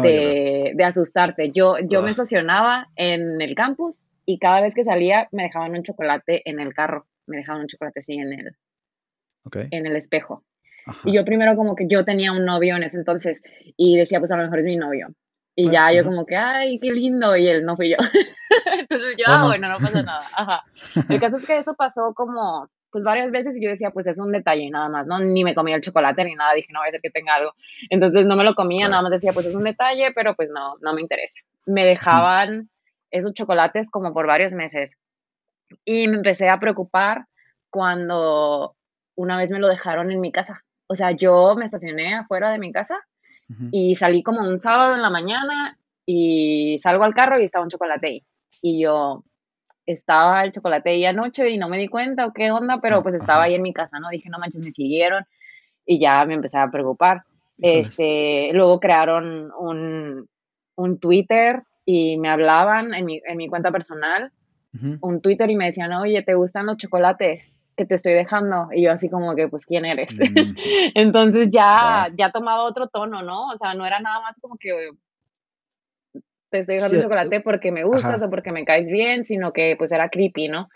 de, 0.00 0.84
asustarte. 0.84 1.50
Yo, 1.50 1.76
yo 1.78 2.02
me 2.02 2.10
estacionaba 2.10 2.88
en 2.96 3.40
el 3.40 3.54
campus 3.54 4.00
y 4.24 4.38
cada 4.38 4.60
vez 4.60 4.74
que 4.74 4.84
salía 4.84 5.28
me 5.32 5.44
dejaban 5.44 5.72
un 5.72 5.82
chocolate 5.82 6.48
en 6.48 6.60
el 6.60 6.74
carro, 6.74 7.06
me 7.26 7.38
dejaban 7.38 7.62
un 7.62 7.68
chocolate 7.68 8.00
así 8.00 8.14
en 8.14 8.32
el, 8.32 8.56
en 9.70 9.86
el 9.86 9.96
espejo. 9.96 10.44
Y 11.04 11.14
yo 11.14 11.24
primero 11.24 11.56
como 11.56 11.76
que 11.76 11.86
yo 11.88 12.04
tenía 12.04 12.32
un 12.32 12.44
novio 12.44 12.76
en 12.76 12.82
ese 12.82 12.96
entonces 12.96 13.40
y 13.76 13.96
decía, 13.96 14.18
pues 14.18 14.32
a 14.32 14.36
lo 14.36 14.42
mejor 14.44 14.60
es 14.60 14.64
mi 14.64 14.76
novio. 14.76 15.14
Y 15.54 15.70
ya 15.70 15.92
yo 15.92 16.04
como 16.04 16.24
que, 16.24 16.36
ay, 16.36 16.78
qué 16.78 16.90
lindo, 16.90 17.36
y 17.36 17.46
él 17.46 17.64
no 17.64 17.76
fui 17.76 17.90
yo. 17.90 17.96
entonces 18.78 19.16
yo, 19.18 19.24
ah, 19.26 19.46
bueno, 19.46 19.68
no 19.68 19.76
pasa 19.76 20.02
nada. 20.02 20.26
Ajá. 20.34 20.62
El 21.08 21.20
caso 21.20 21.36
es 21.36 21.46
que 21.46 21.58
eso 21.58 21.74
pasó 21.74 22.14
como, 22.14 22.70
pues 22.90 23.04
varias 23.04 23.30
veces 23.30 23.56
y 23.56 23.62
yo 23.62 23.68
decía, 23.68 23.90
pues 23.90 24.06
es 24.06 24.18
un 24.18 24.32
detalle 24.32 24.70
nada 24.70 24.88
más, 24.88 25.06
¿no? 25.06 25.18
Ni 25.18 25.44
me 25.44 25.54
comía 25.54 25.76
el 25.76 25.82
chocolate 25.82 26.24
ni 26.24 26.34
nada, 26.34 26.54
dije, 26.54 26.72
no, 26.72 26.80
voy 26.80 26.88
a 26.88 26.92
ser 26.92 27.00
que 27.02 27.10
tenga 27.10 27.34
algo. 27.34 27.52
Entonces 27.90 28.24
no 28.24 28.36
me 28.36 28.44
lo 28.44 28.54
comía, 28.54 28.88
nada 28.88 29.02
más 29.02 29.10
decía, 29.10 29.32
pues 29.32 29.46
es 29.46 29.54
un 29.54 29.64
detalle, 29.64 30.12
pero 30.14 30.34
pues 30.34 30.50
no, 30.50 30.76
no 30.80 30.94
me 30.94 31.02
interesa. 31.02 31.40
Me 31.66 31.84
dejaban 31.84 32.70
esos 33.10 33.34
chocolates 33.34 33.90
como 33.90 34.12
por 34.14 34.26
varios 34.26 34.54
meses. 34.54 34.96
Y 35.84 36.08
me 36.08 36.16
empecé 36.16 36.48
a 36.48 36.60
preocupar 36.60 37.26
cuando 37.70 38.74
una 39.14 39.36
vez 39.36 39.50
me 39.50 39.58
lo 39.58 39.68
dejaron 39.68 40.10
en 40.10 40.20
mi 40.20 40.32
casa. 40.32 40.64
O 40.86 40.94
sea, 40.94 41.12
yo 41.12 41.54
me 41.56 41.66
estacioné 41.66 42.14
afuera 42.14 42.50
de 42.50 42.58
mi 42.58 42.72
casa 42.72 42.98
y 43.70 43.96
salí 43.96 44.22
como 44.22 44.40
un 44.40 44.60
sábado 44.60 44.94
en 44.94 45.02
la 45.02 45.10
mañana 45.10 45.78
y 46.06 46.78
salgo 46.82 47.04
al 47.04 47.14
carro 47.14 47.38
y 47.38 47.44
estaba 47.44 47.64
un 47.64 47.70
chocolate 47.70 48.06
ahí. 48.06 48.24
Y 48.60 48.80
yo 48.80 49.24
estaba 49.86 50.44
el 50.44 50.52
chocolate 50.52 50.90
ahí 50.90 51.04
anoche 51.04 51.50
y 51.50 51.58
no 51.58 51.68
me 51.68 51.78
di 51.78 51.88
cuenta 51.88 52.26
o 52.26 52.32
qué 52.32 52.50
onda, 52.50 52.80
pero 52.80 53.02
pues 53.02 53.14
estaba 53.14 53.44
ahí 53.44 53.54
en 53.54 53.62
mi 53.62 53.72
casa, 53.72 53.98
¿no? 53.98 54.08
Dije, 54.10 54.28
no 54.30 54.38
manches, 54.38 54.64
me 54.64 54.72
siguieron 54.72 55.24
y 55.86 55.98
ya 55.98 56.24
me 56.24 56.34
empecé 56.34 56.58
a 56.58 56.70
preocupar. 56.70 57.22
Este, 57.58 58.50
luego 58.52 58.80
crearon 58.80 59.50
un, 59.58 60.28
un 60.76 60.98
Twitter 60.98 61.62
y 61.84 62.18
me 62.18 62.28
hablaban 62.28 62.94
en 62.94 63.04
mi, 63.04 63.20
en 63.24 63.36
mi 63.36 63.48
cuenta 63.48 63.70
personal, 63.70 64.32
un 65.00 65.20
Twitter 65.20 65.50
y 65.50 65.56
me 65.56 65.66
decían, 65.66 65.92
oye, 65.92 66.22
¿te 66.22 66.34
gustan 66.34 66.64
los 66.64 66.78
chocolates 66.78 67.52
que 67.76 67.86
te 67.86 67.94
estoy 67.94 68.12
dejando? 68.12 68.68
Y 68.72 68.82
yo 68.82 68.92
así 68.92 69.08
como 69.08 69.34
que, 69.34 69.48
pues, 69.48 69.66
¿quién 69.66 69.84
eres? 69.84 70.14
Mm. 70.14 70.56
Entonces 70.94 71.48
ya, 71.50 72.08
ya 72.16 72.30
tomaba 72.30 72.64
otro 72.64 72.88
tono, 72.88 73.22
¿no? 73.22 73.48
O 73.48 73.58
sea, 73.58 73.74
no 73.74 73.86
era 73.86 74.00
nada 74.00 74.20
más 74.20 74.38
como 74.40 74.56
que 74.58 74.90
te 76.50 76.60
estoy 76.60 76.76
dejando 76.76 76.98
un 76.98 77.02
chocolate 77.02 77.40
porque 77.40 77.72
me 77.72 77.84
gustas 77.84 78.20
o 78.20 78.30
porque 78.30 78.52
me 78.52 78.64
caes 78.64 78.90
bien, 78.90 79.24
sino 79.24 79.52
que 79.52 79.74
pues 79.76 79.90
era 79.90 80.10
creepy, 80.10 80.48
¿no? 80.48 80.68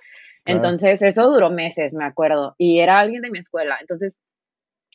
Entonces 0.47 1.03
eso 1.03 1.31
duró 1.31 1.51
meses, 1.51 1.93
me 1.93 2.05
acuerdo, 2.05 2.55
y 2.57 2.79
era 2.79 2.99
alguien 2.99 3.21
de 3.21 3.31
mi 3.31 3.41
escuela. 3.41 3.77
Entonces 3.81 4.19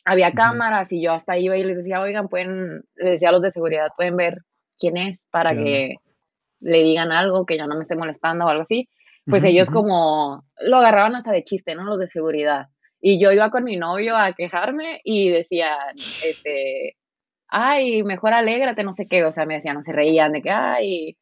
había 0.04 0.32
cámaras 0.32 0.90
y 0.92 1.02
yo 1.02 1.12
hasta 1.12 1.38
iba 1.38 1.56
y 1.56 1.62
les 1.62 1.76
decía, 1.76 2.00
oigan, 2.00 2.28
pueden, 2.28 2.82
les 2.96 3.12
decía 3.12 3.28
a 3.28 3.32
los 3.32 3.42
de 3.42 3.52
seguridad, 3.52 3.88
pueden 3.96 4.16
ver 4.16 4.38
quién 4.78 4.96
es 4.96 5.24
para 5.30 5.54
que 5.54 5.96
le 6.60 6.82
digan 6.82 7.12
algo, 7.12 7.46
que 7.46 7.56
ya 7.56 7.66
no 7.66 7.76
me 7.76 7.82
esté 7.82 7.94
molestando 7.94 8.46
o 8.46 8.48
algo 8.48 8.62
así, 8.62 8.88
pues 9.26 9.44
ellos 9.44 9.70
como 9.70 10.44
lo 10.60 10.76
agarraban 10.78 11.14
hasta 11.14 11.32
de 11.32 11.44
chiste, 11.44 11.74
¿no? 11.74 11.84
Los 11.84 11.98
de 11.98 12.08
seguridad. 12.08 12.66
Y 13.00 13.20
yo 13.20 13.32
iba 13.32 13.50
con 13.50 13.64
mi 13.64 13.76
novio 13.76 14.16
a 14.16 14.32
quejarme 14.32 15.00
y 15.04 15.30
decía, 15.30 15.76
este, 16.24 16.96
ay, 17.48 18.02
mejor 18.04 18.32
alégrate, 18.32 18.84
no 18.84 18.94
sé 18.94 19.08
qué, 19.08 19.24
o 19.24 19.32
sea, 19.32 19.44
me 19.44 19.54
decían, 19.54 19.74
no 19.74 19.82
se 19.82 19.92
reían 19.92 20.32
de 20.32 20.42
que, 20.42 20.50
ay, 20.50 21.16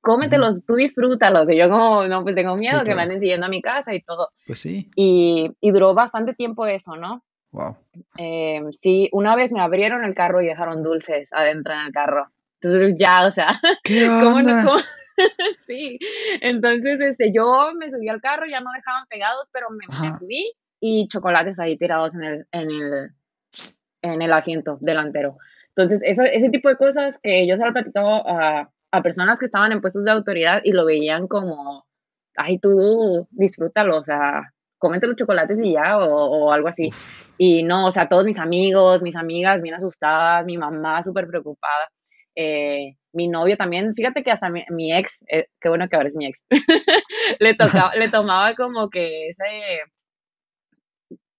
cómetelos, 0.00 0.64
tú 0.66 0.74
disfrútalos. 0.74 1.48
Y 1.50 1.56
yo 1.56 1.68
como, 1.68 2.06
no, 2.06 2.22
pues 2.22 2.36
tengo 2.36 2.56
miedo 2.56 2.84
que 2.84 2.94
me 2.94 3.02
anden 3.02 3.20
siguiendo 3.20 3.46
a 3.46 3.50
mi 3.50 3.62
casa 3.62 3.94
y 3.94 4.02
todo. 4.02 4.30
Pues 4.46 4.60
sí. 4.60 4.90
Y, 4.96 5.50
y 5.60 5.70
duró 5.70 5.94
bastante 5.94 6.34
tiempo 6.34 6.66
eso, 6.66 6.96
¿no? 6.96 7.24
Wow. 7.52 7.76
Eh, 8.18 8.60
sí, 8.72 9.08
una 9.12 9.36
vez 9.36 9.52
me 9.52 9.60
abrieron 9.60 10.04
el 10.04 10.14
carro 10.14 10.42
y 10.42 10.46
dejaron 10.46 10.82
dulces 10.82 11.28
adentro 11.32 11.72
en 11.72 11.80
el 11.86 11.92
carro. 11.92 12.28
Entonces 12.60 12.96
ya, 12.98 13.26
o 13.26 13.32
sea, 13.32 13.60
¿Qué 13.82 14.08
onda? 14.08 14.64
¿cómo 14.64 14.78
sí, 15.66 15.98
entonces 16.40 17.00
este, 17.00 17.32
yo 17.32 17.72
me 17.74 17.90
subí 17.90 18.08
al 18.08 18.20
carro, 18.20 18.46
ya 18.46 18.60
no 18.60 18.70
dejaban 18.74 19.06
pegados, 19.08 19.48
pero 19.52 19.68
me, 19.70 19.86
me 20.00 20.12
subí 20.12 20.52
y 20.80 21.08
chocolates 21.08 21.58
ahí 21.58 21.76
tirados 21.76 22.14
en 22.14 22.24
el, 22.24 22.46
en 22.52 22.70
el, 22.70 23.10
en 24.02 24.22
el 24.22 24.32
asiento 24.32 24.78
delantero. 24.80 25.36
Entonces, 25.68 26.00
ese 26.04 26.50
tipo 26.50 26.68
de 26.68 26.76
cosas 26.76 27.18
que 27.22 27.46
yo 27.48 27.56
se 27.56 27.64
lo 27.64 27.72
platicaba 27.72 28.22
a, 28.26 28.70
a 28.92 29.02
personas 29.02 29.40
que 29.40 29.46
estaban 29.46 29.72
en 29.72 29.80
puestos 29.80 30.04
de 30.04 30.12
autoridad 30.12 30.60
y 30.62 30.72
lo 30.72 30.84
veían 30.84 31.26
como, 31.26 31.84
ay, 32.36 32.58
tú 32.58 33.26
disfrútalo, 33.32 33.98
o 33.98 34.02
sea, 34.04 34.52
cómete 34.78 35.06
los 35.06 35.16
chocolates 35.16 35.58
y 35.60 35.72
ya, 35.72 35.98
o, 35.98 36.52
algo 36.52 36.68
así. 36.68 36.90
Y 37.38 37.62
no, 37.64 37.86
o 37.86 37.92
sea, 37.92 38.08
todos 38.08 38.24
mis 38.24 38.38
amigos, 38.38 39.02
mis 39.02 39.16
amigas 39.16 39.62
bien 39.62 39.74
asustadas, 39.74 40.44
mi 40.44 40.58
mamá 40.58 41.02
súper 41.02 41.26
preocupada, 41.26 41.88
eh, 42.34 42.96
mi 43.12 43.28
novio 43.28 43.56
también, 43.56 43.94
fíjate 43.94 44.24
que 44.24 44.32
hasta 44.32 44.50
mi, 44.50 44.92
ex, 44.92 45.18
eh, 45.28 45.46
qué 45.60 45.68
bueno 45.68 45.88
que 45.88 45.96
ahora 45.96 46.08
es 46.08 46.16
mi 46.16 46.26
ex, 46.26 46.42
le, 47.38 47.54
tocaba, 47.54 47.94
le 47.94 48.08
tomaba 48.08 48.54
como 48.54 48.90
que 48.90 49.28
ese, 49.28 49.82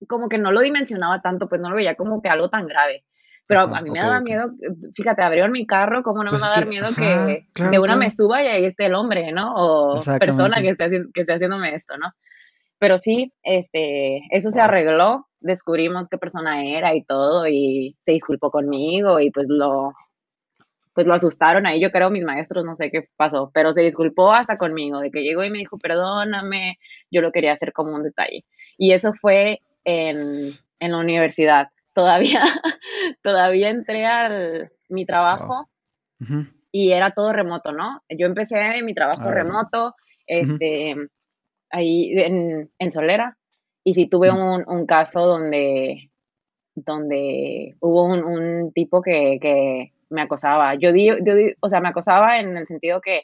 como 0.08 0.30
que 0.30 0.38
no 0.38 0.52
lo 0.52 0.62
dimensionaba 0.62 1.22
tanto, 1.22 1.50
pues 1.50 1.62
no 1.62 1.70
lo 1.70 1.76
veía 1.76 1.96
como 1.96 2.22
que 2.22 2.30
algo 2.30 2.50
tan 2.50 2.68
grave. 2.68 3.04
Pero 3.48 3.62
a 3.62 3.82
mí 3.82 3.92
me 3.92 4.00
daba 4.00 4.22
miedo, 4.22 4.52
fíjate, 4.96 5.22
abrieron 5.22 5.52
mi 5.52 5.68
carro, 5.68 6.02
¿cómo 6.02 6.24
no 6.24 6.32
me 6.32 6.40
pues 6.40 6.42
va 6.42 6.48
a 6.48 6.60
dar 6.60 6.68
miedo 6.68 6.88
que 6.96 7.46
de 7.54 7.80
una 7.80 7.96
me 7.96 8.10
suba 8.10 8.42
y 8.42 8.48
ahí 8.48 8.66
esté 8.66 8.88
el 8.88 8.96
hombre, 8.96 9.32
¿no? 9.34 9.54
O 9.56 10.02
persona 10.20 10.62
que 10.62 10.70
esté, 10.70 10.90
que 11.14 11.22
esté 11.22 11.34
haciéndome 11.34 11.76
esto, 11.76 11.96
¿no? 11.98 12.12
Pero 12.80 12.98
sí, 12.98 13.32
este, 13.44 14.22
eso 14.32 14.50
se 14.50 14.62
arregló, 14.62 15.28
descubrimos 15.42 16.08
qué 16.10 16.18
persona 16.18 16.66
era 16.66 16.96
y 16.96 17.04
todo, 17.04 17.48
y 17.48 17.96
se 18.04 18.14
disculpó 18.14 18.50
conmigo, 18.50 19.20
y 19.20 19.30
pues 19.30 19.46
lo, 19.48 19.94
pues 20.96 21.06
lo 21.06 21.14
asustaron 21.14 21.68
ahí, 21.68 21.82
yo 21.82 21.92
creo, 21.92 22.10
mis 22.10 22.24
maestros, 22.24 22.64
no 22.64 22.74
sé 22.74 22.90
qué 22.90 23.10
pasó, 23.18 23.52
pero 23.54 23.74
se 23.74 23.82
disculpó 23.82 24.32
hasta 24.32 24.58
conmigo, 24.58 25.02
de 25.02 25.12
que 25.12 25.24
llegó 25.24 25.44
y 25.44 25.50
me 25.50 25.58
dijo, 25.58 25.78
perdóname, 25.78 26.80
yo 27.12 27.22
lo 27.22 27.34
quería 27.34 27.52
hacer 27.52 27.74
como 27.74 27.94
un 27.94 28.04
detalle. 28.04 28.46
Y 28.78 28.94
eso 28.94 29.12
fue 29.14 29.60
en, 29.84 30.18
en 30.80 30.92
la 30.92 30.98
universidad. 30.98 31.68
Todavía, 31.96 32.44
todavía 33.24 33.70
entré 33.70 34.06
al 34.06 34.70
mi 34.90 35.06
trabajo 35.06 35.70
y 36.70 36.92
era 36.92 37.12
todo 37.12 37.32
remoto, 37.32 37.72
¿no? 37.72 38.04
Yo 38.10 38.28
empecé 38.28 38.82
mi 38.84 38.94
trabajo 38.94 39.30
ah, 39.30 39.34
remoto, 39.34 39.96
este, 40.28 40.94
ahí 41.70 42.12
en, 42.12 42.70
en, 42.78 42.92
Solera, 42.92 43.38
y 43.82 43.94
sí 43.94 44.08
tuve 44.08 44.30
un, 44.30 44.66
un, 44.68 44.86
caso 44.86 45.26
donde, 45.26 46.12
donde 46.76 47.76
hubo 47.80 48.04
un, 48.04 48.26
un 48.26 48.74
tipo 48.74 49.02
que, 49.02 49.38
que, 49.42 49.94
me 50.10 50.22
acosaba. 50.22 50.76
Yo 50.76 50.92
di, 50.92 51.08
yo 51.08 51.34
o 51.62 51.70
sea, 51.70 51.82
me 51.82 51.90
acosaba 51.90 52.40
en 52.40 52.58
el 52.58 52.68
sentido 52.68 53.02
que, 53.02 53.24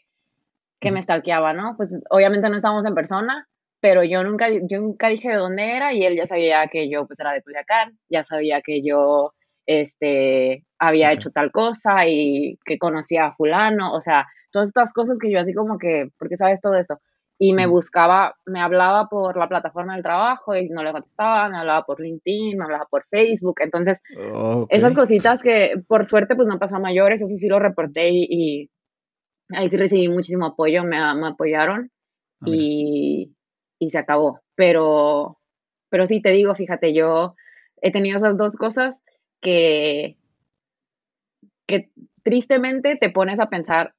que 0.80 0.92
me 0.92 1.04
stalkeaba, 1.04 1.54
¿no? 1.54 1.76
Pues 1.78 1.90
obviamente 2.10 2.50
no 2.50 2.58
estábamos 2.58 2.86
en 2.86 2.96
persona, 2.96 3.48
pero 3.82 4.04
yo 4.04 4.24
nunca, 4.24 4.48
yo 4.50 4.80
nunca 4.80 5.08
dije 5.10 5.30
de 5.30 5.36
dónde 5.36 5.76
era 5.76 5.94
y 5.94 6.06
él 6.06 6.16
ya 6.16 6.28
sabía 6.28 6.68
que 6.68 6.90
yo 6.90 7.08
pues 7.08 7.20
era 7.20 7.34
de 7.34 7.42
Culiacán, 7.42 7.98
ya 8.10 8.24
sabía 8.24 8.62
que 8.62 8.84
yo 8.84 9.34
este, 9.66 10.66
había 10.80 11.12
hecho 11.12 11.32
tal 11.32 11.52
cosa 11.52 12.08
y 12.08 12.58
que 12.66 12.78
conocía 12.78 13.28
a 13.28 13.36
fulano, 13.36 13.94
o 13.94 14.02
sea, 14.02 14.28
todas 14.52 14.70
estas 14.70 14.94
cosas 14.94 15.18
que 15.20 15.32
yo 15.32 15.40
así 15.40 15.54
como 15.54 15.78
que, 15.78 16.10
¿por 16.18 16.30
qué 16.30 16.38
sabes 16.38 16.62
todo 16.62 16.76
esto? 16.76 17.00
Y 17.44 17.54
me 17.54 17.66
buscaba, 17.66 18.36
me 18.46 18.62
hablaba 18.62 19.08
por 19.10 19.36
la 19.36 19.48
plataforma 19.50 19.96
del 19.96 20.04
trabajo 20.04 20.56
y 20.56 20.70
no 20.70 20.84
le 20.84 20.92
contestaba, 20.92 21.50
me 21.50 21.58
hablaba 21.58 21.84
por 21.84 22.00
LinkedIn, 22.00 22.56
me 22.56 22.66
hablaba 22.66 22.86
por 22.86 23.08
Facebook, 23.10 23.62
entonces 23.62 24.04
esas 24.70 24.94
cositas 24.94 25.42
que 25.42 25.74
por 25.88 26.06
suerte 26.06 26.36
pues 26.36 26.48
no 26.48 26.60
pasó 26.60 26.76
a 26.76 26.80
mayores, 26.80 27.20
eso 27.20 27.36
sí 27.36 27.48
lo 27.48 27.58
reporté 27.58 28.10
y, 28.12 28.70
ahí 29.50 29.70
sí 29.72 29.78
recibí 29.78 30.08
muchísimo 30.08 30.46
apoyo, 30.46 30.84
me, 30.84 30.98
me 31.16 31.30
apoyaron 31.30 31.90
ah, 32.42 32.46
y, 32.46 33.34
y 33.80 33.90
se 33.90 33.98
acabó. 33.98 34.40
Pero, 34.56 35.40
pero 35.90 36.06
sí 36.06 36.22
te 36.22 36.30
digo, 36.30 36.54
fíjate, 36.54 36.94
yo 36.94 37.36
he 37.82 37.92
tenido 37.92 38.18
esas 38.18 38.38
dos 38.38 38.56
cosas 38.56 39.02
que, 39.42 40.16
que 41.66 41.90
tristemente 42.24 42.96
te 42.98 43.10
pones 43.10 43.40
a 43.40 43.50
pensar 43.50 43.96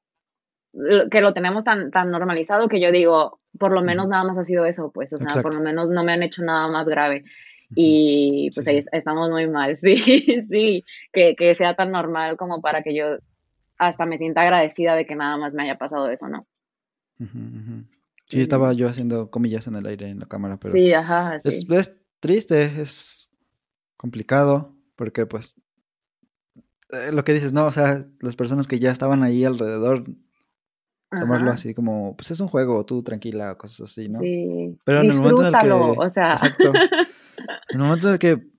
que 1.11 1.20
lo 1.20 1.35
tenemos 1.35 1.64
tan, 1.64 1.91
tan 1.91 2.11
normalizado 2.11 2.68
que 2.68 2.81
yo 2.81 2.91
digo, 2.91 3.41
por 3.59 3.73
lo 3.73 3.83
menos 3.83 4.09
nada 4.09 4.25
más 4.25 4.39
ha 4.39 4.45
sido 4.45 4.64
eso, 4.64 4.91
pues, 4.91 5.12
o 5.12 5.18
sea, 5.18 5.43
por 5.43 5.55
lo 5.55 5.61
menos 5.61 5.91
no 5.91 6.03
me 6.05 6.12
han 6.12 6.23
hecho 6.23 6.43
nada 6.43 6.68
más 6.68 6.89
grave. 6.89 7.25
Y 7.75 8.51
pues 8.55 8.68
ahí 8.68 8.85
estamos 8.93 9.31
muy 9.31 9.49
mal, 9.49 9.77
sí, 9.81 9.97
sí, 9.97 10.85
que, 11.12 11.35
que, 11.37 11.55
sea 11.55 11.75
tan 11.75 11.91
normal 11.91 12.37
como 12.37 12.61
para 12.61 12.83
que 12.83 12.95
yo 12.95 13.16
hasta 13.79 14.05
me 14.05 14.18
sienta 14.18 14.43
agradecida 14.43 14.95
de 14.95 15.07
que 15.07 15.16
nada 15.16 15.37
más 15.39 15.55
me 15.55 15.62
haya 15.62 15.79
pasado 15.79 16.09
eso, 16.11 16.29
¿no? 16.29 16.47
Sí, 18.29 18.41
estaba 18.41 18.73
yo 18.73 18.89
haciendo 18.89 19.31
comillas 19.31 19.66
en 19.66 19.77
el 19.77 19.87
aire 19.87 20.09
en 20.09 20.20
la 20.20 20.27
cámara, 20.27 20.59
pero 20.59 20.73
sí, 20.73 20.93
ajá, 20.93 21.37
Es, 21.45 21.66
es, 21.68 21.97
triste, 22.20 22.64
es 22.64 23.31
complicado, 23.97 24.75
porque 24.97 25.27
pues 25.27 25.61
eh, 26.91 27.11
lo 27.12 27.25
que 27.25 27.33
dices, 27.33 27.53
no, 27.53 27.66
o 27.66 27.73
sea, 27.73 28.07
las 28.20 28.37
personas 28.37 28.66
que 28.66 28.79
ya 28.79 28.91
estaban 28.91 29.23
ahí 29.23 29.45
alrededor, 29.45 30.05
tomarlo 31.19 31.51
así 31.51 31.75
como, 31.75 32.17
pues 32.17 32.31
es 32.31 32.41
un 32.41 32.49
juego, 32.49 32.85
tú 32.85 33.03
tranquila, 33.03 33.57
cosas 33.57 33.91
así, 33.91 34.09
¿no? 34.09 34.19
Sí. 34.21 34.79
Pero 34.85 35.01
en 35.01 35.11
el 35.11 35.17
momento 35.17 35.47
en 35.47 35.55
el 35.55 35.61
que, 35.61 35.71
o 35.73 36.11
sea, 36.11 36.33
exacto, 36.33 36.73
en 37.69 37.75
el 37.75 37.79
momento 37.79 38.09
en 38.09 38.13
el 38.15 38.19
que 38.19 38.53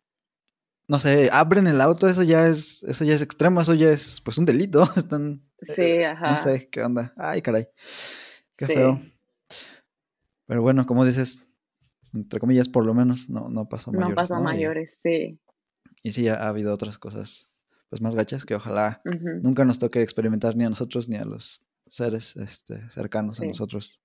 no 0.88 1.00
sé, 1.00 1.30
abren 1.32 1.68
el 1.68 1.82
auto, 1.82 2.08
eso 2.08 2.24
ya 2.24 2.48
es, 2.48 2.84
eso 2.84 3.06
ya 3.06 3.16
es 3.16 3.22
extremo, 3.22 3.62
eso 3.62 3.74
ya 3.74 3.90
es 3.92 4.22
pues 4.22 4.38
un 4.38 4.46
delito. 4.46 4.84
Están. 4.96 5.42
Sí, 5.62 6.04
ajá. 6.04 6.32
No 6.32 6.38
sé, 6.38 6.68
qué 6.70 6.84
onda. 6.84 7.14
Ay, 7.16 7.42
caray. 7.42 7.68
Qué 8.56 8.68
feo. 8.68 9.00
Pero 10.46 10.62
bueno, 10.62 10.86
como 10.86 11.06
dices, 11.06 11.48
entre 12.14 12.40
comillas, 12.40 12.68
por 12.68 12.86
lo 12.86 12.94
menos 12.94 13.30
no, 13.30 13.50
no 13.50 13.68
pasó 13.68 13.90
a 13.90 13.94
mayores. 13.94 14.10
No 14.10 14.16
pasó 14.16 14.36
a 14.36 14.40
mayores, 14.42 15.00
sí. 15.02 15.40
Y 16.04 16.12
sí, 16.12 16.28
ha, 16.28 16.48
habido 16.48 16.74
otras 16.74 16.98
cosas 16.98 17.48
pues 17.90 18.02
más 18.02 18.16
gachas 18.16 18.44
que 18.44 18.56
ojalá 18.56 19.02
nunca 19.44 19.66
nos 19.66 19.78
toque 19.78 20.02
experimentar 20.02 20.56
ni 20.56 20.66
a 20.66 20.70
nosotros 20.70 21.10
ni 21.10 21.16
a 21.16 21.26
los 21.26 21.64
seres 21.88 22.36
este, 22.36 22.90
cercanos 22.90 23.40
a 23.40 23.46
nosotros. 23.46 24.00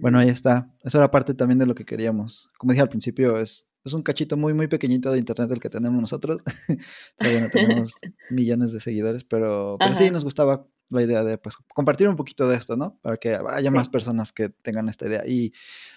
Bueno, 0.00 0.18
ahí 0.18 0.28
está. 0.28 0.70
Eso 0.82 0.98
era 0.98 1.10
parte 1.10 1.34
también 1.34 1.58
de 1.58 1.66
lo 1.66 1.74
que 1.74 1.84
queríamos. 1.84 2.48
Como 2.58 2.72
dije 2.72 2.82
al 2.82 2.88
principio, 2.88 3.38
es, 3.38 3.70
es 3.84 3.92
un 3.92 4.02
cachito 4.02 4.36
muy, 4.36 4.54
muy 4.54 4.68
pequeñito 4.68 5.10
de 5.10 5.18
internet 5.18 5.50
el 5.50 5.60
que 5.60 5.70
tenemos 5.70 6.00
nosotros. 6.00 6.42
Todavía 7.18 7.40
no 7.40 7.50
tenemos 7.50 7.94
millones 8.30 8.72
de 8.72 8.80
seguidores, 8.80 9.24
pero, 9.24 9.76
pero 9.78 9.94
sí 9.94 10.10
nos 10.10 10.24
gustaba 10.24 10.66
la 10.90 11.02
idea 11.02 11.22
de 11.22 11.38
pues 11.38 11.56
compartir 11.72 12.08
un 12.08 12.16
poquito 12.16 12.48
de 12.48 12.56
esto, 12.56 12.76
¿no? 12.76 12.98
Para 13.00 13.16
que 13.16 13.38
haya 13.48 13.70
más 13.70 13.88
personas 13.88 14.32
que 14.32 14.48
tengan 14.48 14.88
esta 14.88 15.06
idea. 15.06 15.26
Y 15.26 15.52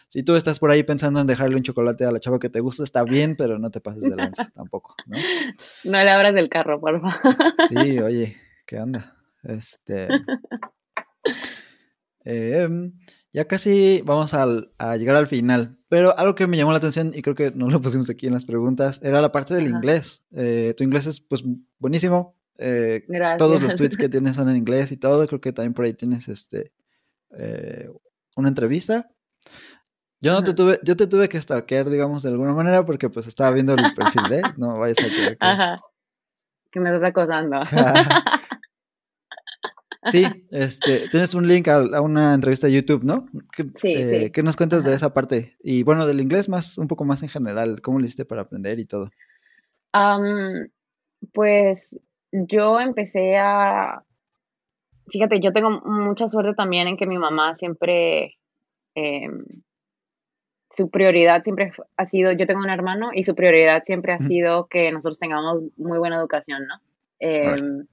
si 0.08 0.22
tú 0.24 0.36
estás 0.36 0.60
por 0.60 0.70
ahí 0.70 0.84
pensando 0.84 1.20
en 1.20 1.28
dejarle 1.28 1.56
un 1.56 1.64
chocolate 1.64 2.06
a 2.06 2.12
la 2.12 2.20
chava 2.20 2.40
que 2.40 2.50
te 2.50 2.60
gusta, 2.60 2.84
está 2.84 3.04
bien, 3.04 3.36
pero 3.36 3.58
no 3.58 3.72
te 3.72 3.82
pases 3.82 4.04
de 4.04 4.16
lanza 4.16 4.52
tampoco, 4.56 4.96
¿no? 5.08 5.18
No 5.84 6.04
le 6.04 6.10
abras 6.10 6.36
del 6.36 6.50
carro, 6.50 6.80
por 6.80 7.02
favor. 7.02 7.36
Sí, 7.68 8.00
oye, 8.00 8.38
¿qué 8.68 8.80
onda? 8.80 9.18
Este. 9.42 10.08
Em, 12.26 12.94
ya 13.34 13.46
casi 13.50 14.02
vamos 14.06 14.34
a 14.34 14.96
llegar 14.96 15.18
al 15.18 15.28
final, 15.28 15.78
pero 15.90 16.18
algo 16.18 16.36
que 16.36 16.48
me 16.48 16.56
llamó 16.56 16.72
la 16.72 16.78
atención 16.78 17.12
y 17.14 17.22
creo 17.22 17.36
que 17.36 17.52
no 17.52 17.70
lo 17.70 17.82
pusimos 17.82 18.10
aquí 18.10 18.28
en 18.28 18.34
las 18.34 18.46
preguntas 18.46 19.02
era 19.04 19.22
la 19.22 19.34
parte 19.34 19.54
del 19.54 19.68
inglés. 19.68 20.24
Eh, 20.32 20.74
tu 20.78 20.86
inglés 20.86 21.06
es 21.06 21.20
pues 21.20 21.44
buenísimo, 21.80 22.38
eh, 22.58 23.06
todos 23.38 23.62
los 23.62 23.76
tweets 23.76 23.98
que 23.98 24.08
tienes 24.10 24.36
son 24.36 24.50
en 24.50 24.58
inglés 24.58 24.92
y 24.92 24.98
todo. 24.98 25.28
Creo 25.28 25.42
que 25.42 25.52
también 25.52 25.74
por 25.74 25.86
ahí 25.86 25.94
tienes 25.94 26.28
este 26.30 26.72
eh, 27.38 27.90
una 28.36 28.50
entrevista. 28.50 29.10
Yo 30.22 30.32
no 30.32 30.44
te 30.44 30.54
tuve, 30.54 30.80
yo 30.84 30.96
te 30.96 31.06
tuve 31.08 31.28
que 31.28 31.42
stalkear, 31.42 31.90
digamos, 31.90 32.24
de 32.24 32.30
alguna 32.30 32.54
manera, 32.54 32.86
porque 32.86 33.10
pues 33.10 33.28
estaba 33.28 33.52
viendo 33.52 33.74
el 33.74 33.94
perfil 33.94 34.24
de, 34.30 34.42
no 34.56 34.80
vayas 34.80 35.00
a 35.00 35.04
creer 35.04 35.38
que... 35.38 35.46
Ajá. 35.46 35.82
Que 36.72 36.80
me 36.80 36.96
estás 36.96 37.10
acosando. 37.10 37.60
sí, 40.12 40.24
este, 40.52 41.10
tienes 41.10 41.34
un 41.34 41.48
link 41.48 41.68
a, 41.68 42.02
una 42.02 42.34
entrevista 42.34 42.68
de 42.68 42.74
YouTube, 42.74 43.04
¿no? 43.04 43.28
sí, 43.76 43.94
eh, 43.96 44.32
¿Qué 44.32 44.44
nos 44.44 44.56
cuentas 44.56 44.84
de 44.84 44.94
esa 44.94 45.14
parte? 45.14 45.56
Y 45.64 45.84
bueno, 45.84 46.06
del 46.06 46.22
inglés 46.22 46.50
más, 46.50 46.78
un 46.78 46.88
poco 46.88 47.06
más 47.06 47.24
en 47.24 47.30
general, 47.30 47.82
¿cómo 47.82 48.00
le 48.00 48.06
hiciste 48.06 48.26
para 48.26 48.44
aprender 48.44 48.80
y 48.80 48.86
todo? 48.86 49.10
pues 51.34 51.96
yo 52.32 52.80
empecé 52.80 53.38
a, 53.38 54.04
fíjate, 55.08 55.40
yo 55.40 55.54
tengo 55.54 55.70
mucha 55.70 56.28
suerte 56.28 56.54
también 56.56 56.88
en 56.88 56.98
que 56.98 57.06
mi 57.06 57.18
mamá 57.18 57.54
siempre, 57.54 58.38
em, 58.96 59.46
su 60.72 60.90
prioridad 60.90 61.44
siempre 61.44 61.72
ha 61.98 62.06
sido, 62.08 62.32
yo 62.32 62.48
tengo 62.48 62.62
un 62.62 62.70
hermano 62.70 63.12
y 63.14 63.24
su 63.24 63.36
prioridad 63.36 63.84
siempre 63.86 64.14
ha 64.14 64.20
sido 64.20 64.66
que 64.66 64.92
nosotros 64.92 65.20
tengamos 65.20 65.64
muy 65.78 66.00
buena 66.00 66.16
educación, 66.18 66.66
¿no? 66.66 66.76
Em, 67.20 67.86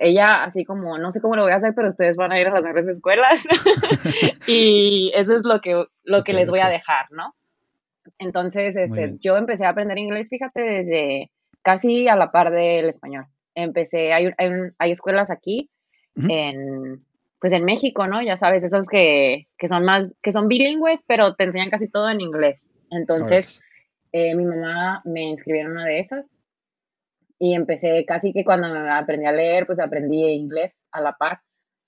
ella 0.00 0.44
así 0.44 0.64
como, 0.64 0.96
no 0.96 1.12
sé 1.12 1.20
cómo 1.20 1.36
lo 1.36 1.42
voy 1.42 1.52
a 1.52 1.56
hacer, 1.56 1.74
pero 1.74 1.90
ustedes 1.90 2.16
van 2.16 2.32
a 2.32 2.40
ir 2.40 2.48
a 2.48 2.54
las 2.54 2.62
mejores 2.62 2.88
escuelas 2.88 3.44
y 4.46 5.12
eso 5.14 5.36
es 5.36 5.44
lo 5.44 5.60
que, 5.60 5.84
lo 6.04 6.24
que 6.24 6.32
les 6.32 6.48
voy 6.48 6.60
a 6.60 6.68
dejar, 6.68 7.06
¿no? 7.10 7.34
Entonces, 8.18 8.76
este, 8.76 9.16
yo 9.20 9.36
empecé 9.36 9.66
a 9.66 9.68
aprender 9.68 9.98
inglés, 9.98 10.28
fíjate, 10.30 10.62
desde 10.62 11.30
casi 11.62 12.08
a 12.08 12.16
la 12.16 12.32
par 12.32 12.50
del 12.50 12.88
español. 12.88 13.26
Empecé, 13.54 14.14
hay, 14.14 14.30
hay, 14.78 14.90
escuelas 14.90 15.30
aquí 15.30 15.68
en, 16.16 17.04
pues 17.38 17.52
en 17.52 17.64
México, 17.66 18.06
¿no? 18.06 18.22
Ya 18.22 18.38
sabes, 18.38 18.64
esas 18.64 18.88
que, 18.88 19.48
que, 19.58 19.68
son 19.68 19.84
más, 19.84 20.10
que 20.22 20.32
son 20.32 20.48
bilingües, 20.48 21.04
pero 21.06 21.34
te 21.34 21.44
enseñan 21.44 21.68
casi 21.68 21.88
todo 21.88 22.08
en 22.08 22.22
inglés. 22.22 22.70
Entonces, 22.90 23.60
eh, 24.12 24.34
mi 24.34 24.46
mamá 24.46 25.02
me 25.04 25.24
inscribió 25.24 25.60
en 25.60 25.72
una 25.72 25.84
de 25.84 25.98
esas 25.98 26.39
y 27.40 27.54
empecé 27.54 28.04
casi 28.04 28.34
que 28.34 28.44
cuando 28.44 28.68
me 28.68 28.90
aprendí 28.90 29.26
a 29.26 29.32
leer, 29.32 29.66
pues 29.66 29.80
aprendí 29.80 30.22
inglés 30.26 30.82
a 30.92 31.00
la 31.00 31.14
par. 31.14 31.40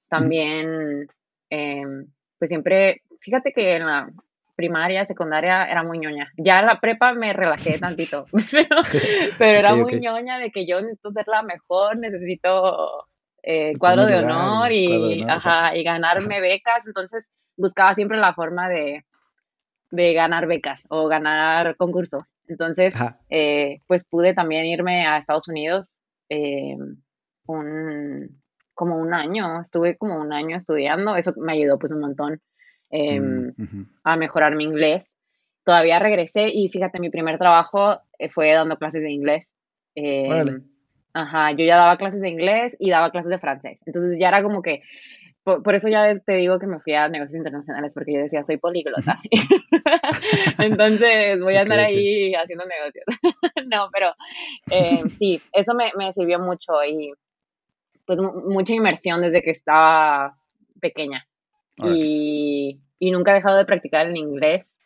También, 0.09 1.07
em, 1.51 2.07
pues 2.39 2.49
siempre, 2.49 3.03
fíjate 3.21 3.53
que 3.53 3.77
en 3.77 3.87
la 3.87 4.11
primaria, 4.57 5.05
secundaria 5.05 5.67
era 5.67 5.83
muy 5.83 5.99
ñoña. 5.99 6.33
Ya 6.39 6.61
en 6.61 6.67
la 6.67 6.81
prepa 6.81 7.13
me 7.13 7.35
relajé 7.35 7.79
tantito, 7.79 8.25
pero, 9.39 9.59
era 9.59 9.75
muy 9.75 10.01
ñoña 10.01 10.39
de 10.39 10.51
que 10.51 10.67
yo 10.67 10.81
necesito 10.81 11.13
ser 11.13 11.29
la 11.29 11.43
mejor, 11.43 11.99
necesito 11.99 13.07
eh, 13.43 13.75
cuadro 13.79 14.07
de 14.07 14.21
honor 14.21 14.73
y, 14.73 15.23
ajá, 15.29 15.77
y 15.77 15.85
ganarme 15.85 16.41
becas. 16.41 16.87
Entonces 16.87 17.31
buscaba 17.59 17.95
siempre 17.95 18.17
la 18.17 18.33
forma 18.33 18.71
de, 18.71 19.05
de 19.93 20.15
ganar 20.15 20.47
becas 20.47 20.87
o 20.89 21.07
ganar 21.07 21.77
concursos. 21.77 22.35
Entonces, 22.49 22.95
eh, 23.29 23.79
pues 23.87 24.05
pude 24.05 24.35
también 24.35 24.65
irme 24.65 25.07
a 25.07 25.19
Estados 25.19 25.49
Unidos 25.49 25.95
eh, 26.31 26.77
un, 27.47 28.43
como 28.73 28.97
un 28.97 29.13
año, 29.13 29.61
estuve 29.61 29.99
como 29.99 30.17
un 30.17 30.33
año 30.33 30.57
estudiando, 30.57 31.15
eso 31.17 31.35
me 31.37 31.53
ayudó 31.53 31.79
pues 31.79 31.93
un 31.93 32.01
montón 32.01 32.41
em, 32.91 33.53
mm, 33.55 33.87
a 34.03 34.17
mejorar 34.17 34.57
mi 34.57 34.65
inglés. 34.65 35.13
Todavía 35.63 35.99
regresé 35.99 36.49
y 36.49 36.71
fíjate, 36.71 36.99
mi 36.99 37.11
primer 37.11 37.39
trabajo 37.39 38.01
eh, 38.19 38.31
fue 38.31 38.51
dando 38.55 38.79
clases 38.79 39.03
de 39.03 39.11
inglés. 39.11 39.53
Em, 39.95 40.63
ajá, 41.13 41.53
yo 41.53 41.67
ya 41.67 41.77
daba 41.77 41.99
clases 41.99 42.23
de 42.23 42.31
inglés 42.31 42.75
y 42.79 42.89
daba 42.89 43.11
clases 43.11 43.31
de 43.31 43.39
francés. 43.39 43.79
Entonces 43.85 44.17
ya 44.19 44.29
era 44.29 44.43
como 44.43 44.63
que 44.63 44.83
por, 45.45 45.75
eso 45.75 45.89
ya 45.89 46.17
te 46.21 46.35
digo 46.35 46.61
que 46.61 46.69
me 46.69 46.79
fui 46.79 46.95
a 46.95 47.09
negocios 47.09 47.37
internacionales, 47.37 47.93
porque 47.95 48.13
yo 48.13 48.21
decía, 48.21 48.45
soy 48.45 48.59
políglota. 48.59 49.21
Entonces 50.59 51.41
voy 51.41 51.57
a 51.57 51.63
andar 51.63 51.81
ahí 51.81 52.33
haciendo 52.35 52.65
negocios. 52.65 53.05
no, 53.67 53.89
pero 53.93 54.15
eh, 54.71 55.03
sí, 55.19 55.43
eso 55.53 55.75
me, 55.75 55.91
me, 55.97 56.13
sirvió 56.13 56.39
mucho 56.39 56.73
y 56.85 57.13
pues 58.07 58.21
mucha 58.21 58.75
inmersión 58.75 59.21
desde 59.21 59.43
que 59.43 59.51
estaba 59.51 60.37
pequeña. 60.81 61.27
Y, 61.79 62.81
y, 63.01 63.11
nunca 63.11 63.33
he 63.33 63.37
dejado 63.37 63.57
de 63.57 63.65
practicar 63.65 64.07
el 64.07 64.17
inglés. 64.17 64.79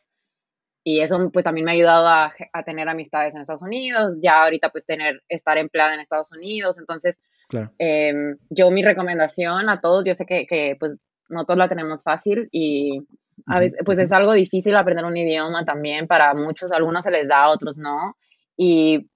Y 0.85 1.01
eso 1.01 1.31
pues 1.33 1.45
también 1.45 1.67
me 1.67 1.73
ha 1.73 1.75
ayudado 1.75 2.07
a, 2.07 2.33
a 2.53 2.63
tener 2.63 2.89
amistades 2.89 3.35
en 3.35 3.41
Estados 3.41 3.63
Unidos, 3.63 4.15
ya 4.23 4.45
ahorita 4.45 4.71
pues 4.71 4.87
tener, 4.87 5.23
estar 5.29 5.59
empleada 5.59 5.95
en 5.95 6.01
Estados 6.01 6.31
Unidos. 6.33 6.79
Entonces, 6.79 7.21
Claro. 7.49 7.71
Em, 7.79 8.37
yo 8.51 8.71
mi 8.71 8.83
recomendación 8.83 9.69
a 9.69 9.81
todos, 9.81 10.05
yo 10.05 10.15
sé 10.15 10.27
que, 10.27 10.47
que, 10.47 10.77
pues 10.79 10.97
no 11.29 11.45
todos 11.45 11.59
la 11.59 11.69
tenemos 11.69 12.03
fácil 12.03 12.49
y 12.51 13.07
a 13.47 13.61
veces 13.61 13.79
pues 13.85 13.99
es 13.99 14.13
algo 14.13 14.33
difícil 14.33 14.75
aprender 14.77 15.05
un 15.05 15.17
idioma 15.17 15.65
también 15.65 16.07
para 16.07 16.33
muchos, 16.35 16.73
algunos 16.73 17.05
se 17.05 17.11
les 17.11 17.29
da, 17.29 17.45
a 17.45 17.51
otros 17.51 17.77
no. 17.77 18.17
Y 18.57 19.09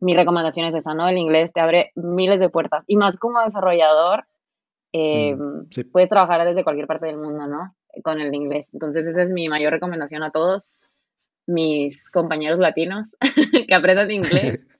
mi 0.00 0.14
recomendación 0.14 0.66
es 0.66 0.74
esa, 0.74 0.94
¿no? 0.94 1.08
El 1.08 1.18
inglés 1.18 1.52
te 1.52 1.60
abre 1.60 1.92
miles 1.94 2.40
de 2.40 2.48
puertas 2.48 2.84
y 2.86 2.96
más 2.96 3.16
como 3.16 3.40
desarrollador, 3.40 4.24
em, 4.92 5.66
puedes 5.92 6.08
trabajar 6.08 6.44
desde 6.44 6.64
cualquier 6.64 6.86
parte 6.86 7.06
del 7.06 7.16
mundo, 7.16 7.46
¿no? 7.46 7.74
Con 8.02 8.20
el 8.20 8.34
inglés. 8.34 8.68
Entonces 8.72 9.06
esa 9.06 9.22
es 9.22 9.32
mi 9.32 9.48
mayor 9.48 9.72
recomendación 9.72 10.22
a 10.22 10.30
todos 10.30 10.68
mis 11.46 12.10
compañeros 12.10 12.58
latinos 12.58 13.16
que 13.68 13.74
aprendan 13.74 14.10
inglés. 14.10 14.60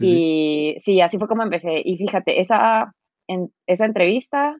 y 0.00 0.76
sí. 0.80 1.00
así 1.00 1.18
fue 1.18 1.28
como 1.28 1.42
empecé. 1.42 1.82
Y 1.84 1.96
fíjate, 1.96 2.40
esa, 2.40 2.94
en, 3.26 3.52
esa 3.66 3.86
entrevista 3.86 4.56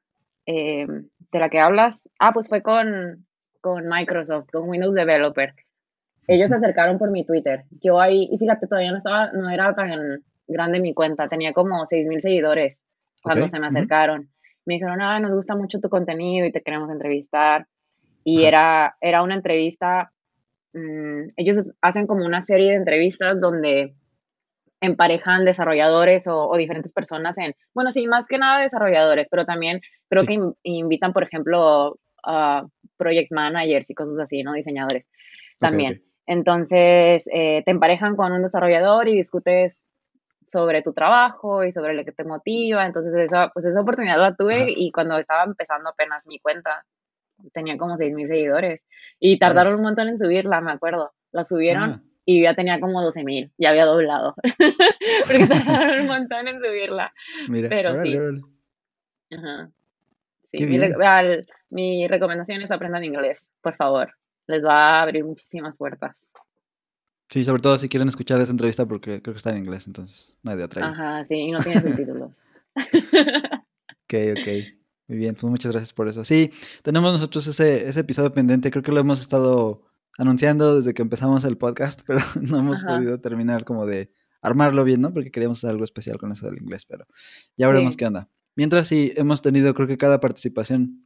eh, 0.46 0.86
de 1.32 1.38
la 1.38 1.50
que 1.50 1.60
hablas, 1.60 2.08
ah, 2.18 2.32
pues 2.32 2.48
fue 2.48 2.62
con, 2.62 3.26
con 3.60 3.88
Microsoft, 3.88 4.50
con 4.52 4.68
Windows 4.68 4.94
Developer. 4.94 5.54
Ellos 6.28 6.50
se 6.50 6.56
acercaron 6.56 6.98
por 6.98 7.10
mi 7.10 7.24
Twitter. 7.24 7.64
Yo 7.82 8.00
ahí, 8.00 8.28
y 8.30 8.38
fíjate, 8.38 8.66
todavía 8.66 8.90
no 8.90 8.96
estaba, 8.96 9.30
no 9.32 9.48
era 9.48 9.74
tan 9.74 10.24
grande 10.48 10.80
mi 10.80 10.94
cuenta, 10.94 11.28
tenía 11.28 11.52
como 11.52 11.86
6 11.86 12.08
seguidores 12.20 12.78
cuando 13.22 13.48
se 13.48 13.60
me 13.60 13.68
acercaron. 13.68 14.28
Me 14.64 14.74
dijeron, 14.74 15.00
ah, 15.00 15.20
nos 15.20 15.32
gusta 15.32 15.54
mucho 15.54 15.80
tu 15.80 15.88
contenido 15.88 16.46
y 16.46 16.52
te 16.52 16.62
queremos 16.62 16.90
entrevistar. 16.90 17.66
Y 18.24 18.44
era, 18.44 18.96
era 19.00 19.22
una 19.22 19.34
entrevista, 19.34 20.10
mm, 20.72 21.30
ellos 21.36 21.64
hacen 21.80 22.08
como 22.08 22.24
una 22.24 22.42
serie 22.42 22.70
de 22.70 22.76
entrevistas 22.76 23.40
donde 23.40 23.94
emparejan 24.80 25.44
desarrolladores 25.44 26.26
o, 26.28 26.54
diferentes 26.56 26.92
personas 26.92 27.38
en, 27.38 27.54
bueno, 27.74 27.90
sí, 27.90 28.06
más 28.06 28.26
que 28.26 28.38
nada 28.38 28.60
desarrolladores, 28.60 29.28
pero 29.30 29.44
también 29.44 29.80
creo 30.08 30.24
que 30.24 30.38
invitan, 30.62 31.12
por 31.12 31.22
ejemplo, 31.22 31.98
a 32.24 32.66
project 32.96 33.32
managers 33.32 33.90
y 33.90 33.94
cosas 33.94 34.18
así, 34.18 34.42
¿no? 34.42 34.52
Diseñadores 34.52 35.08
también. 35.58 36.02
Entonces, 36.26 37.28
eh, 37.32 37.62
te 37.64 37.70
emparejan 37.70 38.16
con 38.16 38.32
un 38.32 38.42
desarrollador 38.42 39.08
y 39.08 39.16
discutes 39.16 39.86
sobre 40.46 40.82
tu 40.82 40.92
trabajo 40.92 41.64
y 41.64 41.72
sobre 41.72 41.94
lo 41.94 42.04
que 42.04 42.12
te 42.12 42.24
motiva. 42.24 42.84
Entonces, 42.84 43.14
esa, 43.14 43.48
pues 43.50 43.64
esa 43.64 43.80
oportunidad 43.80 44.18
la 44.18 44.34
tuve 44.34 44.66
y 44.68 44.90
cuando 44.92 45.18
estaba 45.18 45.44
empezando 45.44 45.90
apenas 45.90 46.26
mi 46.26 46.38
cuenta, 46.40 46.84
tenía 47.52 47.76
como 47.78 47.96
6.000 47.96 48.26
seguidores 48.26 48.84
y 49.18 49.38
tardaron 49.38 49.76
un 49.76 49.82
montón 49.82 50.08
en 50.08 50.18
subirla, 50.18 50.60
me 50.60 50.72
acuerdo. 50.72 51.12
La 51.32 51.44
subieron 51.44 51.90
ah 51.90 52.02
y 52.28 52.42
ya 52.42 52.54
tenía 52.54 52.80
como 52.80 53.00
12 53.00 53.22
mil, 53.22 53.52
ya 53.56 53.70
había 53.70 53.86
doblado. 53.86 54.34
Porque 55.26 55.46
tardaron 55.46 56.00
un 56.00 56.06
montón 56.08 56.48
en 56.48 56.60
subirla. 56.60 57.12
Mira, 57.48 57.68
Pero 57.68 58.02
sí. 58.02 58.18
Ajá. 59.30 59.70
Sí, 60.52 60.66
mi, 60.66 60.78
mi, 61.70 62.08
recomendación 62.08 62.62
es 62.62 62.70
aprendan 62.70 63.04
inglés, 63.04 63.46
por 63.60 63.76
favor. 63.76 64.12
Les 64.48 64.64
va 64.64 64.98
a 64.98 65.02
abrir 65.02 65.24
muchísimas 65.24 65.76
puertas. 65.76 66.26
Sí, 67.28 67.44
sobre 67.44 67.62
todo 67.62 67.78
si 67.78 67.88
quieren 67.88 68.08
escuchar 68.08 68.40
esa 68.40 68.52
entrevista 68.52 68.86
porque 68.86 69.22
creo 69.22 69.34
que 69.34 69.38
está 69.38 69.50
en 69.50 69.58
inglés, 69.58 69.86
entonces 69.86 70.34
nadie 70.42 70.64
atrae. 70.64 70.84
Ajá, 70.84 71.24
sí, 71.24 71.34
y 71.34 71.52
no 71.52 71.58
tiene 71.60 71.80
subtítulos. 71.80 72.32
ok, 72.74 74.14
ok. 74.38 74.48
Muy 75.08 75.18
bien, 75.18 75.34
pues 75.34 75.44
muchas 75.44 75.72
gracias 75.72 75.92
por 75.92 76.08
eso. 76.08 76.24
Sí, 76.24 76.50
tenemos 76.82 77.12
nosotros 77.12 77.46
ese, 77.46 77.88
ese 77.88 78.00
episodio 78.00 78.32
pendiente, 78.32 78.70
creo 78.70 78.82
que 78.82 78.92
lo 78.92 79.00
hemos 79.00 79.20
estado 79.20 79.82
anunciando 80.18 80.76
desde 80.76 80.94
que 80.94 81.02
empezamos 81.02 81.44
el 81.44 81.56
podcast, 81.56 82.02
pero 82.06 82.20
no 82.40 82.58
hemos 82.58 82.82
podido 82.84 83.20
terminar 83.20 83.64
como 83.64 83.86
de 83.86 84.12
armarlo 84.40 84.84
bien, 84.84 85.00
¿no? 85.00 85.12
Porque 85.12 85.30
queríamos 85.30 85.58
hacer 85.58 85.70
algo 85.70 85.84
especial 85.84 86.18
con 86.18 86.32
eso 86.32 86.46
del 86.46 86.58
inglés, 86.58 86.84
pero 86.84 87.06
ya 87.56 87.68
veremos 87.68 87.96
qué 87.96 88.06
onda. 88.06 88.30
Mientras 88.54 88.88
sí, 88.88 89.12
hemos 89.16 89.42
tenido, 89.42 89.74
creo 89.74 89.88
que 89.88 89.98
cada 89.98 90.20
participación 90.20 91.02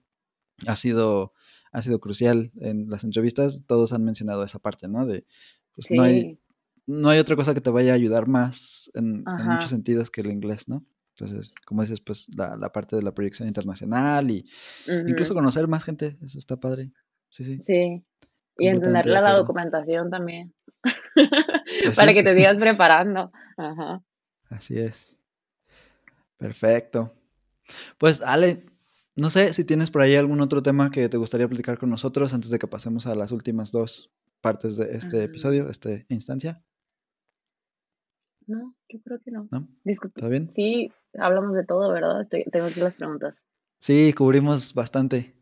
ha 0.66 0.76
sido, 0.76 1.32
ha 1.72 1.82
sido 1.82 2.00
crucial 2.00 2.52
en 2.60 2.88
las 2.88 3.02
entrevistas, 3.04 3.64
todos 3.66 3.92
han 3.92 4.04
mencionado 4.04 4.44
esa 4.44 4.58
parte, 4.58 4.88
¿no? 4.88 5.06
De, 5.06 5.26
pues 5.74 5.90
no 5.90 6.02
hay, 6.02 6.38
no 6.86 7.08
hay 7.08 7.18
otra 7.18 7.36
cosa 7.36 7.54
que 7.54 7.60
te 7.60 7.70
vaya 7.70 7.92
a 7.92 7.96
ayudar 7.96 8.28
más 8.28 8.90
en, 8.94 9.24
muchos 9.24 9.70
sentidos 9.70 10.10
que 10.10 10.20
el 10.20 10.30
inglés, 10.30 10.68
¿no? 10.68 10.84
Entonces, 11.16 11.52
como 11.66 11.82
dices, 11.82 12.00
pues 12.00 12.28
la, 12.34 12.56
la 12.56 12.72
parte 12.72 12.96
de 12.96 13.02
la 13.02 13.12
proyección 13.12 13.48
internacional 13.48 14.30
y 14.30 14.44
incluso 14.86 15.34
conocer 15.34 15.66
más 15.66 15.84
gente, 15.84 16.16
eso 16.22 16.38
está 16.38 16.58
padre. 16.58 16.92
Sí, 17.28 17.44
sí. 17.44 17.58
Sí, 17.60 18.04
y 18.60 18.68
entender 18.68 19.06
la 19.06 19.32
documentación 19.32 20.10
también. 20.10 20.54
Para 21.96 22.12
que 22.12 22.22
te 22.22 22.34
sigas 22.34 22.58
preparando. 22.58 23.32
Ajá. 23.56 24.02
Así 24.48 24.78
es. 24.78 25.16
Perfecto. 26.36 27.12
Pues 27.98 28.20
Ale, 28.22 28.64
no 29.14 29.30
sé 29.30 29.52
si 29.52 29.64
tienes 29.64 29.90
por 29.90 30.02
ahí 30.02 30.16
algún 30.16 30.40
otro 30.40 30.62
tema 30.62 30.90
que 30.90 31.08
te 31.08 31.16
gustaría 31.16 31.48
platicar 31.48 31.78
con 31.78 31.90
nosotros 31.90 32.32
antes 32.32 32.50
de 32.50 32.58
que 32.58 32.66
pasemos 32.66 33.06
a 33.06 33.14
las 33.14 33.32
últimas 33.32 33.70
dos 33.70 34.10
partes 34.40 34.76
de 34.76 34.96
este 34.96 35.24
episodio, 35.24 35.68
esta 35.68 35.90
instancia. 36.08 36.62
No, 38.46 38.74
yo 38.88 39.00
creo 39.02 39.20
que 39.20 39.30
no. 39.30 39.46
¿No? 39.50 39.68
¿Está 39.84 40.28
bien? 40.28 40.50
Sí, 40.54 40.92
hablamos 41.18 41.54
de 41.54 41.64
todo, 41.64 41.92
¿verdad? 41.92 42.26
tengo 42.28 42.66
aquí 42.66 42.80
las 42.80 42.96
preguntas. 42.96 43.34
Sí, 43.78 44.12
cubrimos 44.16 44.74
bastante. 44.74 45.34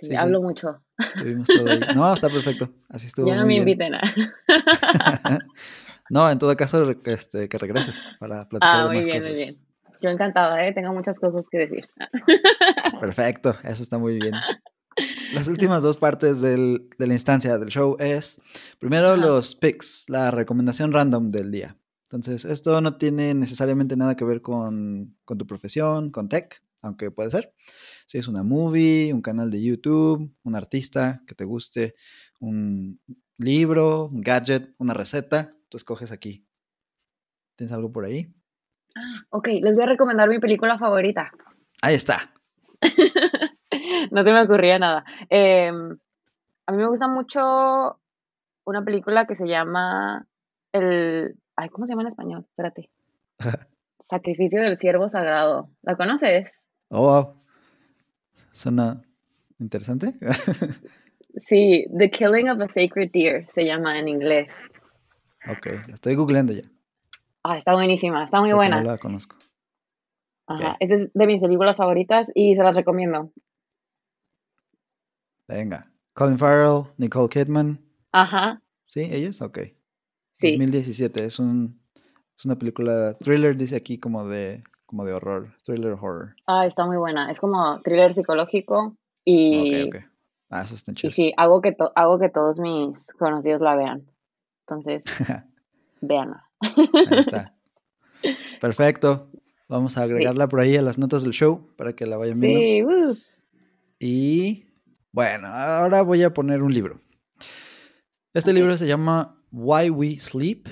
Sí, 0.00 0.14
hablo 0.14 0.40
mucho. 0.40 0.82
No, 1.94 2.12
está 2.12 2.28
perfecto. 2.28 2.70
Así 2.88 3.06
estuvo. 3.06 3.26
Ya 3.26 3.36
no 3.36 3.46
me 3.46 3.56
inviten 3.56 3.94
a. 3.94 4.00
no, 6.10 6.30
en 6.30 6.38
todo 6.38 6.54
caso, 6.56 6.82
este, 7.04 7.48
que 7.48 7.58
regreses 7.58 8.10
para 8.18 8.48
platicar. 8.48 8.80
Ah, 8.80 8.86
muy 8.86 9.04
bien, 9.04 9.22
muy 9.22 9.32
bien. 9.32 9.56
Yo 10.02 10.08
encantada, 10.08 10.66
¿eh? 10.66 10.72
tengo 10.72 10.92
muchas 10.92 11.18
cosas 11.18 11.46
que 11.50 11.58
decir. 11.58 11.88
Perfecto, 13.00 13.56
eso 13.64 13.82
está 13.82 13.98
muy 13.98 14.18
bien. 14.18 14.34
Las 15.34 15.48
últimas 15.48 15.82
dos 15.82 15.98
partes 15.98 16.40
del, 16.40 16.88
de 16.98 17.06
la 17.06 17.12
instancia 17.12 17.58
del 17.58 17.68
show 17.68 17.96
es, 17.98 18.40
primero 18.78 19.16
los 19.16 19.54
picks, 19.54 20.04
la 20.08 20.30
recomendación 20.30 20.92
random 20.92 21.30
del 21.30 21.50
día. 21.50 21.76
Entonces, 22.04 22.44
esto 22.44 22.80
no 22.80 22.96
tiene 22.96 23.34
necesariamente 23.34 23.94
nada 23.96 24.16
que 24.16 24.24
ver 24.24 24.40
con, 24.40 25.16
con 25.24 25.38
tu 25.38 25.46
profesión, 25.46 26.10
con 26.10 26.28
tech, 26.28 26.62
aunque 26.82 27.10
puede 27.10 27.30
ser. 27.30 27.52
Si 28.10 28.18
es 28.18 28.26
una 28.26 28.42
movie, 28.42 29.14
un 29.14 29.22
canal 29.22 29.52
de 29.52 29.62
YouTube, 29.62 30.34
un 30.42 30.56
artista 30.56 31.22
que 31.28 31.36
te 31.36 31.44
guste, 31.44 31.94
un 32.40 33.00
libro, 33.38 34.06
un 34.06 34.20
gadget, 34.20 34.74
una 34.78 34.94
receta, 34.94 35.54
tú 35.68 35.76
escoges 35.76 36.10
aquí. 36.10 36.44
¿Tienes 37.54 37.70
algo 37.70 37.92
por 37.92 38.04
ahí? 38.04 38.34
Ah, 38.96 39.20
ok, 39.30 39.46
les 39.62 39.76
voy 39.76 39.84
a 39.84 39.86
recomendar 39.86 40.28
mi 40.28 40.40
película 40.40 40.76
favorita. 40.76 41.30
Ahí 41.82 41.94
está. 41.94 42.34
no 44.10 44.24
te 44.24 44.32
me 44.32 44.42
ocurría 44.42 44.80
nada. 44.80 45.04
Em, 45.28 45.96
a 46.66 46.72
mí 46.72 46.78
me 46.78 46.88
gusta 46.88 47.06
mucho 47.06 48.00
una 48.64 48.84
película 48.84 49.28
que 49.28 49.36
se 49.36 49.46
llama 49.46 50.26
el... 50.72 51.36
Ay, 51.54 51.68
¿cómo 51.68 51.86
se 51.86 51.92
llama 51.92 52.02
en 52.02 52.08
español? 52.08 52.44
Espérate. 52.48 52.90
Sacrificio 54.10 54.60
del 54.60 54.78
Siervo 54.78 55.08
Sagrado. 55.08 55.70
¿La 55.82 55.94
conoces? 55.94 56.66
Oh, 56.88 57.02
wow. 57.02 57.40
Suena 58.52 59.02
interesante. 59.58 60.14
sí, 61.48 61.86
The 61.96 62.10
Killing 62.10 62.48
of 62.48 62.60
a 62.60 62.68
Sacred 62.68 63.10
Deer 63.12 63.46
se 63.50 63.64
llama 63.64 63.98
en 63.98 64.08
inglés. 64.08 64.48
Ok, 65.48 65.66
la 65.88 65.94
estoy 65.94 66.14
googleando 66.14 66.52
ya. 66.52 66.64
Ah, 67.42 67.56
está 67.56 67.72
buenísima, 67.74 68.24
está 68.24 68.40
muy 68.40 68.52
buena. 68.52 68.80
No 68.80 68.90
la 68.90 68.98
conozco. 68.98 69.36
Ajá, 70.46 70.76
es 70.80 70.88
de 70.88 71.26
mis 71.26 71.40
películas 71.40 71.76
favoritas 71.76 72.30
y 72.34 72.56
se 72.56 72.62
las 72.62 72.74
recomiendo. 72.74 73.32
Venga. 75.46 75.90
Colin 76.14 76.38
Farrell, 76.38 76.84
Nicole 76.96 77.28
Kidman. 77.28 77.80
Ajá. 78.12 78.60
¿Sí? 78.86 79.00
¿Ellos? 79.00 79.40
Ok. 79.42 79.58
Sí. 80.38 80.52
2017. 80.56 81.24
Es, 81.24 81.38
un, 81.38 81.80
es 82.36 82.44
una 82.44 82.56
película 82.56 83.16
thriller, 83.18 83.56
dice 83.56 83.76
aquí, 83.76 83.98
como 83.98 84.26
de, 84.26 84.62
como 84.90 85.04
de 85.04 85.12
horror. 85.12 85.54
Thriller 85.64 85.92
horror. 85.92 86.34
Ah, 86.48 86.66
está 86.66 86.84
muy 86.84 86.96
buena. 86.96 87.30
Es 87.30 87.38
como 87.38 87.80
thriller 87.82 88.12
psicológico 88.12 88.96
y... 89.24 89.84
Ok, 89.84 89.94
ok. 89.94 90.04
Ah, 90.50 90.62
eso 90.62 90.74
está 90.74 90.92
chido. 90.92 91.10
Y 91.10 91.12
sí, 91.12 91.32
hago 91.36 91.60
que, 91.60 91.76
hago 91.94 92.18
que 92.18 92.28
todos 92.28 92.58
mis 92.58 92.98
conocidos 93.16 93.60
la 93.60 93.76
vean. 93.76 94.10
Entonces, 94.66 95.04
véanla. 96.00 96.44
Ahí 96.60 97.18
está. 97.18 97.54
Perfecto. 98.60 99.30
Vamos 99.68 99.96
a 99.96 100.02
agregarla 100.02 100.48
por 100.48 100.58
ahí 100.58 100.76
a 100.76 100.82
las 100.82 100.98
notas 100.98 101.22
del 101.22 101.32
show 101.32 101.68
para 101.76 101.94
que 101.94 102.04
la 102.04 102.16
vayan 102.16 102.40
viendo. 102.40 103.14
Sí, 103.14 103.22
Y 104.00 104.64
bueno, 105.12 105.46
ahora 105.46 106.02
voy 106.02 106.24
a 106.24 106.34
poner 106.34 106.64
un 106.64 106.74
libro. 106.74 107.00
Este 108.34 108.52
libro 108.52 108.76
se 108.76 108.88
llama 108.88 109.40
Why 109.52 109.90
We 109.90 110.18
Sleep 110.18 110.66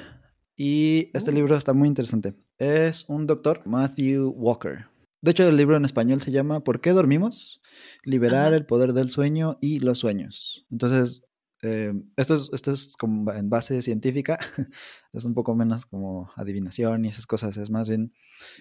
y 0.56 1.08
este 1.14 1.30
libro 1.30 1.56
está 1.56 1.72
muy 1.72 1.86
interesante. 1.86 2.34
Es 2.58 3.04
un 3.08 3.28
doctor, 3.28 3.62
Matthew 3.66 4.30
Walker. 4.30 4.86
De 5.22 5.30
hecho, 5.30 5.48
el 5.48 5.56
libro 5.56 5.76
en 5.76 5.84
español 5.84 6.20
se 6.20 6.32
llama 6.32 6.64
¿Por 6.64 6.80
qué 6.80 6.90
dormimos? 6.90 7.60
Liberar 8.02 8.52
el 8.52 8.66
poder 8.66 8.92
del 8.94 9.10
sueño 9.10 9.58
y 9.60 9.78
los 9.78 10.00
sueños. 10.00 10.66
Entonces, 10.68 11.22
eh, 11.62 11.92
esto, 12.16 12.34
es, 12.34 12.50
esto 12.52 12.72
es 12.72 12.96
como 12.96 13.32
en 13.32 13.48
base 13.48 13.80
científica, 13.82 14.38
es 15.12 15.24
un 15.24 15.34
poco 15.34 15.54
menos 15.54 15.86
como 15.86 16.32
adivinación 16.34 17.04
y 17.04 17.08
esas 17.08 17.26
cosas, 17.26 17.56
es 17.56 17.70
más 17.70 17.88
bien 17.88 18.12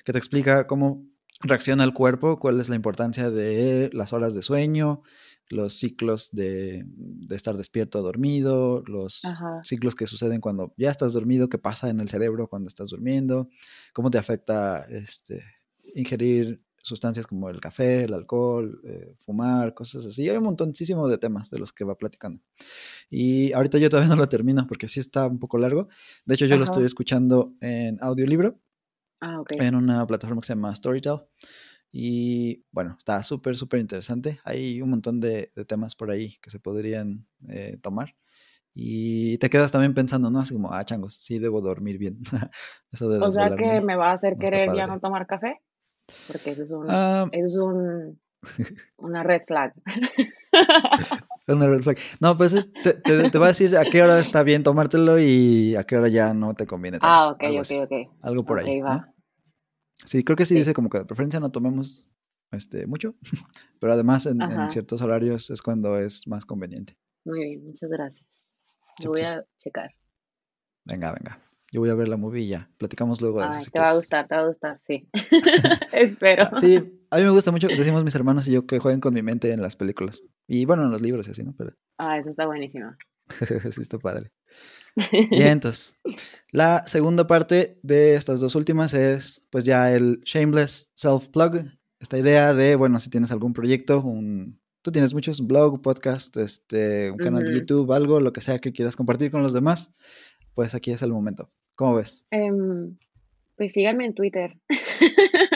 que 0.06 0.14
te 0.14 0.20
explica 0.20 0.68
cómo 0.68 1.04
reacciona 1.42 1.84
el 1.84 1.94
cuerpo, 1.94 2.40
cuál 2.40 2.60
es 2.60 2.70
la 2.70 2.76
importancia 2.76 3.30
de 3.30 3.90
las 3.94 4.14
horas 4.14 4.34
de 4.34 4.42
sueño, 4.42 5.04
los 5.50 5.74
ciclos 5.74 6.30
de, 6.32 6.86
estar 7.30 7.56
despierto 7.56 8.00
o 8.00 8.02
dormido, 8.02 8.84
los 8.88 9.22
ciclos 9.64 9.96
que 9.96 10.08
suceden 10.08 10.42
cuando 10.42 10.74
ya 10.78 10.92
estás 10.92 11.14
dormido, 11.14 11.50
qué 11.50 11.58
pasa 11.58 11.90
en 11.90 12.00
el 12.00 12.10
cerebro 12.10 12.48
cuando 12.48 12.68
estás 12.68 12.90
durmiendo, 12.90 13.50
cómo 13.94 14.10
te 14.10 14.18
afecta 14.18 14.86
este, 14.90 15.44
ingerir 15.96 16.62
sustancias 16.88 17.28
como 17.28 17.50
el 17.50 17.60
café, 17.60 18.06
el 18.06 18.14
alcohol, 18.14 18.80
eh, 18.86 19.14
fumar, 19.26 19.74
cosas 19.74 20.06
así. 20.06 20.30
Hay 20.30 20.38
un 20.38 20.44
montoncísimo 20.44 21.08
de 21.08 21.18
temas 21.18 21.50
de 21.50 21.60
los 21.60 21.74
que 21.74 21.84
va 21.84 21.96
platicando. 21.96 22.42
Y 23.10 23.52
ahorita 23.52 23.78
yo 23.78 23.90
todavía 23.90 24.10
no 24.10 24.16
lo 24.16 24.30
termino 24.30 24.66
porque 24.68 24.88
sí 24.88 25.00
está 25.00 25.28
un 25.28 25.38
poco 25.38 25.58
largo. 25.58 25.90
De 26.26 26.36
hecho, 26.36 26.46
yo 26.46 26.58
lo 26.58 26.64
estoy 26.64 26.86
escuchando 26.86 27.54
en 27.60 27.98
audiolibro. 28.02 28.60
Ah, 29.22 29.44
En 29.50 29.76
una 29.76 30.06
plataforma 30.06 30.42
que 30.42 30.48
se 30.48 30.54
llama 30.54 30.76
Storytel. 30.76 31.22
Y 31.92 32.66
bueno, 32.72 32.96
está 32.98 33.24
súper, 33.24 33.58
súper 33.58 33.80
interesante. 33.80 34.40
Hay 34.44 34.82
un 34.82 34.90
montón 34.90 35.20
de, 35.20 35.52
temas 35.68 35.96
por 35.96 36.12
ahí 36.12 36.38
que 36.42 36.50
se 36.50 36.60
podrían 36.60 37.26
eh, 37.50 37.78
tomar. 37.82 38.16
Y 38.74 39.38
te 39.40 39.50
quedas 39.50 39.72
también 39.72 39.94
pensando, 39.94 40.30
¿no? 40.30 40.40
Así 40.40 40.54
como, 40.54 40.72
ah, 40.72 40.86
changos, 40.86 41.16
sí 41.16 41.40
debo 41.40 41.62
dormir 41.62 41.98
bien. 41.98 42.20
eso 42.92 43.10
de 43.10 43.20
o 43.20 43.32
sea 43.32 43.56
que 43.56 43.82
me 43.82 43.96
va 43.96 44.12
a 44.12 44.14
hacer 44.14 44.38
querer 44.38 44.74
ya 44.76 44.86
no 44.86 45.00
tomar 45.00 45.26
café. 45.26 45.62
Porque 46.28 46.52
eso 46.52 46.64
es 46.64 46.72
un, 46.72 46.86
ah. 46.90 47.28
eso 47.32 47.48
es 47.48 47.56
un 47.56 48.20
una 48.98 49.24
red 49.24 49.44
flag. 49.48 49.74
No, 51.48 52.36
pues 52.36 52.70
te, 52.84 52.94
te, 52.94 53.38
va 53.38 53.46
a 53.46 53.50
decir 53.50 53.78
a 53.78 53.86
qué 53.86 54.04
hora 54.04 54.20
está 54.20 54.44
bien 54.44 54.64
tomártelo 54.64 55.18
y 55.18 55.76
a 55.76 55.86
qué 55.86 55.96
hora 55.96 56.10
ya 56.10 56.34
no 56.34 56.54
te 56.56 56.68
conviene. 56.68 57.00
Tanto. 57.00 57.14
Ah, 57.14 57.30
ok, 57.30 57.44
ok, 57.62 57.90
ok. 57.90 58.22
Algo 58.22 58.46
por 58.46 58.60
ahí. 58.60 58.82
Va. 58.82 59.14
Sí, 60.06 60.24
creo 60.24 60.36
que 60.36 60.46
sí, 60.46 60.56
dice 60.56 60.74
como 60.74 60.90
que 60.90 61.00
de 61.00 61.06
preferencia 61.06 61.40
no 61.40 61.50
tomemos 61.50 62.10
este, 62.52 62.86
mucho, 62.86 63.16
pero 63.80 63.94
además 63.94 64.26
en, 64.26 64.40
ciertos 64.70 65.02
horarios 65.02 65.50
es 65.50 65.62
cuando 65.62 65.98
es 65.98 66.28
más 66.28 66.46
conveniente. 66.46 66.98
Muy 67.24 67.40
bien, 67.40 67.66
muchas 67.66 67.90
gracias. 67.90 68.26
Lo 69.04 69.12
voy 69.12 69.22
a 69.22 69.46
checar. 69.60 69.92
Venga, 70.84 71.14
venga. 71.14 71.40
Yo 71.72 71.82
voy 71.82 71.90
a 71.90 71.96
ver 71.96 72.08
la 72.08 72.18
movie 72.18 72.44
y 72.44 72.48
ya. 72.50 72.70
Platicamos 72.78 73.22
luego 73.22 73.42
de 73.42 73.58
eso. 73.58 73.72
te 73.72 73.80
va 73.80 73.90
a 73.90 73.96
gustar, 73.96 74.28
te 74.28 74.36
va 74.36 74.42
a 74.42 74.48
gustar, 74.48 74.82
sí. 74.86 75.08
Espero. 75.92 76.50
Sí, 76.60 76.97
a 77.10 77.18
mí 77.18 77.24
me 77.24 77.30
gusta 77.30 77.52
mucho, 77.52 77.68
decimos 77.68 78.04
mis 78.04 78.16
hermanos 78.16 78.48
y 78.48 78.52
yo, 78.52 78.66
que 78.66 78.80
jueguen 78.80 79.02
con 79.02 79.14
mi 79.14 79.22
mente 79.22 79.52
en 79.52 79.62
las 79.62 79.76
películas. 79.76 80.22
Y 80.48 80.66
bueno, 80.66 80.84
en 80.84 80.92
los 80.92 81.02
libros 81.02 81.28
y 81.28 81.32
así, 81.32 81.44
¿no? 81.44 81.54
Pero... 81.58 81.74
Ah, 81.98 82.18
eso 82.18 82.30
está 82.30 82.46
buenísimo. 82.46 82.96
sí, 83.72 83.82
está 83.82 83.98
padre. 84.00 84.32
Bien, 85.30 85.50
entonces, 85.50 85.96
la 86.52 86.84
segunda 86.88 87.28
parte 87.28 87.80
de 87.84 88.16
estas 88.16 88.40
dos 88.40 88.56
últimas 88.56 88.94
es 88.94 89.46
pues 89.52 89.64
ya 89.64 89.94
el 89.94 90.22
shameless 90.22 90.90
self-plug. 90.96 91.72
Esta 92.00 92.18
idea 92.18 92.54
de, 92.54 92.76
bueno, 92.76 93.00
si 93.00 93.10
tienes 93.10 93.32
algún 93.32 93.54
proyecto, 93.54 94.02
un, 94.02 94.60
tú 94.82 94.92
tienes 94.92 95.14
muchos, 95.14 95.46
blog, 95.46 95.82
podcast, 95.82 96.36
este, 96.38 97.12
un 97.12 97.18
canal 97.18 97.44
de 97.44 97.54
YouTube, 97.54 97.92
algo, 97.92 98.20
lo 98.20 98.34
que 98.34 98.42
sea 98.42 98.60
que 98.60 98.72
quieras 98.72 98.96
compartir 98.96 99.32
con 99.32 99.44
los 99.44 99.54
demás, 99.54 99.92
pues 100.54 100.74
aquí 100.74 100.92
es 100.92 101.02
el 101.02 101.12
momento. 101.12 101.52
¿Cómo 101.76 101.96
ves? 101.96 102.24
Em, 102.32 102.98
pues 103.56 103.74
síganme 103.74 104.06
en 104.06 104.14
Twitter. 104.16 104.58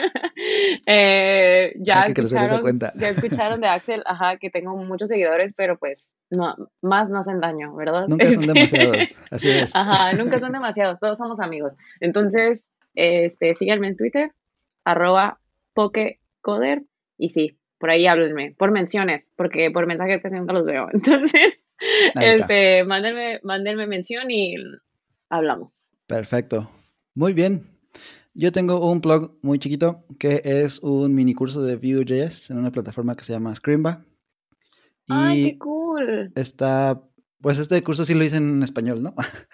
Eh, 0.86 1.74
ya, 1.76 2.04
escucharon, 2.04 2.78
ya 2.94 3.08
escucharon 3.08 3.60
de 3.60 3.68
Axel, 3.68 4.02
ajá, 4.06 4.36
que 4.36 4.50
tengo 4.50 4.76
muchos 4.76 5.08
seguidores, 5.08 5.52
pero 5.56 5.78
pues 5.78 6.12
no, 6.30 6.54
más 6.80 7.10
no 7.10 7.18
hacen 7.18 7.40
daño, 7.40 7.74
¿verdad? 7.74 8.06
Nunca 8.08 8.30
son 8.30 8.46
demasiados, 8.46 9.14
así 9.30 9.50
es. 9.50 9.70
Ajá, 9.74 10.12
nunca 10.16 10.38
son 10.38 10.52
demasiados, 10.52 10.98
todos 11.00 11.18
somos 11.18 11.40
amigos. 11.40 11.72
Entonces, 12.00 12.66
este, 12.94 13.54
síganme 13.54 13.88
en 13.88 13.96
Twitter, 13.96 14.32
arroba 14.84 15.38
pokecoder, 15.74 16.82
y 17.18 17.30
sí, 17.30 17.58
por 17.78 17.90
ahí 17.90 18.06
háblenme, 18.06 18.54
por 18.56 18.70
menciones, 18.70 19.30
porque 19.36 19.70
por 19.70 19.86
mensajes 19.86 20.22
casi 20.22 20.36
nunca 20.36 20.52
los 20.52 20.64
veo. 20.64 20.88
Entonces, 20.92 21.60
este, 22.20 22.84
mándenme, 22.84 23.40
mándenme 23.42 23.86
mención 23.86 24.30
y 24.30 24.56
hablamos. 25.28 25.90
Perfecto. 26.06 26.70
Muy 27.14 27.32
bien. 27.32 27.66
Yo 28.34 28.50
tengo 28.50 28.90
un 28.90 29.00
blog 29.00 29.38
muy 29.42 29.58
chiquito 29.58 30.04
que 30.18 30.40
es 30.44 30.78
un 30.80 31.14
mini 31.14 31.34
curso 31.34 31.62
de 31.62 31.76
Vue.js 31.76 32.50
en 32.50 32.58
una 32.58 32.70
plataforma 32.70 33.14
que 33.14 33.24
se 33.24 33.32
llama 33.32 33.54
Scrimba. 33.54 34.04
¡Ay, 35.08 35.52
qué 35.52 35.58
cool! 35.58 36.32
Está, 36.34 37.02
pues 37.40 37.58
este 37.58 37.82
curso 37.82 38.04
sí 38.04 38.14
lo 38.14 38.24
hice 38.24 38.36
en 38.36 38.62
español, 38.62 39.02
¿no? 39.02 39.14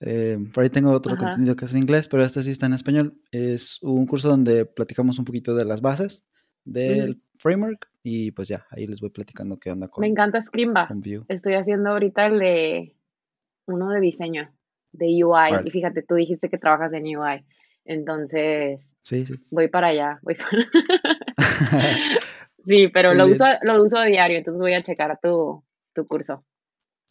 Eh, 0.00 0.36
por 0.52 0.64
ahí 0.64 0.70
tengo 0.70 0.90
otro 0.90 1.16
contenido 1.16 1.56
que 1.56 1.64
es 1.64 1.72
en 1.72 1.78
inglés, 1.78 2.08
pero 2.08 2.24
este 2.24 2.42
sí 2.42 2.50
está 2.50 2.66
en 2.66 2.74
español. 2.74 3.16
Es 3.30 3.80
un 3.80 4.06
curso 4.06 4.28
donde 4.28 4.66
platicamos 4.66 5.18
un 5.18 5.24
poquito 5.24 5.54
de 5.54 5.64
las 5.64 5.80
bases 5.80 6.24
del 6.64 7.22
framework 7.38 7.88
y 8.02 8.32
pues 8.32 8.48
ya, 8.48 8.66
ahí 8.70 8.86
les 8.86 9.00
voy 9.00 9.10
platicando 9.10 9.58
qué 9.58 9.70
onda 9.70 9.88
con 9.88 10.02
Me 10.02 10.08
encanta 10.08 10.42
Scrimba. 10.42 10.88
Estoy 11.28 11.54
haciendo 11.54 11.90
ahorita 11.90 12.26
el 12.26 12.38
de 12.38 12.96
uno 13.66 13.88
de 13.90 14.00
diseño, 14.00 14.50
de 14.92 15.24
UI. 15.24 15.64
Y 15.64 15.70
fíjate, 15.70 16.02
tú 16.02 16.16
dijiste 16.16 16.50
que 16.50 16.58
trabajas 16.58 16.92
en 16.92 17.16
UI. 17.16 17.44
Entonces, 17.84 18.96
sí, 19.02 19.26
sí. 19.26 19.34
voy 19.50 19.68
para 19.68 19.88
allá. 19.88 20.18
Voy 20.22 20.36
para... 20.36 20.50
sí, 22.66 22.88
pero 22.88 23.14
lo 23.14 23.26
uso, 23.26 23.44
lo 23.62 23.82
uso 23.82 23.98
a 23.98 24.04
diario, 24.04 24.38
entonces 24.38 24.60
voy 24.60 24.72
a 24.74 24.82
checar 24.82 25.18
tu, 25.22 25.62
tu 25.94 26.06
curso. 26.06 26.44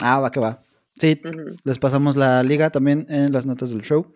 Ah, 0.01 0.19
va 0.19 0.32
que 0.32 0.39
va. 0.39 0.63
Sí, 0.95 1.21
les 1.63 1.80
pasamos 1.80 2.15
la 2.15 2.43
liga 2.43 2.69
también 2.69 3.05
en 3.09 3.32
las 3.32 3.45
notas 3.45 3.71
del 3.71 3.82
show 3.82 4.13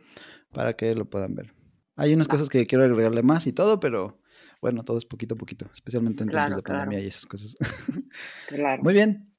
para 0.52 0.74
que 0.74 0.94
lo 0.94 1.06
puedan 1.06 1.36
ver. 1.36 1.54
Hay 1.96 2.14
unas 2.14 2.28
cosas 2.28 2.50
que 2.50 2.66
quiero 2.68 2.84
agregarle 2.84 3.24
más 3.24 3.48
y 3.48 3.54
todo, 3.54 3.80
pero 3.80 4.20
bueno, 4.62 4.84
todo 4.84 4.98
es 4.98 5.06
poquito 5.06 5.36
a 5.36 5.38
poquito, 5.38 5.68
especialmente 5.74 6.24
en 6.24 6.30
tiempos 6.30 6.56
de 6.56 6.62
pandemia 6.62 7.00
y 7.00 7.08
esas 7.08 7.26
cosas. 7.26 7.56
claro. 8.48 8.84
Muy 8.84 8.94
bien. 8.94 9.34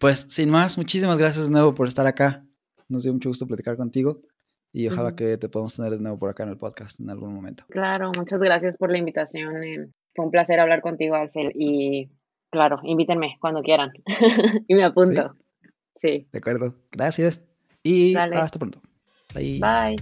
Pues 0.00 0.26
sin 0.28 0.50
más, 0.50 0.76
muchísimas 0.76 1.18
gracias 1.18 1.44
de 1.44 1.50
nuevo 1.50 1.74
por 1.74 1.88
estar 1.88 2.06
acá. 2.06 2.44
Nos 2.88 3.04
dio 3.04 3.12
mucho 3.12 3.28
gusto 3.28 3.46
platicar 3.46 3.76
contigo. 3.76 4.22
Y 4.78 4.86
ojalá 4.86 5.16
que 5.16 5.36
te 5.38 5.48
podamos 5.48 5.74
tener 5.74 5.90
de 5.90 5.98
nuevo 5.98 6.20
por 6.20 6.30
acá 6.30 6.44
en 6.44 6.50
el 6.50 6.56
podcast 6.56 7.00
en 7.00 7.10
algún 7.10 7.34
momento. 7.34 7.64
Claro, 7.68 8.12
muchas 8.16 8.38
gracias 8.38 8.76
por 8.76 8.92
la 8.92 8.98
invitación. 8.98 9.64
Eh, 9.64 9.88
fue 10.14 10.24
un 10.24 10.30
placer 10.30 10.60
hablar 10.60 10.82
contigo, 10.82 11.16
Axel, 11.16 11.50
y 11.56 12.12
claro, 12.48 12.78
invítenme 12.84 13.38
cuando 13.40 13.60
quieran 13.62 13.90
y 14.68 14.74
me 14.76 14.84
apunto. 14.84 15.34
¿Sí? 15.96 16.28
De 16.30 16.38
acuerdo, 16.38 16.76
gracias 16.92 17.42
y 17.82 18.14
hasta 18.14 18.60
pronto. 18.60 18.80
Bye. 19.34 19.58
Bye. 19.58 19.96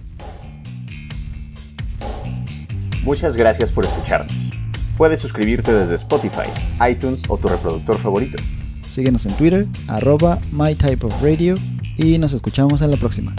Muchas 3.03 3.35
gracias 3.35 3.73
por 3.73 3.83
escucharnos. 3.83 4.31
Puedes 4.95 5.19
suscribirte 5.19 5.73
desde 5.73 5.95
Spotify, 5.95 6.49
iTunes 6.87 7.23
o 7.29 7.37
tu 7.39 7.47
reproductor 7.47 7.97
favorito. 7.97 8.37
Síguenos 8.83 9.25
en 9.25 9.35
Twitter, 9.37 9.65
arroba 9.87 10.37
mytypeofradio 10.51 11.55
y 11.97 12.19
nos 12.19 12.33
escuchamos 12.33 12.83
en 12.83 12.91
la 12.91 12.97
próxima. 12.97 13.33